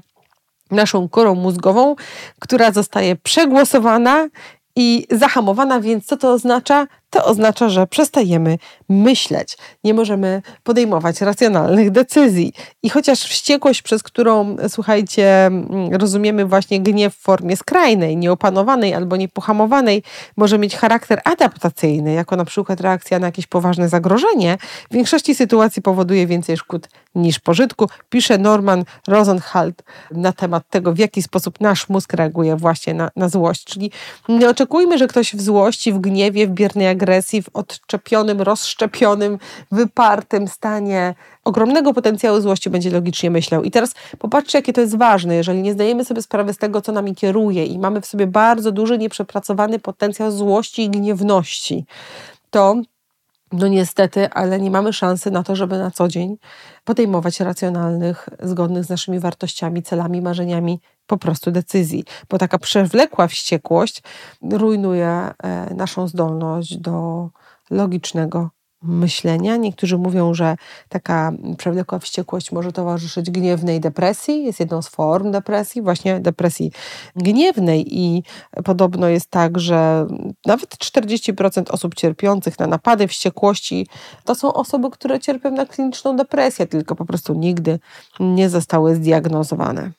naszą 0.72 1.10
korą 1.10 1.36
mózgową, 1.36 1.96
która 2.40 2.72
zostaje 2.72 3.16
przegłosowana 3.16 4.28
i 4.76 5.08
zahamowana, 5.12 5.80
więc 5.80 6.06
co 6.06 6.18
to 6.18 6.32
oznacza? 6.32 6.88
To 7.12 7.26
oznacza, 7.26 7.70
że 7.70 7.88
przestajemy 7.88 8.58
myśleć, 8.90 9.58
nie 9.84 9.94
możemy 9.94 10.42
podejmować 10.64 11.22
racjonalnych 11.22 11.92
decyzji. 11.92 12.54
I 12.84 12.90
chociaż 12.90 13.20
wściekłość, 13.20 13.82
przez 13.82 14.04
którą, 14.04 14.56
słuchajcie, 14.68 15.46
mm, 15.46 15.94
rozumiemy 15.94 16.46
właśnie 16.46 16.80
gniew 16.80 17.16
w 17.16 17.22
formie 17.22 17.58
skrajnej, 17.58 18.18
nieopanowanej 18.18 18.94
albo 18.94 19.16
niepohamowanej, 19.16 20.04
może 20.38 20.58
mieć 20.58 20.76
charakter 20.76 21.22
adaptacyjny, 21.26 22.14
jako 22.14 22.36
na 22.36 22.46
przykład 22.46 22.82
reakcja 22.82 23.20
na 23.20 23.28
jakieś 23.28 23.48
poważne 23.48 23.90
zagrożenie, 23.90 24.58
w 24.92 24.94
większości 24.94 25.36
sytuacji 25.36 25.82
powoduje 25.82 26.28
więcej 26.28 26.58
szkód 26.58 26.88
niż 27.16 27.40
pożytku, 27.40 27.90
pisze 28.10 28.38
Norman 28.38 28.84
Rosenhalt 29.08 29.84
na 30.12 30.34
temat 30.34 30.64
tego, 30.70 30.94
w 30.94 30.98
jaki 30.98 31.24
sposób 31.24 31.62
nasz 31.62 31.90
mózg 31.90 32.14
reaguje 32.14 32.56
właśnie 32.56 32.94
na, 32.94 33.12
na 33.16 33.30
złość. 33.30 33.64
Czyli 33.64 33.92
nie 34.30 34.50
oczekujmy, 34.50 34.98
że 34.98 35.08
ktoś 35.08 35.36
w 35.36 35.42
złości, 35.42 35.94
w 35.94 36.00
gniewie, 36.00 36.48
w 36.48 36.52
biernej 36.52 36.88
agresji, 37.02 37.42
w 37.42 37.50
odczepionym, 37.54 38.42
rozszczepionym, 38.42 39.38
wypartym 39.72 40.48
stanie 40.48 41.16
ogromnego 41.44 41.94
potencjału 41.94 42.42
złości 42.42 42.70
będzie 42.70 42.92
logicznie 42.92 43.32
myślał. 43.32 43.64
I 43.64 43.72
teraz 43.72 43.94
popatrzcie, 44.20 44.58
jakie 44.58 44.74
to 44.74 44.82
jest 44.82 44.98
ważne, 44.98 45.36
jeżeli 45.36 45.62
nie 45.62 45.74
zdajemy 45.74 46.06
sobie 46.06 46.22
sprawy 46.22 46.54
z 46.54 46.58
tego, 46.58 46.82
co 46.82 46.92
nami 46.92 47.16
kieruje 47.16 47.66
i 47.66 47.80
mamy 47.80 48.02
w 48.02 48.06
sobie 48.06 48.28
bardzo 48.28 48.72
duży, 48.72 48.98
nieprzepracowany 48.98 49.80
potencjał 49.80 50.32
złości 50.32 50.84
i 50.84 50.90
gniewności, 50.90 51.86
to 52.50 52.82
no 53.52 53.68
niestety, 53.68 54.30
ale 54.30 54.60
nie 54.60 54.72
mamy 54.72 54.94
szansy 54.94 55.32
na 55.32 55.44
to, 55.44 55.56
żeby 55.56 55.78
na 55.78 55.92
co 55.92 56.08
dzień 56.08 56.38
podejmować 56.84 57.40
racjonalnych, 57.40 58.30
zgodnych 58.44 58.84
z 58.84 58.90
naszymi 58.90 59.20
wartościami, 59.20 59.84
celami, 59.84 60.22
marzeniami 60.22 60.80
po 61.08 61.18
prostu 61.18 61.52
decyzji, 61.52 62.04
bo 62.30 62.38
taka 62.38 62.58
przewlekła 62.58 63.28
wściekłość 63.28 64.04
rujnuje 64.52 65.08
e, 65.08 65.74
naszą 65.74 66.08
zdolność 66.08 66.78
do 66.78 67.30
logicznego 67.70 68.50
myślenia. 68.82 69.56
Niektórzy 69.58 69.98
mówią, 69.98 70.34
że 70.34 70.56
taka 70.90 71.32
przewlekła 71.58 72.00
wściekłość 72.00 72.52
może 72.52 72.72
towarzyszyć 72.72 73.32
gniewnej 73.32 73.80
depresji, 73.80 74.44
jest 74.44 74.60
jedną 74.60 74.82
z 74.82 74.88
form 74.88 75.32
depresji, 75.32 75.82
właśnie 75.82 76.20
depresji 76.20 76.72
gniewnej 77.16 77.98
i 77.98 78.24
podobno 78.66 79.08
jest 79.08 79.30
tak, 79.30 79.60
że 79.60 80.08
nawet 80.46 80.70
40% 80.70 81.72
osób 81.72 81.96
cierpiących 81.96 82.60
na 82.60 82.68
napady 82.68 83.08
wściekłości 83.08 83.88
to 84.26 84.36
są 84.36 84.54
osoby, 84.54 84.90
które 84.92 85.20
cierpią 85.20 85.52
na 85.52 85.66
kliniczną 85.66 86.16
depresję, 86.16 86.68
tylko 86.68 86.96
po 86.96 87.06
prostu 87.06 87.34
nigdy 87.34 87.80
nie 88.20 88.50
zostały 88.50 88.96
zdiagnozowane. 88.96 89.92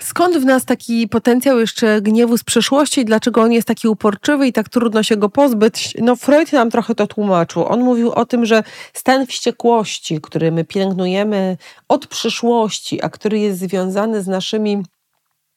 Skąd 0.00 0.36
w 0.36 0.44
nas 0.44 0.64
taki 0.64 1.08
potencjał 1.08 1.58
jeszcze 1.58 2.02
gniewu 2.02 2.38
z 2.38 2.44
przeszłości? 2.44 3.04
Dlaczego 3.04 3.42
on 3.42 3.52
jest 3.52 3.68
taki 3.68 3.88
uporczywy 3.88 4.46
i 4.46 4.52
tak 4.52 4.68
trudno 4.68 5.02
się 5.02 5.16
go 5.16 5.28
pozbyć? 5.28 5.94
No 5.98 6.16
Freud 6.16 6.52
nam 6.52 6.70
trochę 6.70 6.94
to 6.94 7.06
tłumaczył. 7.06 7.66
On 7.66 7.80
mówił 7.80 8.12
o 8.12 8.26
tym, 8.26 8.46
że 8.46 8.62
stan 8.92 9.26
wściekłości, 9.26 10.20
który 10.20 10.52
my 10.52 10.64
pielęgnujemy 10.64 11.56
od 11.88 12.06
przyszłości, 12.06 13.02
a 13.02 13.08
który 13.08 13.38
jest 13.38 13.58
związany 13.58 14.22
z 14.22 14.26
naszymi 14.26 14.82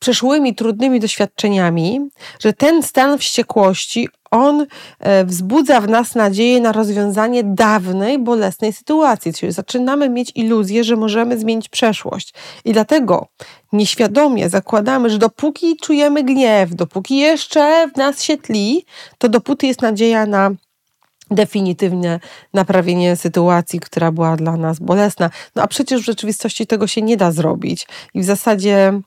przeszłymi, 0.04 0.56
trudnymi 0.56 1.00
doświadczeniami, 1.00 2.10
że 2.40 2.54
ten 2.54 2.84
stan 2.84 3.18
wściekłości, 3.18 4.10
on 4.32 4.66
e, 5.00 5.26
wzbudza 5.26 5.82
w 5.82 5.90
nas 5.90 6.16
nadzieję 6.16 6.62
na 6.62 6.72
rozwiązanie 6.72 7.44
dawnej, 7.44 8.20
bolesnej 8.20 8.74
sytuacji. 8.74 9.34
Czyli 9.34 9.52
zaczynamy 9.52 10.10
mieć 10.10 10.32
iluzję, 10.36 10.84
że 10.84 10.96
możemy 10.96 11.40
zmienić 11.40 11.70
przeszłość. 11.70 12.34
I 12.66 12.74
dlatego 12.74 13.28
nieświadomie 13.74 14.50
zakładamy, 14.50 15.10
że 15.10 15.18
dopóki 15.18 15.78
czujemy 15.78 16.24
gniew, 16.24 16.76
dopóki 16.76 17.18
jeszcze 17.18 17.90
w 17.94 17.98
nas 17.98 18.24
się 18.24 18.38
tli, 18.38 18.86
to 19.18 19.30
dopóty 19.30 19.68
jest 19.68 19.82
nadzieja 19.82 20.26
na 20.26 20.52
definitywne 21.32 22.20
naprawienie 22.54 23.16
sytuacji, 23.16 23.80
która 23.80 24.12
była 24.12 24.36
dla 24.36 24.58
nas 24.58 24.80
bolesna. 24.80 25.30
No 25.56 25.64
a 25.64 25.68
przecież 25.68 26.02
w 26.02 26.06
rzeczywistości 26.06 26.68
tego 26.68 26.88
się 26.88 27.02
nie 27.02 27.18
da 27.18 27.32
zrobić. 27.32 27.88
I 28.14 28.22
w 28.22 28.26
zasadzie 28.26 29.02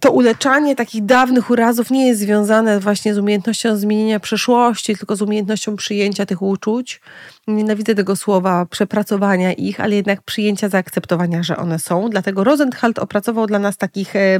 to 0.00 0.10
uleczanie 0.10 0.76
takich 0.76 1.04
dawnych 1.04 1.50
urazów 1.50 1.90
nie 1.90 2.06
jest 2.08 2.20
związane 2.20 2.80
właśnie 2.80 3.14
z 3.14 3.18
umiejętnością 3.18 3.76
zmienienia 3.76 4.20
przeszłości, 4.20 4.96
tylko 4.96 5.16
z 5.16 5.22
umiejętnością 5.22 5.76
przyjęcia 5.76 6.26
tych 6.26 6.42
uczuć. 6.42 7.00
Nienawidzę 7.46 7.94
tego 7.94 8.16
słowa, 8.16 8.66
przepracowania 8.66 9.52
ich, 9.52 9.80
ale 9.80 9.96
jednak 9.96 10.22
przyjęcia, 10.22 10.68
zaakceptowania, 10.68 11.42
że 11.42 11.56
one 11.56 11.78
są. 11.78 12.10
Dlatego 12.10 12.44
Rosenthal 12.44 12.92
opracował 13.00 13.46
dla 13.46 13.58
nas 13.58 13.76
takich 13.76 14.16
e, 14.16 14.38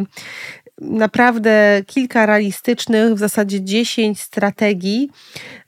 naprawdę 0.81 1.83
kilka 1.87 2.27
realistycznych, 2.27 3.15
w 3.15 3.19
zasadzie 3.19 3.61
dziesięć 3.61 4.21
strategii, 4.21 5.11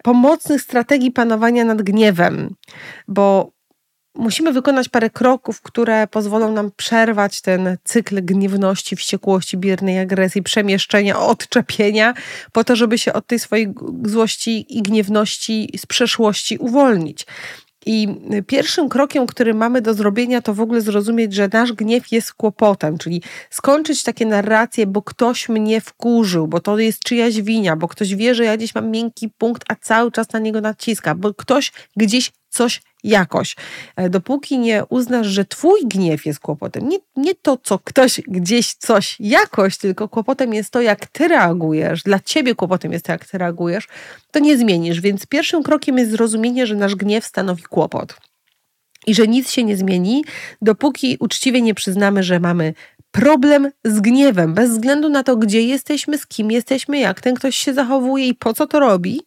pomocnych 0.03 0.62
strategii 0.62 1.11
panowania 1.11 1.64
nad 1.64 1.83
gniewem, 1.83 2.55
bo 3.09 3.53
musimy 4.14 4.52
wykonać 4.52 4.88
parę 4.88 5.10
kroków, 5.10 5.60
które 5.60 6.06
pozwolą 6.06 6.52
nam 6.52 6.70
przerwać 6.76 7.40
ten 7.40 7.76
cykl 7.84 8.24
gniewności, 8.24 8.96
wściekłości, 8.96 9.58
biernej 9.58 9.98
agresji, 9.98 10.42
przemieszczenia, 10.42 11.20
odczepienia, 11.20 12.14
po 12.52 12.64
to, 12.64 12.76
żeby 12.76 12.98
się 12.98 13.12
od 13.12 13.26
tej 13.26 13.38
swojej 13.38 13.74
złości 14.04 14.78
i 14.78 14.82
gniewności 14.82 15.70
z 15.76 15.86
przeszłości 15.86 16.58
uwolnić. 16.58 17.26
I 17.86 18.08
pierwszym 18.46 18.88
krokiem, 18.88 19.26
który 19.26 19.54
mamy 19.54 19.80
do 19.80 19.94
zrobienia, 19.94 20.42
to 20.42 20.54
w 20.54 20.60
ogóle 20.60 20.80
zrozumieć, 20.80 21.34
że 21.34 21.48
nasz 21.52 21.72
gniew 21.72 22.12
jest 22.12 22.32
kłopotem, 22.34 22.98
czyli 22.98 23.22
skończyć 23.50 24.02
takie 24.02 24.26
narracje, 24.26 24.86
bo 24.86 25.02
ktoś 25.02 25.48
mnie 25.48 25.80
wkurzył, 25.80 26.48
bo 26.48 26.60
to 26.60 26.78
jest 26.78 27.00
czyjaś 27.00 27.42
winia, 27.42 27.76
bo 27.76 27.88
ktoś 27.88 28.14
wie, 28.14 28.34
że 28.34 28.44
ja 28.44 28.56
gdzieś 28.56 28.74
mam 28.74 28.90
miękki 28.90 29.28
punkt, 29.28 29.64
a 29.68 29.74
cały 29.74 30.12
czas 30.12 30.32
na 30.32 30.38
niego 30.38 30.60
naciska, 30.60 31.14
bo 31.14 31.34
ktoś 31.34 31.72
gdzieś 31.96 32.32
coś 32.53 32.82
jakoś. 33.05 33.57
E, 33.96 34.11
dopóki 34.11 34.59
nie 34.59 34.84
uznasz, 34.88 35.26
że 35.26 35.44
twój 35.44 35.80
gniew 35.84 36.26
jest 36.26 36.40
kłopotem, 36.40 36.88
nie, 36.88 36.98
nie 37.16 37.34
to, 37.34 37.59
co 37.62 37.78
ktoś 37.78 38.20
gdzieś 38.28 38.74
coś 38.74 39.16
jakoś, 39.20 39.78
tylko 39.78 40.09
kłopotem 40.09 40.55
jest 40.55 40.70
to, 40.70 40.80
jak 40.80 41.07
ty 41.07 41.28
reagujesz, 41.28 42.03
dla 42.03 42.20
ciebie 42.20 42.55
kłopotem 42.55 42.92
jest 42.92 43.05
to, 43.05 43.12
jak 43.12 43.26
ty 43.26 43.38
reagujesz, 43.38 43.88
to 44.30 44.38
nie 44.38 44.59
zmienisz. 44.59 45.00
Więc 45.00 45.26
pierwszym 45.26 45.62
krokiem 45.62 45.98
jest 45.98 46.11
zrozumienie, 46.11 46.66
że 46.66 46.74
nasz 46.74 46.94
gniew 46.94 47.26
stanowi 47.26 47.62
kłopot. 47.62 48.16
I 49.07 49.14
że 49.14 49.28
nic 49.28 49.50
się 49.50 49.64
nie 49.64 49.76
zmieni, 49.76 50.24
dopóki 50.62 51.16
uczciwie 51.20 51.62
nie 51.62 51.74
przyznamy, 51.74 52.22
że 52.22 52.40
mamy 52.40 52.74
problem 53.11 53.70
z 53.84 54.00
gniewem, 54.00 54.55
bez 54.55 54.70
względu 54.70 55.09
na 55.09 55.22
to, 55.22 55.36
gdzie 55.36 55.62
jesteśmy, 55.62 56.18
z 56.18 56.26
kim 56.26 56.50
jesteśmy, 56.50 56.98
jak 56.98 57.20
ten 57.20 57.34
ktoś 57.34 57.57
się 57.57 57.74
zachowuje 57.74 58.28
i 58.28 58.34
po 58.34 58.55
co 58.55 58.66
to 58.66 58.80
robi, 58.80 59.20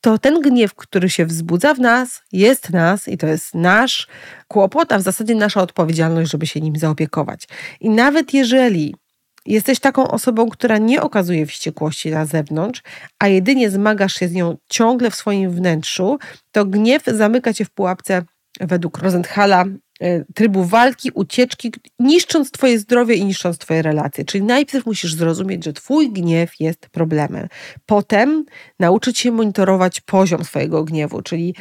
to 0.00 0.18
ten 0.18 0.40
gniew, 0.40 0.74
który 0.74 1.10
się 1.10 1.26
wzbudza 1.26 1.74
w 1.74 1.80
nas, 1.80 2.22
jest 2.32 2.70
nas 2.70 3.08
i 3.08 3.18
to 3.18 3.26
jest 3.26 3.54
nasz 3.54 4.06
kłopot, 4.48 4.92
a 4.92 4.98
w 4.98 5.02
zasadzie 5.02 5.34
nasza 5.34 5.62
odpowiedzialność, 5.62 6.30
żeby 6.30 6.46
się 6.46 6.60
nim 6.60 6.76
zaopiekować. 6.76 7.48
I 7.80 7.90
nawet 7.90 8.34
jeżeli 8.34 8.94
jesteś 9.46 9.80
taką 9.80 10.08
osobą, 10.08 10.48
która 10.48 10.78
nie 10.78 11.02
okazuje 11.02 11.46
wściekłości 11.46 12.10
na 12.10 12.26
zewnątrz, 12.26 12.82
a 13.18 13.28
jedynie 13.28 13.70
zmagasz 13.70 14.14
się 14.14 14.28
z 14.28 14.32
nią 14.32 14.56
ciągle 14.68 15.10
w 15.10 15.14
swoim 15.14 15.50
wnętrzu, 15.50 16.18
to 16.52 16.64
gniew 16.64 17.02
zamyka 17.06 17.52
cię 17.52 17.64
w 17.64 17.70
pułapce 17.70 18.22
według 18.60 18.98
Rosenthala 18.98 19.64
trybu 20.34 20.64
walki, 20.64 21.10
ucieczki, 21.14 21.72
niszcząc 21.98 22.50
Twoje 22.50 22.78
zdrowie 22.78 23.14
i 23.14 23.24
niszcząc 23.24 23.58
Twoje 23.58 23.82
relacje. 23.82 24.24
Czyli 24.24 24.44
najpierw 24.44 24.86
musisz 24.86 25.14
zrozumieć, 25.14 25.64
że 25.64 25.72
Twój 25.72 26.12
gniew 26.12 26.60
jest 26.60 26.88
problemem. 26.88 27.48
Potem 27.86 28.44
nauczyć 28.78 29.18
się 29.18 29.32
monitorować 29.32 30.00
poziom 30.00 30.44
swojego 30.44 30.84
gniewu, 30.84 31.22
czyli 31.22 31.54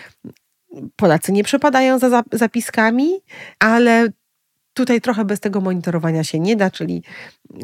Polacy 0.96 1.32
nie 1.32 1.44
przepadają 1.44 2.00
za 2.00 2.24
zapiskami, 2.32 3.10
ale 3.60 4.08
Tutaj 4.80 5.02
trochę 5.02 5.26
bez 5.26 5.40
tego 5.40 5.62
monitorowania 5.62 6.24
się 6.24 6.40
nie 6.40 6.56
da, 6.56 6.72
czyli 6.72 7.04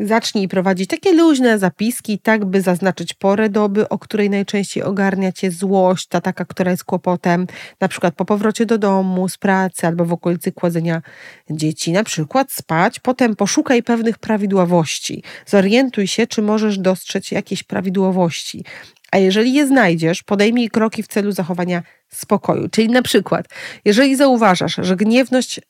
zacznij 0.03 0.47
prowadzić 0.47 0.89
takie 0.89 1.13
luźne 1.13 1.59
zapiski, 1.59 2.20
tak 2.20 2.45
by 2.45 2.61
zaznaczyć 2.61 3.13
porę 3.13 3.49
doby, 3.49 3.89
o 3.89 3.99
której 3.99 4.30
najczęściej 4.30 4.84
ogarnia 4.84 5.32
cię 5.32 5.51
złość, 5.51 6.07
ta 6.07 6.22
taka, 6.22 6.45
która 6.45 6.72
jest 6.72 6.84
kłopotem, 6.84 7.47
na 7.82 7.88
przykład 7.88 8.16
po 8.16 8.26
powrocie 8.26 8.66
do 8.66 8.78
domu, 8.78 9.30
z 9.30 9.38
pracy 9.38 9.88
albo 9.88 10.05
w 10.05 10.13
okolicy 10.13 10.51
kładzenia 10.51 11.01
dzieci, 11.49 11.91
na 11.91 12.03
przykład 12.03 12.51
spać. 12.51 12.99
Potem 12.99 13.36
poszukaj 13.36 13.84
pewnych 13.84 14.18
prawidłowości. 14.18 15.24
Zorientuj 15.45 16.07
się, 16.07 16.28
czy 16.28 16.41
możesz 16.41 16.80
dostrzec 16.80 17.32
jakieś 17.32 17.63
prawidłowości. 17.63 18.66
A 19.11 19.18
jeżeli 19.18 19.53
je 19.53 19.68
znajdziesz, 19.68 20.24
podejmij 20.24 20.70
kroki 20.70 21.03
w 21.03 21.07
celu 21.07 21.32
zachowania 21.32 21.84
spokoju. 22.09 22.70
Czyli 22.70 22.89
na 22.89 23.01
przykład, 23.01 23.45
jeżeli 23.86 24.16
zauważasz, 24.16 24.76
że 24.82 24.95
gniewność 24.95 25.61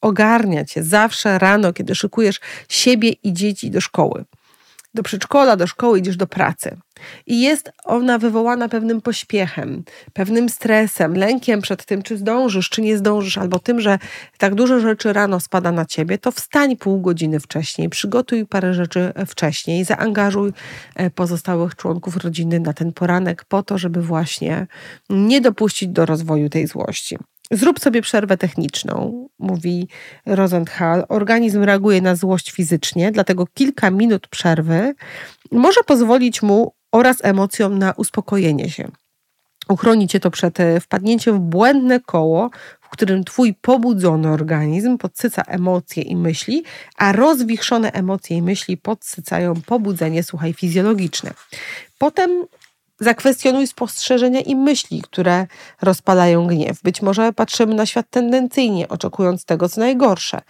ogarnia 0.00 0.64
cię 0.64 0.82
zawsze 0.82 1.38
rano, 1.38 1.72
kiedy 1.72 1.94
szykujesz 1.94 2.40
siebie 2.68 3.10
i 3.10 3.32
dzieci 3.32 3.70
do 3.70 3.80
szkoły. 3.80 4.24
Do 4.94 5.02
przedszkola, 5.02 5.56
do 5.56 5.66
szkoły 5.66 5.98
idziesz 5.98 6.16
do 6.16 6.26
pracy. 6.26 6.76
I 7.26 7.40
jest 7.40 7.72
ona 7.84 8.18
wywołana 8.18 8.68
pewnym 8.68 9.00
pośpiechem, 9.00 9.84
pewnym 10.12 10.48
stresem, 10.48 11.16
lękiem 11.16 11.62
przed 11.62 11.84
tym, 11.84 12.02
czy 12.02 12.16
zdążysz, 12.16 12.68
czy 12.68 12.82
nie 12.82 12.98
zdążysz, 12.98 13.38
albo 13.38 13.58
tym, 13.58 13.80
że 13.80 13.98
tak 14.38 14.54
dużo 14.54 14.80
rzeczy 14.80 15.12
rano 15.12 15.40
spada 15.40 15.72
na 15.72 15.84
ciebie, 15.84 16.18
to 16.18 16.32
wstań 16.32 16.76
pół 16.76 17.00
godziny 17.00 17.40
wcześniej, 17.40 17.88
przygotuj 17.88 18.46
parę 18.46 18.74
rzeczy 18.74 19.12
wcześniej, 19.26 19.84
zaangażuj 19.84 20.52
e, 20.94 21.10
pozostałych 21.10 21.76
członków 21.76 22.16
rodziny 22.16 22.60
na 22.60 22.72
ten 22.72 22.92
poranek 22.92 23.44
po 23.44 23.62
to, 23.62 23.78
żeby 23.78 24.02
właśnie 24.02 24.66
nie 25.10 25.40
dopuścić 25.40 25.88
do 25.88 26.06
rozwoju 26.06 26.48
tej 26.48 26.66
złości. 26.66 27.16
Zrób 27.50 27.80
sobie 27.80 28.02
przerwę 28.02 28.36
techniczną, 28.36 29.28
mówi 29.38 29.88
Rosenthal. 30.26 31.04
Organizm 31.08 31.62
reaguje 31.62 32.00
na 32.00 32.16
złość 32.16 32.50
fizycznie, 32.50 33.12
dlatego 33.12 33.46
kilka 33.54 33.90
minut 33.90 34.28
przerwy 34.28 34.94
może 35.52 35.80
pozwolić 35.86 36.42
mu 36.42 36.72
oraz 36.92 37.16
emocjom 37.22 37.78
na 37.78 37.92
uspokojenie 37.92 38.70
się. 38.70 38.88
Uchroni 39.68 40.08
cię 40.08 40.20
to 40.20 40.30
przed 40.30 40.60
e, 40.60 40.80
wpadnięciem 40.80 41.36
w 41.36 41.40
błędne 41.40 42.00
koło, 42.00 42.50
w 42.80 42.88
którym 42.88 43.24
twój 43.24 43.54
pobudzony 43.54 44.28
organizm 44.28 44.98
podsyca 44.98 45.42
emocje 45.42 46.02
i 46.02 46.16
myśli, 46.16 46.64
a 46.96 47.12
rozwichrzone 47.12 47.92
emocje 47.92 48.36
i 48.36 48.42
myśli 48.42 48.76
podsycają 48.76 49.54
pobudzenie, 49.66 50.22
słuchaj, 50.22 50.52
fizjologiczne. 50.52 51.30
Potem 51.98 52.44
Zakwestionuj 53.00 53.66
spostrzeżenia 53.66 54.40
i 54.40 54.56
myśli, 54.56 55.02
które 55.02 55.46
rozpalają 55.82 56.46
gniew. 56.46 56.82
Być 56.82 57.02
może 57.02 57.32
patrzymy 57.32 57.74
na 57.74 57.86
świat 57.86 58.06
tendencyjnie, 58.10 58.88
oczekując 58.88 59.44
tego, 59.44 59.68
co 59.68 59.80
najgorsze 59.80 60.40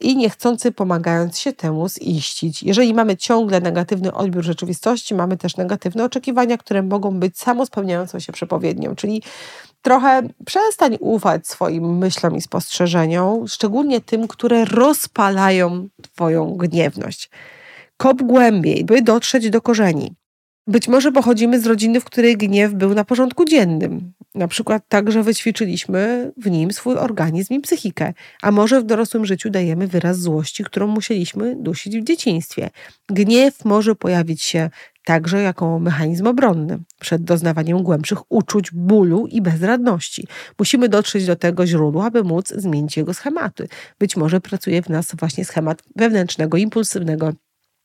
i 0.00 0.16
niechcący 0.16 0.72
pomagając 0.72 1.38
się 1.38 1.52
temu 1.52 1.88
ziścić. 1.88 2.62
Jeżeli 2.62 2.94
mamy 2.94 3.16
ciągle 3.16 3.60
negatywny 3.60 4.12
odbiór 4.12 4.44
rzeczywistości, 4.44 5.14
mamy 5.14 5.36
też 5.36 5.56
negatywne 5.56 6.04
oczekiwania, 6.04 6.58
które 6.58 6.82
mogą 6.82 7.20
być 7.20 7.38
samospełniającą 7.38 8.18
się 8.20 8.32
przepowiednią, 8.32 8.94
czyli 8.94 9.22
trochę 9.82 10.22
przestań 10.46 10.96
ufać 11.00 11.48
swoim 11.48 11.98
myślom 11.98 12.36
i 12.36 12.40
spostrzeżeniom, 12.40 13.48
szczególnie 13.48 14.00
tym, 14.00 14.28
które 14.28 14.64
rozpalają 14.64 15.88
Twoją 16.02 16.56
gniewność. 16.56 17.30
Kop 17.96 18.22
głębiej, 18.22 18.84
by 18.84 19.02
dotrzeć 19.02 19.50
do 19.50 19.60
korzeni. 19.60 20.14
Być 20.66 20.88
może 20.88 21.12
pochodzimy 21.12 21.60
z 21.60 21.66
rodziny, 21.66 22.00
w 22.00 22.04
której 22.04 22.36
gniew 22.36 22.74
był 22.74 22.94
na 22.94 23.04
porządku 23.04 23.44
dziennym. 23.44 24.12
Na 24.34 24.48
przykład 24.48 24.82
tak, 24.88 25.12
że 25.12 25.22
wyćwiczyliśmy 25.22 26.32
w 26.36 26.50
nim 26.50 26.72
swój 26.72 26.96
organizm 26.96 27.54
i 27.54 27.60
psychikę, 27.60 28.14
a 28.42 28.50
może 28.50 28.80
w 28.80 28.84
dorosłym 28.84 29.26
życiu 29.26 29.50
dajemy 29.50 29.86
wyraz 29.86 30.20
złości, 30.20 30.64
którą 30.64 30.86
musieliśmy 30.86 31.56
dusić 31.56 31.98
w 31.98 32.04
dzieciństwie. 32.04 32.70
Gniew 33.08 33.64
może 33.64 33.94
pojawić 33.94 34.42
się 34.42 34.70
także 35.04 35.42
jako 35.42 35.78
mechanizm 35.78 36.26
obronny 36.26 36.78
przed 37.00 37.24
doznawaniem 37.24 37.82
głębszych 37.82 38.32
uczuć, 38.32 38.70
bólu 38.72 39.26
i 39.26 39.42
bezradności. 39.42 40.26
Musimy 40.58 40.88
dotrzeć 40.88 41.26
do 41.26 41.36
tego 41.36 41.66
źródła, 41.66 42.06
aby 42.06 42.24
móc 42.24 42.48
zmienić 42.48 42.96
jego 42.96 43.14
schematy. 43.14 43.68
Być 43.98 44.16
może 44.16 44.40
pracuje 44.40 44.82
w 44.82 44.88
nas 44.88 45.14
właśnie 45.18 45.44
schemat 45.44 45.82
wewnętrznego, 45.96 46.56
impulsywnego 46.56 47.32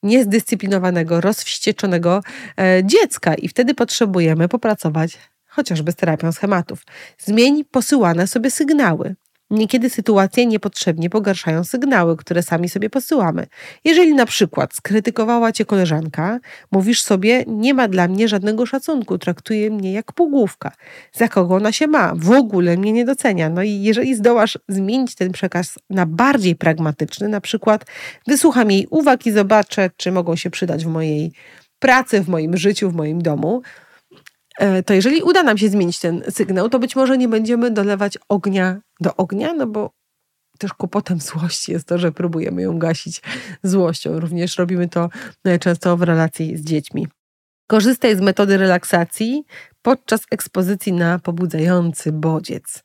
niezdyscyplinowanego, 0.03 1.21
rozwścieczonego 1.21 2.21
e, 2.59 2.81
dziecka 2.83 3.33
i 3.35 3.47
wtedy 3.47 3.73
potrzebujemy 3.73 4.47
popracować 4.47 5.17
chociażby 5.47 5.91
z 5.91 5.95
terapią 5.95 6.31
schematów. 6.31 6.83
Zmień 7.17 7.65
posyłane 7.65 8.27
sobie 8.27 8.51
sygnały. 8.51 9.15
Niekiedy 9.51 9.89
sytuacje 9.89 10.45
niepotrzebnie 10.45 11.09
pogarszają 11.09 11.63
sygnały, 11.63 12.17
które 12.17 12.43
sami 12.43 12.69
sobie 12.69 12.89
posyłamy. 12.89 13.47
Jeżeli 13.83 14.13
na 14.13 14.25
przykład 14.25 14.73
skrytykowała 14.73 15.51
cię 15.51 15.65
koleżanka, 15.65 16.39
mówisz 16.71 17.01
sobie, 17.01 17.43
nie 17.47 17.73
ma 17.73 17.87
dla 17.87 18.07
mnie 18.07 18.27
żadnego 18.27 18.65
szacunku, 18.65 19.17
traktuje 19.17 19.71
mnie 19.71 19.93
jak 19.93 20.13
półgłówka. 20.13 20.71
Za 21.13 21.27
kogo 21.27 21.55
ona 21.55 21.71
się 21.71 21.87
ma? 21.87 22.13
W 22.15 22.31
ogóle 22.31 22.77
mnie 22.77 22.91
nie 22.91 23.05
docenia. 23.05 23.49
No 23.49 23.63
i 23.63 23.81
jeżeli 23.81 24.15
zdołasz 24.15 24.57
zmienić 24.67 25.15
ten 25.15 25.31
przekaz 25.31 25.79
na 25.89 26.05
bardziej 26.05 26.55
pragmatyczny, 26.55 27.29
na 27.29 27.41
przykład 27.41 27.85
wysłucham 28.27 28.71
jej 28.71 28.87
uwag 28.89 29.25
i 29.25 29.31
zobaczę, 29.31 29.89
czy 29.97 30.11
mogą 30.11 30.35
się 30.35 30.49
przydać 30.49 30.85
w 30.85 30.87
mojej 30.87 31.31
pracy, 31.79 32.21
w 32.21 32.29
moim 32.29 32.57
życiu, 32.57 32.89
w 32.89 32.93
moim 32.93 33.21
domu, 33.21 33.61
to 34.85 34.93
jeżeli 34.93 35.21
uda 35.21 35.43
nam 35.43 35.57
się 35.57 35.69
zmienić 35.69 35.99
ten 35.99 36.23
sygnał, 36.29 36.69
to 36.69 36.79
być 36.79 36.95
może 36.95 37.17
nie 37.17 37.27
będziemy 37.27 37.71
dolewać 37.71 38.17
ognia 38.29 38.81
do 38.99 39.15
ognia, 39.15 39.53
no 39.53 39.67
bo 39.67 39.91
też 40.57 40.73
kłopotem 40.73 41.19
złości 41.19 41.71
jest 41.71 41.87
to, 41.87 41.97
że 41.97 42.11
próbujemy 42.11 42.61
ją 42.61 42.79
gasić 42.79 43.21
złością. 43.63 44.19
Również 44.19 44.57
robimy 44.57 44.89
to 44.89 45.09
e, 45.43 45.59
często 45.59 45.97
w 45.97 46.01
relacji 46.01 46.57
z 46.57 46.63
dziećmi. 46.63 47.07
Korzystaj 47.67 48.15
z 48.15 48.21
metody 48.21 48.57
relaksacji 48.57 49.43
podczas 49.81 50.21
ekspozycji 50.31 50.93
na 50.93 51.19
pobudzający 51.19 52.11
bodziec. 52.11 52.83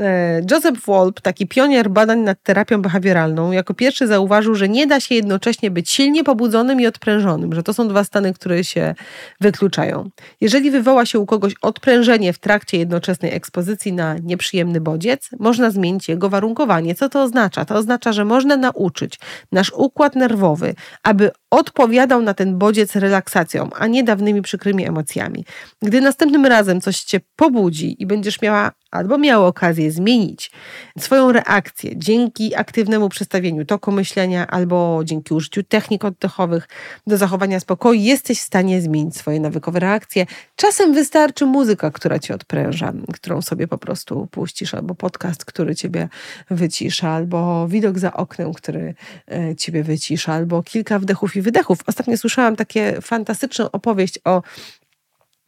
E, 0.00 0.42
Joseph 0.50 0.86
Wolp, 0.86 1.20
taki 1.20 1.46
pionier 1.46 1.90
badań 1.90 2.18
nad 2.18 2.42
terapią 2.42 2.82
behawioralną, 2.82 3.52
jako 3.52 3.74
pierwszy 3.74 4.06
zauważył, 4.06 4.54
że 4.54 4.68
nie 4.68 4.86
da 4.86 5.00
się 5.00 5.14
jednocześnie 5.14 5.70
być 5.70 5.90
silnie 5.90 6.24
pobudzonym 6.24 6.80
i 6.80 6.86
odprężonym, 6.86 7.54
że 7.54 7.62
to 7.62 7.74
są 7.74 7.88
dwa 7.88 8.04
stany, 8.04 8.34
które 8.34 8.64
się 8.64 8.94
wykluczają. 9.40 10.10
Jeżeli 10.40 10.70
wywoła 10.70 11.06
się 11.06 11.18
u 11.18 11.26
kogoś 11.26 11.54
odprężenie 11.62 12.32
w 12.32 12.38
trakcie 12.38 12.78
jednoczesnej 12.78 13.34
ekspozycji 13.34 13.92
na 13.92 14.16
nieprzyjemny 14.22 14.80
bodziec, 14.80 15.30
można 15.38 15.70
zmienić 15.70 16.08
jego 16.08 16.28
warunkowanie. 16.28 16.94
Co 16.94 17.08
to 17.08 17.22
oznacza? 17.22 17.64
To 17.64 17.74
oznacza, 17.74 18.12
że 18.12 18.24
można 18.24 18.56
nauczyć 18.56 19.18
nasz 19.52 19.72
układ 19.76 20.16
nerwowy, 20.16 20.74
aby 21.02 21.30
odpowiadał 21.56 22.22
na 22.22 22.34
ten 22.34 22.58
bodziec 22.58 22.96
relaksacją, 22.96 23.70
a 23.74 23.86
nie 23.86 24.04
dawnymi 24.04 24.42
przykrymi 24.42 24.86
emocjami. 24.88 25.44
Gdy 25.82 26.00
następnym 26.00 26.46
razem 26.46 26.80
coś 26.80 27.00
cię 27.00 27.20
pobudzi 27.36 28.02
i 28.02 28.06
będziesz 28.06 28.42
miała 28.42 28.72
albo 28.90 29.18
miał 29.18 29.46
okazję 29.46 29.90
zmienić 29.90 30.50
swoją 30.98 31.32
reakcję 31.32 31.90
dzięki 31.96 32.54
aktywnemu 32.54 33.08
przestawieniu 33.08 33.64
toku 33.64 33.92
myślenia 33.92 34.46
albo 34.46 35.00
dzięki 35.04 35.34
użyciu 35.34 35.62
technik 35.62 36.04
oddechowych 36.04 36.68
do 37.06 37.16
zachowania 37.16 37.60
spokoju, 37.60 38.00
jesteś 38.00 38.38
w 38.38 38.42
stanie 38.42 38.80
zmienić 38.80 39.16
swoje 39.16 39.40
nawykowe 39.40 39.80
reakcje. 39.80 40.26
Czasem 40.56 40.94
wystarczy 40.94 41.46
muzyka, 41.46 41.90
która 41.90 42.18
cię 42.18 42.34
odpręża, 42.34 42.92
którą 43.12 43.42
sobie 43.42 43.68
po 43.68 43.78
prostu 43.78 44.28
puścisz, 44.30 44.74
albo 44.74 44.94
podcast, 44.94 45.44
który 45.44 45.74
ciebie 45.74 46.08
wycisza, 46.50 47.10
albo 47.10 47.68
widok 47.68 47.98
za 47.98 48.12
oknem, 48.12 48.52
który 48.52 48.94
e, 49.32 49.56
ciebie 49.56 49.82
wycisza, 49.82 50.32
albo 50.32 50.62
kilka 50.62 50.98
wdechów 50.98 51.36
i 51.36 51.42
wydechów. 51.46 51.78
Ostatnio 51.86 52.16
słyszałam 52.16 52.56
takie 52.56 53.00
fantastyczną 53.00 53.70
opowieść 53.70 54.18
o 54.24 54.42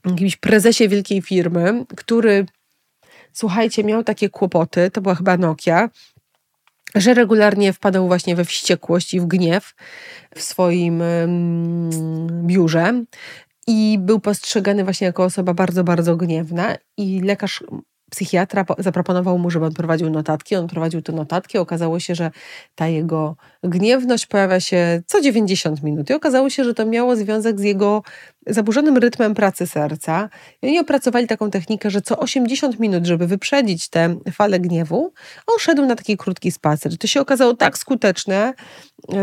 jakimś 0.04 0.36
prezesie 0.36 0.88
wielkiej 0.88 1.22
firmy, 1.22 1.84
który 1.96 2.46
słuchajcie, 3.32 3.84
miał 3.84 4.04
takie 4.04 4.28
kłopoty, 4.28 4.90
to 4.90 5.00
była 5.00 5.14
chyba 5.14 5.36
Nokia, 5.36 5.90
że 6.94 7.14
regularnie 7.14 7.72
wpadał 7.72 8.06
właśnie 8.06 8.36
we 8.36 8.44
wściekłość 8.44 9.14
i 9.14 9.20
w 9.20 9.26
gniew 9.26 9.74
w 10.34 10.42
swoim 10.42 11.02
biurze 12.42 13.04
i 13.66 13.98
był 14.00 14.20
postrzegany 14.20 14.84
właśnie 14.84 15.06
jako 15.06 15.24
osoba 15.24 15.54
bardzo, 15.54 15.84
bardzo 15.84 16.16
gniewna 16.16 16.76
i 16.96 17.20
lekarz 17.20 17.64
psychiatra 18.10 18.64
zaproponował 18.78 19.38
mu, 19.38 19.50
żeby 19.50 19.66
on 19.66 19.74
prowadził 19.74 20.10
notatki. 20.10 20.56
On 20.56 20.68
prowadził 20.68 21.02
te 21.02 21.12
notatki. 21.12 21.58
Okazało 21.58 22.00
się, 22.00 22.14
że 22.14 22.30
ta 22.74 22.88
jego 22.88 23.36
gniewność 23.64 24.26
pojawia 24.26 24.60
się 24.60 25.02
co 25.06 25.20
90 25.20 25.82
minut. 25.82 26.10
I 26.10 26.14
okazało 26.14 26.50
się, 26.50 26.64
że 26.64 26.74
to 26.74 26.86
miało 26.86 27.16
związek 27.16 27.60
z 27.60 27.62
jego 27.62 28.02
zaburzonym 28.46 28.96
rytmem 28.96 29.34
pracy 29.34 29.66
serca. 29.66 30.28
I 30.62 30.66
oni 30.66 30.78
opracowali 30.78 31.26
taką 31.26 31.50
technikę, 31.50 31.90
że 31.90 32.02
co 32.02 32.18
80 32.18 32.80
minut, 32.80 33.06
żeby 33.06 33.26
wyprzedzić 33.26 33.88
tę 33.88 34.16
falę 34.32 34.60
gniewu, 34.60 35.12
on 35.46 35.58
szedł 35.58 35.86
na 35.86 35.96
taki 35.96 36.16
krótki 36.16 36.50
spacer. 36.50 36.98
To 36.98 37.06
się 37.06 37.20
okazało 37.20 37.54
tak 37.54 37.78
skuteczne, 37.78 38.54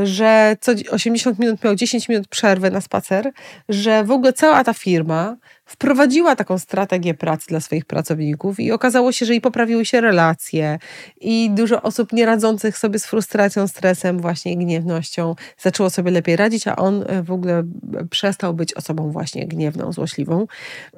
że 0.04 0.58
co 0.62 0.72
80 0.92 1.40
minut 1.40 1.64
miał 1.64 1.76
10 1.76 2.10
minut 2.10 2.28
przerwy 2.28 2.72
na 2.72 2.82
spacer, 2.82 3.32
że 3.70 4.04
w 4.04 4.12
ogóle 4.12 4.34
cała 4.34 4.64
ta 4.64 4.74
firma 4.74 5.38
wprowadziła 5.66 6.36
taką 6.36 6.60
strategię 6.60 7.14
pracy 7.14 7.48
dla 7.48 7.60
swoich 7.60 7.86
pracowników 7.86 8.60
i 8.60 8.72
okazało 8.72 9.12
się, 9.12 9.26
że 9.26 9.36
i 9.36 9.42
poprawiły 9.42 9.86
się 9.86 10.02
relacje 10.02 10.80
i 11.22 11.50
dużo 11.52 11.82
osób 11.82 12.14
nie 12.14 12.26
radzących 12.26 12.78
sobie 12.78 13.00
z 13.00 13.06
frustracją, 13.06 13.68
stresem, 13.68 14.20
właśnie 14.20 14.58
gniewnością 14.58 15.36
zaczęło 15.58 15.90
sobie 15.90 16.12
lepiej 16.12 16.36
radzić, 16.36 16.68
a 16.68 16.76
on 16.76 17.06
w 17.24 17.32
ogóle 17.32 17.64
przestał 18.10 18.54
być 18.54 18.74
osobą 18.74 19.12
właśnie 19.16 19.48
gniewną, 19.48 19.92
złośliwą. 19.92 20.48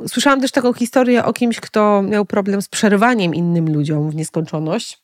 Słyszałam 0.07 0.41
też 0.41 0.51
taką 0.51 0.74
historię 0.74 1.26
o 1.26 1.34
kimś, 1.34 1.59
kto 1.59 2.01
miał 2.01 2.26
problem 2.26 2.61
z 2.61 2.68
przerywaniem 2.68 3.36
innym 3.36 3.74
ludziom 3.74 4.09
w 4.09 4.15
nieskończoność. 4.15 4.99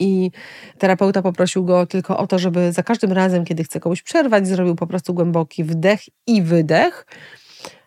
I 0.00 0.30
terapeuta 0.78 1.22
poprosił 1.22 1.64
go 1.64 1.86
tylko 1.86 2.18
o 2.18 2.26
to, 2.26 2.38
żeby 2.38 2.72
za 2.72 2.82
każdym 2.82 3.12
razem, 3.12 3.44
kiedy 3.44 3.64
chce 3.64 3.80
komuś 3.80 4.02
przerwać, 4.02 4.48
zrobił 4.48 4.74
po 4.74 4.86
prostu 4.86 5.14
głęboki 5.14 5.64
wdech 5.64 6.00
i 6.26 6.42
wydech. 6.42 7.06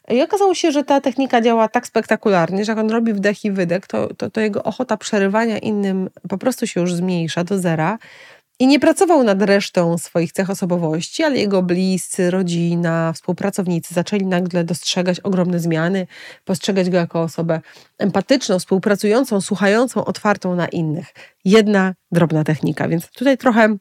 I 0.09 0.21
okazało 0.21 0.53
się, 0.53 0.71
że 0.71 0.83
ta 0.83 1.01
technika 1.01 1.41
działa 1.41 1.67
tak 1.67 1.87
spektakularnie, 1.87 2.65
że 2.65 2.71
jak 2.71 2.79
on 2.79 2.91
robi 2.91 3.13
wdech 3.13 3.45
i 3.45 3.51
wydech, 3.51 3.87
to, 3.87 4.13
to, 4.13 4.29
to 4.29 4.41
jego 4.41 4.63
ochota 4.63 4.97
przerywania 4.97 5.57
innym 5.57 6.09
po 6.29 6.37
prostu 6.37 6.67
się 6.67 6.81
już 6.81 6.93
zmniejsza 6.93 7.43
do 7.43 7.59
zera. 7.59 7.97
I 8.59 8.67
nie 8.67 8.79
pracował 8.79 9.23
nad 9.23 9.41
resztą 9.41 9.97
swoich 9.97 10.31
cech 10.31 10.49
osobowości, 10.49 11.23
ale 11.23 11.37
jego 11.37 11.63
bliscy, 11.63 12.31
rodzina, 12.31 13.13
współpracownicy 13.13 13.93
zaczęli 13.93 14.25
nagle 14.25 14.63
dostrzegać 14.63 15.19
ogromne 15.19 15.59
zmiany, 15.59 16.07
postrzegać 16.45 16.89
go 16.89 16.97
jako 16.97 17.21
osobę 17.21 17.61
empatyczną, 17.97 18.59
współpracującą, 18.59 19.41
słuchającą, 19.41 20.05
otwartą 20.05 20.55
na 20.55 20.67
innych. 20.67 21.07
Jedna 21.45 21.93
drobna 22.11 22.43
technika, 22.43 22.87
więc 22.87 23.07
tutaj 23.07 23.37
trochę 23.37 23.77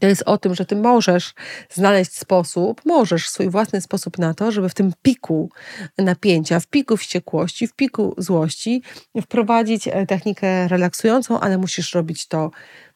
to 0.00 0.06
jest 0.06 0.22
o 0.26 0.38
tym, 0.38 0.54
że 0.54 0.64
ty 0.64 0.76
możesz 0.76 1.34
znaleźć 1.70 2.18
sposób, 2.18 2.82
możesz 2.84 3.28
swój 3.28 3.50
własny 3.50 3.80
sposób 3.80 4.18
na 4.18 4.34
to, 4.34 4.52
żeby 4.52 4.68
w 4.68 4.74
tym 4.74 4.92
piku 5.02 5.50
napięcia, 5.98 6.60
w 6.60 6.66
piku 6.66 6.96
wściekłości, 6.96 7.66
w 7.66 7.74
piku 7.74 8.14
złości 8.18 8.82
wprowadzić 9.22 9.88
e, 9.88 10.06
technikę 10.06 10.68
relaksującą, 10.68 11.40
ale 11.40 11.58
musisz 11.58 11.94
robić 11.94 12.28
to 12.28 12.50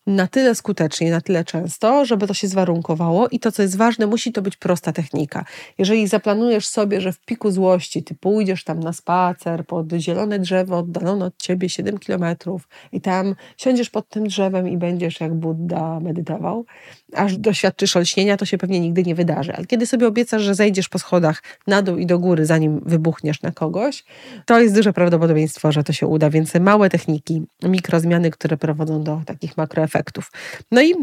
na 0.07 0.27
tyle 0.27 0.55
skutecznie, 0.55 1.11
na 1.11 1.21
tyle 1.21 1.45
często, 1.45 2.05
żeby 2.05 2.27
to 2.27 2.35
się 2.35 2.49
zwarunkowało 2.49 3.29
i 3.29 3.39
to, 3.39 3.53
co 3.53 3.63
jest 3.63 3.77
ważne, 3.77 4.07
musi 4.07 4.33
to 4.33 4.43
być 4.43 4.57
prosta 4.57 4.93
technika. 4.93 5.45
Jeżeli 5.79 6.09
zaplanujesz 6.09 6.69
sobie, 6.69 7.01
że 7.01 7.13
w 7.13 7.21
piku 7.21 7.51
złości 7.51 8.03
ty 8.03 8.15
pójdziesz 8.15 8.65
tam 8.65 8.81
na 8.81 8.93
spacer 8.93 9.67
pod 9.67 9.93
zielone 9.93 10.39
drzewo 10.39 10.79
oddalone 10.79 11.25
od 11.25 11.37
ciebie 11.37 11.69
7 11.69 11.99
kilometrów 11.99 12.69
i 12.93 13.01
tam 13.01 13.35
siądziesz 13.57 13.91
pod 13.91 14.09
tym 14.09 14.27
drzewem 14.27 14.69
i 14.69 14.77
będziesz 14.77 15.21
jak 15.21 15.35
Buddha 15.35 16.01
medytował, 16.01 16.65
aż 17.15 17.37
doświadczysz 17.37 17.97
olśnienia, 17.97 18.37
to 18.37 18.45
się 18.45 18.59
pewnie 18.59 18.81
nigdy 18.81 19.03
nie 19.03 19.15
wydarzy. 19.15 19.55
Ale 19.55 19.67
kiedy 19.67 19.87
sobie 19.87 20.07
obiecasz, 20.07 20.43
że 20.43 20.55
zejdziesz 20.55 20.89
po 20.89 20.99
schodach 20.99 21.43
na 21.67 21.83
dół 21.83 21.97
i 21.97 22.07
do 22.07 22.19
góry, 22.19 22.47
zanim 22.47 22.81
wybuchniesz 22.87 23.43
na 23.43 23.51
kogoś, 23.51 24.05
to 24.47 24.61
jest 24.61 24.75
duże 24.75 24.93
prawdopodobieństwo, 24.93 25.73
że 25.73 25.85
to 25.85 25.93
się 25.93 26.07
uda. 26.07 26.31
Więc 26.31 26.55
małe 26.55 26.91
techniki, 26.91 27.43
mikrozmiany, 27.63 28.31
które 28.31 28.57
prowadzą 28.57 29.03
do 29.03 29.23
takich 29.27 29.57
makroefektów. 29.57 29.92
No 30.71 30.83
i 30.83 30.95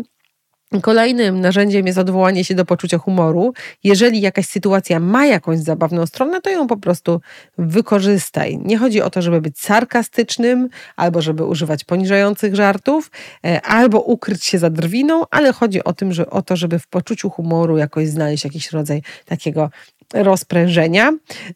Kolejnym 0.82 1.42
narzędziem 1.42 1.88
jest 1.88 2.00
odwołanie 2.00 2.44
się 2.44 2.56
do 2.56 2.66
poczucia 2.66 2.98
humoru. 2.98 3.54
Jeżeli 3.84 4.22
jakaś 4.22 4.46
sytuacja 4.46 5.00
ma 5.00 5.26
jakąś 5.26 5.60
zabawną 5.60 6.06
stronę, 6.06 6.42
to 6.42 6.50
ją 6.50 6.68
po 6.68 6.78
prostu 6.78 7.22
wykorzystaj. 7.58 8.58
Nie 8.58 8.78
chodzi 8.78 9.02
o 9.02 9.10
to, 9.10 9.22
żeby 9.22 9.42
być 9.42 9.60
sarkastycznym, 9.60 10.70
albo 10.96 11.22
żeby 11.22 11.46
używać 11.46 11.84
poniżających 11.84 12.56
żartów, 12.56 13.12
e, 13.46 13.62
albo 13.62 14.02
ukryć 14.02 14.46
się 14.46 14.60
za 14.60 14.70
drwiną, 14.70 15.24
ale 15.32 15.54
chodzi 15.54 15.84
o, 15.84 15.94
tym, 15.94 16.14
że, 16.14 16.30
o 16.30 16.42
to, 16.42 16.56
żeby 16.56 16.80
w 16.80 16.88
poczuciu 16.88 17.30
humoru 17.30 17.78
jakoś 17.78 18.08
znaleźć 18.08 18.44
jakiś 18.44 18.72
rodzaj 18.72 19.02
takiego 19.26 19.70
rozprężenia. 20.14 21.12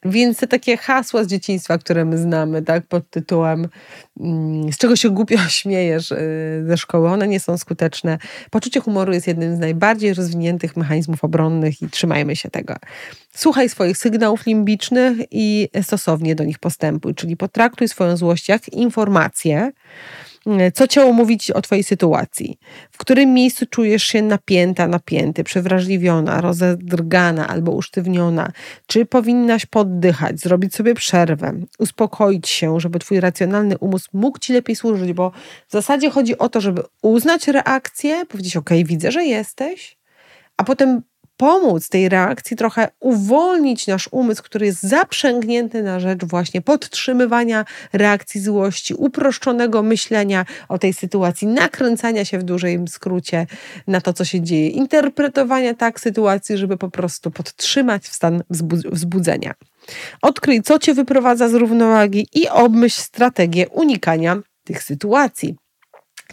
Więc 0.06 0.38
te 0.38 0.48
takie 0.48 0.78
hasła 0.78 1.24
z 1.24 1.28
dzieciństwa, 1.28 1.78
które 1.78 2.06
my 2.06 2.18
znamy, 2.18 2.62
tak, 2.62 2.88
pod 2.88 3.10
tytułem 3.10 3.68
mm, 4.20 4.74
z 4.74 4.78
czego 4.78 4.96
się 4.96 5.10
głupio 5.10 5.38
śmiejesz 5.60 6.12
y, 6.12 6.64
ze 6.68 6.78
szkoły, 6.78 7.10
one 7.10 7.28
nie 7.28 7.40
są 7.40 7.58
skuteczne. 7.58 8.18
Poczucie 8.52 8.80
humoru 8.80 9.14
jest 9.14 9.28
jednym 9.28 9.56
z 9.56 9.60
najbardziej 9.60 10.14
rozwiniętych 10.14 10.78
mechanizmów 10.78 11.24
obronnych 11.24 11.82
i 11.82 11.90
trzymajmy 11.90 12.36
się 12.36 12.50
tego. 12.50 12.76
Słuchaj 13.36 13.70
swoich 13.70 13.98
sygnałów 13.98 14.46
limbicznych 14.46 15.18
i 15.32 15.70
stosownie 15.82 16.36
do 16.36 16.44
nich 16.44 16.60
postępuj, 16.60 17.16
czyli 17.16 17.38
potraktuj 17.38 17.88
swoją 17.88 18.18
złość 18.18 18.50
jak 18.50 18.70
informację, 18.70 19.72
co 20.74 20.88
ciało 20.88 21.14
mówić 21.14 21.52
o 21.52 21.62
Twojej 21.62 21.84
sytuacji, 21.84 22.60
w 22.92 22.98
którym 22.98 23.34
miejscu 23.34 23.66
czujesz 23.66 24.04
się 24.04 24.22
napięta, 24.22 24.88
napięty, 24.88 25.44
przewrażliwiona, 25.44 26.42
rozedrgana 26.42 27.48
albo 27.48 27.72
usztywniona, 27.72 28.52
czy 28.88 29.06
powinnaś 29.06 29.66
poddychać, 29.66 30.40
zrobić 30.40 30.76
sobie 30.76 30.94
przerwę, 30.94 31.54
uspokoić 31.80 32.50
się, 32.50 32.80
żeby 32.80 33.00
Twój 33.00 33.20
racjonalny 33.20 33.78
umysł 33.78 34.10
mógł 34.14 34.40
Ci 34.40 34.54
lepiej 34.54 34.76
służyć, 34.76 35.14
bo 35.14 35.32
w 35.68 35.72
zasadzie 35.72 36.10
chodzi 36.10 36.38
o 36.38 36.50
to, 36.50 36.62
żeby 36.62 36.84
uznać 37.02 37.48
reakcję, 37.48 38.26
powiedzieć: 38.26 38.58
OK, 38.58 38.70
widzę, 38.86 39.12
że 39.12 39.26
jesteś, 39.26 39.98
a 40.58 40.64
potem 40.64 41.02
pomóc 41.44 41.90
tej 41.90 42.10
reakcji, 42.10 42.58
trochę 42.58 42.88
uwolnić 43.00 43.88
nasz 43.88 44.10
umysł, 44.12 44.44
który 44.44 44.66
jest 44.66 44.84
zaprzęgnięty 44.84 45.84
na 45.84 46.00
rzecz 46.00 46.26
właśnie 46.26 46.62
podtrzymywania 46.62 47.66
reakcji 47.94 48.42
złości, 48.42 48.94
uproszczonego 48.94 49.84
myślenia 49.84 50.46
o 50.70 50.78
tej 50.78 50.94
sytuacji, 50.94 51.48
nakręcania 51.48 52.26
się 52.26 52.40
w 52.40 52.44
dużym 52.44 52.88
skrócie 52.88 53.48
na 53.88 54.02
to, 54.02 54.14
co 54.14 54.26
się 54.26 54.42
dzieje, 54.42 54.70
interpretowania 54.70 55.74
tak 55.74 56.00
sytuacji, 56.00 56.58
żeby 56.58 56.78
po 56.78 56.90
prostu 56.90 57.32
podtrzymać 57.32 58.08
stan 58.08 58.44
wzbudzenia. 58.92 59.54
Odkryj, 60.22 60.62
co 60.62 60.80
cię 60.80 60.94
wyprowadza 60.94 61.50
z 61.50 61.54
równowagi 61.54 62.28
i 62.34 62.50
obmyśl 62.50 63.02
strategię 63.02 63.70
unikania 63.70 64.38
tych 64.64 64.84
sytuacji. 64.84 65.56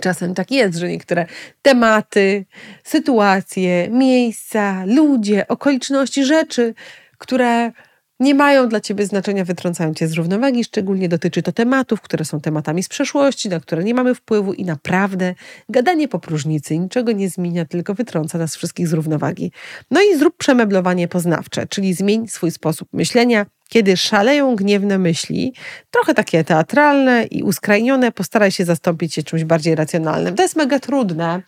Czasem 0.00 0.34
tak 0.34 0.50
jest, 0.50 0.78
że 0.78 0.88
niektóre 0.88 1.26
tematy, 1.62 2.44
sytuacje, 2.84 3.88
miejsca, 3.90 4.84
ludzie, 4.86 5.48
okoliczności, 5.48 6.24
rzeczy, 6.24 6.74
które 7.18 7.72
nie 8.20 8.34
mają 8.34 8.68
dla 8.68 8.80
ciebie 8.80 9.06
znaczenia, 9.06 9.44
wytrącają 9.44 9.94
cię 9.94 10.08
z 10.08 10.12
równowagi. 10.12 10.64
Szczególnie 10.64 11.08
dotyczy 11.08 11.42
to 11.42 11.52
tematów, 11.52 12.00
które 12.00 12.24
są 12.24 12.40
tematami 12.40 12.82
z 12.82 12.88
przeszłości, 12.88 13.48
na 13.48 13.60
które 13.60 13.84
nie 13.84 13.94
mamy 13.94 14.14
wpływu 14.14 14.52
i 14.52 14.64
naprawdę 14.64 15.34
gadanie 15.68 16.08
po 16.08 16.18
próżnicy 16.18 16.78
niczego 16.78 17.12
nie 17.12 17.28
zmienia, 17.28 17.64
tylko 17.64 17.94
wytrąca 17.94 18.38
nas 18.38 18.56
wszystkich 18.56 18.88
z 18.88 18.92
równowagi. 18.92 19.52
No 19.90 20.00
i 20.02 20.18
zrób 20.18 20.36
przemeblowanie 20.36 21.08
poznawcze, 21.08 21.66
czyli 21.66 21.94
zmień 21.94 22.28
swój 22.28 22.50
sposób 22.50 22.88
myślenia, 22.92 23.46
kiedy 23.70 23.96
szaleją 23.96 24.56
gniewne 24.56 24.98
myśli, 24.98 25.52
trochę 25.90 26.14
takie 26.14 26.44
teatralne 26.44 27.24
i 27.24 27.42
uskrajnione, 27.42 28.12
postaraj 28.12 28.52
się 28.52 28.64
zastąpić 28.64 29.16
je 29.16 29.22
czymś 29.22 29.44
bardziej 29.44 29.74
racjonalnym. 29.74 30.34
To 30.34 30.42
jest 30.42 30.56
mega 30.56 30.78
trudne 30.78 31.42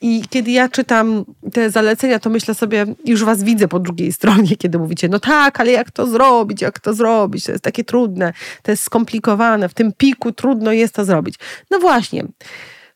i 0.00 0.22
kiedy 0.30 0.50
ja 0.50 0.68
czytam 0.68 1.24
te 1.52 1.70
zalecenia, 1.70 2.18
to 2.18 2.30
myślę 2.30 2.54
sobie, 2.54 2.86
już 3.04 3.24
was 3.24 3.42
widzę 3.42 3.68
po 3.68 3.78
drugiej 3.78 4.12
stronie, 4.12 4.56
kiedy 4.62 4.78
mówicie, 4.78 5.08
no 5.08 5.18
tak, 5.20 5.60
ale 5.60 5.72
jak 5.72 5.90
to 5.90 6.06
zrobić, 6.06 6.62
jak 6.62 6.80
to 6.80 6.94
zrobić, 6.94 7.44
to 7.44 7.52
jest 7.52 7.64
takie 7.64 7.84
trudne, 7.84 8.32
to 8.62 8.70
jest 8.70 8.82
skomplikowane, 8.82 9.68
w 9.68 9.74
tym 9.74 9.92
piku 9.92 10.32
trudno 10.32 10.72
jest 10.72 10.94
to 10.94 11.04
zrobić. 11.04 11.34
No 11.70 11.78
właśnie. 11.78 12.24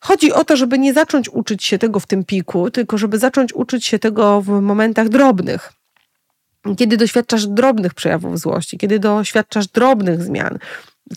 Chodzi 0.02 0.32
o 0.32 0.44
to, 0.44 0.56
żeby 0.56 0.78
nie 0.78 0.94
zacząć 0.94 1.28
uczyć 1.28 1.64
się 1.64 1.78
tego 1.78 2.00
w 2.00 2.06
tym 2.06 2.24
piku, 2.24 2.70
tylko 2.70 2.98
żeby 2.98 3.18
zacząć 3.18 3.52
uczyć 3.52 3.86
się 3.86 3.98
tego 3.98 4.40
w 4.40 4.48
momentach 4.48 5.08
drobnych 5.08 5.79
kiedy 6.76 6.96
doświadczasz 6.96 7.46
drobnych 7.46 7.94
przejawów 7.94 8.38
złości, 8.38 8.78
kiedy 8.78 8.98
doświadczasz 8.98 9.66
drobnych 9.66 10.22
zmian, 10.22 10.58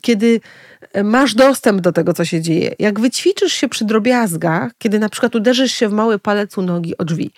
kiedy 0.01 0.41
e, 0.93 1.03
masz 1.03 1.35
dostęp 1.35 1.81
do 1.81 1.91
tego, 1.91 2.13
co 2.13 2.25
się 2.25 2.41
dzieje, 2.41 2.75
jak 2.79 2.99
wyćwiczysz 2.99 3.53
się 3.53 3.69
przy 3.69 3.85
drobiazgach, 3.85 4.71
kiedy 4.77 4.99
na 4.99 5.09
przykład 5.09 5.35
uderzysz 5.35 5.71
się 5.71 5.89
w 5.89 5.93
mały 5.93 6.19
palec 6.19 6.57
u 6.57 6.61
nogi 6.61 6.97
o 6.97 7.05
drzwi, 7.05 7.31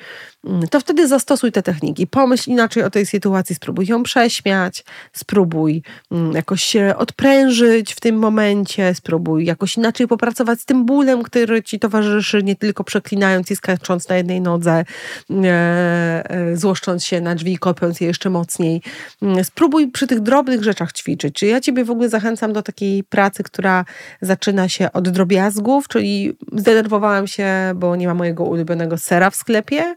to 0.69 0.79
wtedy 0.79 1.07
zastosuj 1.07 1.51
te 1.51 1.63
techniki. 1.63 2.07
Pomyśl 2.07 2.51
inaczej 2.51 2.83
o 2.83 2.89
tej 2.89 3.05
sytuacji, 3.05 3.55
spróbuj 3.55 3.85
ją 3.85 4.03
prześmiać, 4.03 4.83
spróbuj 5.13 5.83
mm, 6.11 6.31
jakoś 6.33 6.63
się 6.63 6.93
odprężyć 6.97 7.93
w 7.93 7.99
tym 7.99 8.15
momencie, 8.15 8.95
spróbuj 8.95 9.45
jakoś 9.45 9.77
inaczej 9.77 10.07
popracować 10.07 10.61
z 10.61 10.65
tym 10.65 10.85
bólem, 10.85 11.23
który 11.23 11.63
ci 11.63 11.79
towarzyszy, 11.79 12.43
nie 12.43 12.55
tylko 12.55 12.83
przeklinając 12.83 13.51
i 13.51 13.55
skacząc 13.55 14.09
na 14.09 14.17
jednej 14.17 14.41
nodze, 14.41 14.85
e, 15.29 15.45
e, 15.45 16.57
złoszcząc 16.57 17.05
się 17.05 17.21
na 17.21 17.35
drzwi, 17.35 17.57
kopiąc 17.57 18.01
je 18.01 18.07
jeszcze 18.07 18.29
mocniej. 18.29 18.81
Mm, 19.21 19.43
spróbuj 19.43 19.91
przy 19.91 20.07
tych 20.07 20.19
drobnych 20.19 20.63
rzeczach 20.63 20.93
ćwiczyć. 20.93 21.35
Czy 21.35 21.45
ja 21.45 21.61
ciebie 21.61 21.85
w 21.85 21.91
ogóle 21.91 22.09
zachęcam 22.09 22.53
do 22.53 22.61
takiej 22.61 23.03
pracy, 23.03 23.43
która 23.43 23.85
zaczyna 24.21 24.69
się 24.69 24.91
od 24.91 25.09
drobiazgów, 25.09 25.87
czyli 25.87 26.37
zdenerwowałam 26.53 27.27
się, 27.27 27.47
bo 27.75 27.95
nie 27.95 28.07
ma 28.07 28.13
mojego 28.13 28.43
ulubionego 28.43 28.97
sera 28.97 29.29
w 29.29 29.35
sklepie. 29.35 29.95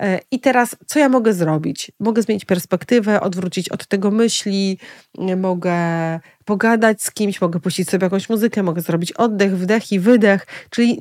E, 0.00 0.20
I 0.30 0.40
teraz, 0.40 0.76
co 0.86 0.98
ja 0.98 1.08
mogę 1.08 1.32
zrobić? 1.32 1.92
Mogę 2.00 2.22
zmienić 2.22 2.44
perspektywę, 2.44 3.20
odwrócić 3.20 3.68
od 3.68 3.86
tego 3.86 4.10
myśli, 4.10 4.78
mogę 5.36 5.74
pogadać 6.44 7.02
z 7.02 7.10
kimś, 7.10 7.40
mogę 7.40 7.60
puścić 7.60 7.90
sobie 7.90 8.04
jakąś 8.04 8.28
muzykę, 8.28 8.62
mogę 8.62 8.80
zrobić 8.80 9.12
oddech, 9.12 9.58
wdech 9.58 9.92
i 9.92 10.00
wydech, 10.00 10.46
czyli 10.70 11.00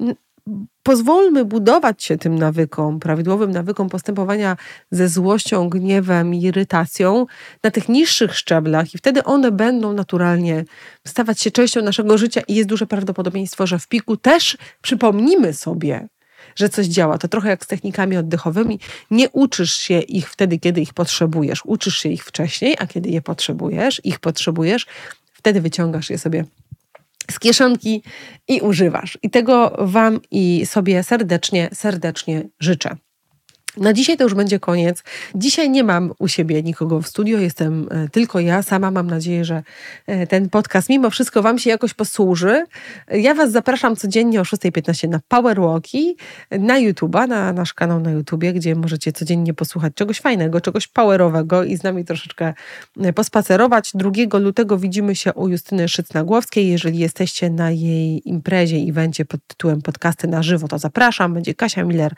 pozwólmy 0.84 1.46
budować 1.46 2.04
się 2.04 2.18
tym 2.18 2.36
nawykom, 2.36 3.00
prawidłowym 3.00 3.52
nawykom 3.52 3.90
postępowania 3.90 4.58
ze 4.92 5.10
złością, 5.10 5.70
gniewem 5.70 6.34
i 6.34 6.42
irytacją 6.42 7.26
na 7.64 7.72
tych 7.72 7.90
niższych 7.90 8.36
szczeblach 8.36 8.96
i 8.96 8.98
wtedy 8.98 9.24
one 9.24 9.52
będą 9.52 9.94
naturalnie 9.94 10.66
stawać 11.08 11.42
się 11.42 11.52
częścią 11.52 11.82
naszego 11.82 12.18
życia 12.18 12.42
i 12.48 12.56
jest 12.56 12.70
duże 12.70 12.88
prawdopodobieństwo, 12.88 13.68
że 13.68 13.80
w 13.80 13.88
piku 13.88 14.18
też 14.18 14.58
przypomnimy 14.82 15.54
sobie, 15.54 16.08
że 16.56 16.70
coś 16.70 16.86
działa. 16.86 17.18
To 17.18 17.28
trochę 17.28 17.50
jak 17.50 17.64
z 17.64 17.68
technikami 17.68 18.18
oddechowymi. 18.18 18.80
Nie 19.12 19.30
uczysz 19.30 19.74
się 19.74 20.00
ich 20.00 20.30
wtedy, 20.30 20.60
kiedy 20.60 20.82
ich 20.82 20.94
potrzebujesz. 20.94 21.62
Uczysz 21.66 21.98
się 21.98 22.10
ich 22.10 22.26
wcześniej, 22.26 22.76
a 22.80 22.88
kiedy 22.88 23.10
je 23.10 23.22
potrzebujesz, 23.22 24.02
ich 24.04 24.20
potrzebujesz, 24.20 24.86
wtedy 25.34 25.62
wyciągasz 25.62 26.10
je 26.10 26.18
sobie 26.18 26.46
z 27.32 27.40
kieszonki 27.40 28.04
i 28.48 28.62
używasz. 28.62 29.18
I 29.24 29.30
tego 29.30 29.76
Wam 29.80 30.20
i 30.32 30.66
sobie 30.66 31.04
serdecznie, 31.04 31.70
serdecznie 31.74 32.50
życzę. 32.60 32.96
Na 33.78 33.94
dzisiaj 33.94 34.18
to 34.18 34.24
już 34.24 34.34
będzie 34.34 34.60
koniec. 34.60 35.04
Dzisiaj 35.36 35.70
nie 35.70 35.84
mam 35.84 36.14
u 36.20 36.28
siebie 36.28 36.64
nikogo 36.64 37.02
w 37.02 37.08
studio, 37.08 37.40
jestem 37.40 37.88
e, 37.92 38.10
tylko 38.10 38.40
ja 38.40 38.62
sama. 38.62 38.92
Mam 38.92 39.08
nadzieję, 39.08 39.46
że 39.46 39.64
e, 40.08 40.28
ten 40.28 40.50
podcast 40.50 40.90
mimo 40.90 41.10
wszystko 41.10 41.42
Wam 41.42 41.60
się 41.60 41.70
jakoś 41.70 41.94
posłuży. 41.94 42.66
Ja 43.12 43.34
Was 43.34 43.52
zapraszam 43.52 43.96
codziennie 43.96 44.42
o 44.42 44.44
6.15 44.44 45.10
na 45.10 45.20
Powerwalki, 45.28 46.18
na 46.52 46.80
YouTube'a, 46.80 47.28
na 47.28 47.54
nasz 47.54 47.74
kanał 47.74 48.00
na 48.00 48.12
YouTubie, 48.12 48.54
gdzie 48.54 48.76
możecie 48.76 49.12
codziennie 49.12 49.54
posłuchać 49.54 49.94
czegoś 49.94 50.20
fajnego, 50.20 50.62
czegoś 50.62 50.88
powerowego 50.88 51.64
i 51.64 51.78
z 51.78 51.84
nami 51.84 52.06
troszeczkę 52.06 52.54
e, 53.02 53.14
pospacerować. 53.14 53.92
2 53.94 54.40
lutego 54.40 54.78
widzimy 54.78 55.16
się 55.16 55.34
u 55.34 55.48
Justyny 55.48 55.90
Szycnagłowskiej. 55.90 56.68
Jeżeli 56.68 56.98
jesteście 57.00 57.50
na 57.50 57.72
jej 57.72 58.30
imprezie, 58.30 58.78
evencie 58.78 59.26
pod 59.26 59.48
tytułem 59.48 59.82
Podcasty 59.82 60.28
na 60.28 60.44
żywo, 60.44 60.68
to 60.68 60.80
zapraszam. 60.80 61.34
Będzie 61.34 61.54
Kasia 61.54 61.84
Miller, 61.84 62.14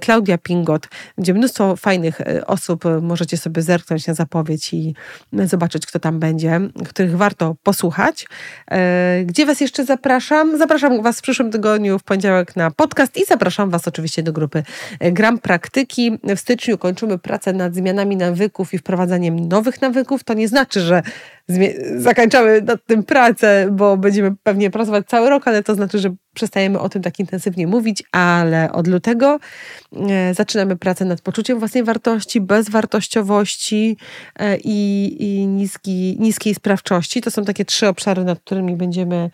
Klaudia 0.00 0.38
Pingot, 0.38 0.88
gdzie 1.18 1.34
mnóstwo 1.34 1.76
fajnych 1.76 2.20
e, 2.20 2.46
osób, 2.46 2.86
e, 2.86 3.00
możecie 3.00 3.36
sobie 3.36 3.62
zerknąć 3.62 4.06
na 4.06 4.14
zapowiedź 4.14 4.74
i 4.74 4.94
zobaczyć, 5.32 5.86
kto 5.86 5.98
tam 5.98 6.18
będzie, 6.20 6.60
których 6.88 7.16
warto 7.16 7.56
posłuchać. 7.62 8.26
E, 8.70 9.24
gdzie 9.24 9.46
Was 9.46 9.60
jeszcze 9.60 9.84
zapraszam? 9.84 10.58
Zapraszam 10.58 11.02
Was 11.02 11.18
w 11.18 11.22
przyszłym 11.22 11.50
tygodniu, 11.50 11.98
w 11.98 12.02
poniedziałek 12.02 12.56
na 12.56 12.70
podcast 12.70 13.16
i 13.16 13.24
zapraszam 13.24 13.70
Was 13.70 13.88
oczywiście 13.88 14.22
do 14.22 14.32
grupy 14.32 14.62
Gram 15.00 15.38
Praktyki. 15.38 16.18
W 16.36 16.40
styczniu 16.40 16.78
kończymy 16.78 17.18
pracę 17.18 17.52
nad 17.52 17.74
zmianami 17.74 18.16
nawyków 18.16 18.74
i 18.74 18.78
wprowadzaniem 18.78 19.48
nowych 19.48 19.82
nawyków. 19.82 20.24
To 20.24 20.34
nie 20.34 20.48
znaczy, 20.48 20.80
że 20.80 21.02
zakończamy 21.96 22.62
nad 22.62 22.86
tym 22.86 23.02
pracę, 23.02 23.68
bo 23.72 23.96
będziemy 23.96 24.34
pewnie 24.42 24.70
pracować 24.70 25.06
cały 25.06 25.30
rok, 25.30 25.48
ale 25.48 25.62
to 25.62 25.74
znaczy, 25.74 25.98
że 25.98 26.14
przestajemy 26.34 26.78
o 26.80 26.88
tym 26.88 27.02
tak 27.02 27.18
intensywnie 27.18 27.66
mówić, 27.66 28.02
ale 28.12 28.72
od 28.72 28.86
lutego 28.86 29.38
e, 29.92 30.34
zaczynamy 30.34 30.76
pracę 30.76 31.04
nad 31.04 31.20
poczuciem 31.20 31.58
własnej 31.58 31.84
wartości, 31.84 32.40
bezwartościowości 32.40 33.96
e, 34.38 34.56
i, 34.56 35.16
i 35.20 35.46
niski, 35.46 36.16
niskiej 36.20 36.54
sprawczości. 36.54 37.20
To 37.20 37.30
są 37.30 37.44
takie 37.44 37.64
trzy 37.64 37.88
obszary, 37.88 38.24
nad 38.24 38.40
którymi 38.40 38.76
będziemy 38.76 39.30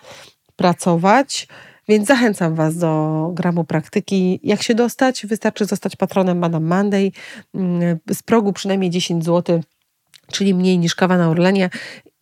pracować. 0.56 1.48
Więc 1.88 2.08
zachęcam 2.08 2.54
Was 2.54 2.76
do 2.76 3.30
gramu 3.34 3.64
praktyki. 3.64 4.40
Jak 4.42 4.62
się 4.62 4.74
dostać? 4.74 5.26
Wystarczy 5.26 5.64
zostać 5.64 5.96
patronem 5.96 6.38
Madame 6.38 6.76
Monday. 6.76 7.12
Mm, 7.54 7.98
z 8.10 8.22
progu 8.22 8.52
przynajmniej 8.52 8.90
10 8.90 9.24
zł 9.24 9.60
czyli 10.30 10.54
mniej 10.54 10.78
niż 10.78 10.94
kawa 10.94 11.18
na 11.18 11.28
Orlenie. 11.28 11.70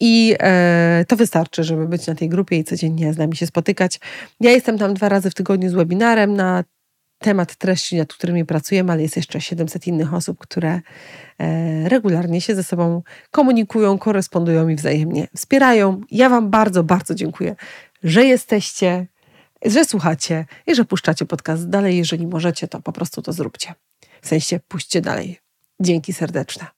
I 0.01 0.37
e, 0.41 1.05
to 1.09 1.17
wystarczy, 1.17 1.65
żeby 1.65 1.89
być 1.89 2.07
na 2.07 2.15
tej 2.15 2.29
grupie 2.29 2.57
i 2.57 2.65
codziennie 2.65 3.13
z 3.13 3.19
nami 3.19 3.37
się 3.37 3.47
spotykać. 3.47 4.01
Ja 4.41 4.51
jestem 4.51 4.79
tam 4.79 4.95
dwa 4.95 5.09
razy 5.09 5.31
w 5.31 5.35
tygodniu 5.35 5.71
z 5.71 5.73
webinarem 5.73 6.35
na 6.35 6.65
temat 7.19 7.57
treści, 7.57 7.97
nad 7.97 8.13
którymi 8.13 8.45
pracujemy, 8.45 8.93
ale 8.93 9.03
jest 9.03 9.17
jeszcze 9.17 9.41
700 9.41 9.87
innych 9.87 10.15
osób, 10.15 10.39
które 10.39 10.81
e, 11.39 11.89
regularnie 11.89 12.41
się 12.41 12.55
ze 12.55 12.65
sobą 12.65 13.03
komunikują, 13.31 13.99
korespondują 13.99 14.69
i 14.69 14.75
wzajemnie 14.75 15.29
wspierają. 15.37 16.01
Ja 16.11 16.29
Wam 16.29 16.51
bardzo, 16.51 16.85
bardzo 16.85 17.15
dziękuję, 17.15 17.57
że 18.03 18.25
jesteście, 18.25 19.07
że 19.65 19.85
słuchacie 19.85 20.47
i 20.67 20.75
że 20.75 20.85
puszczacie 20.85 21.27
podcast 21.27 21.69
dalej. 21.69 21.97
Jeżeli 21.97 22.27
możecie, 22.27 22.69
to 22.69 22.81
po 22.81 22.93
prostu 22.93 23.23
to 23.23 23.33
zróbcie. 23.33 23.75
W 24.23 24.29
sensie 24.29 24.61
puśćcie 24.69 25.01
dalej. 25.01 25.39
Dzięki 25.81 26.13
serdeczne. 26.13 26.78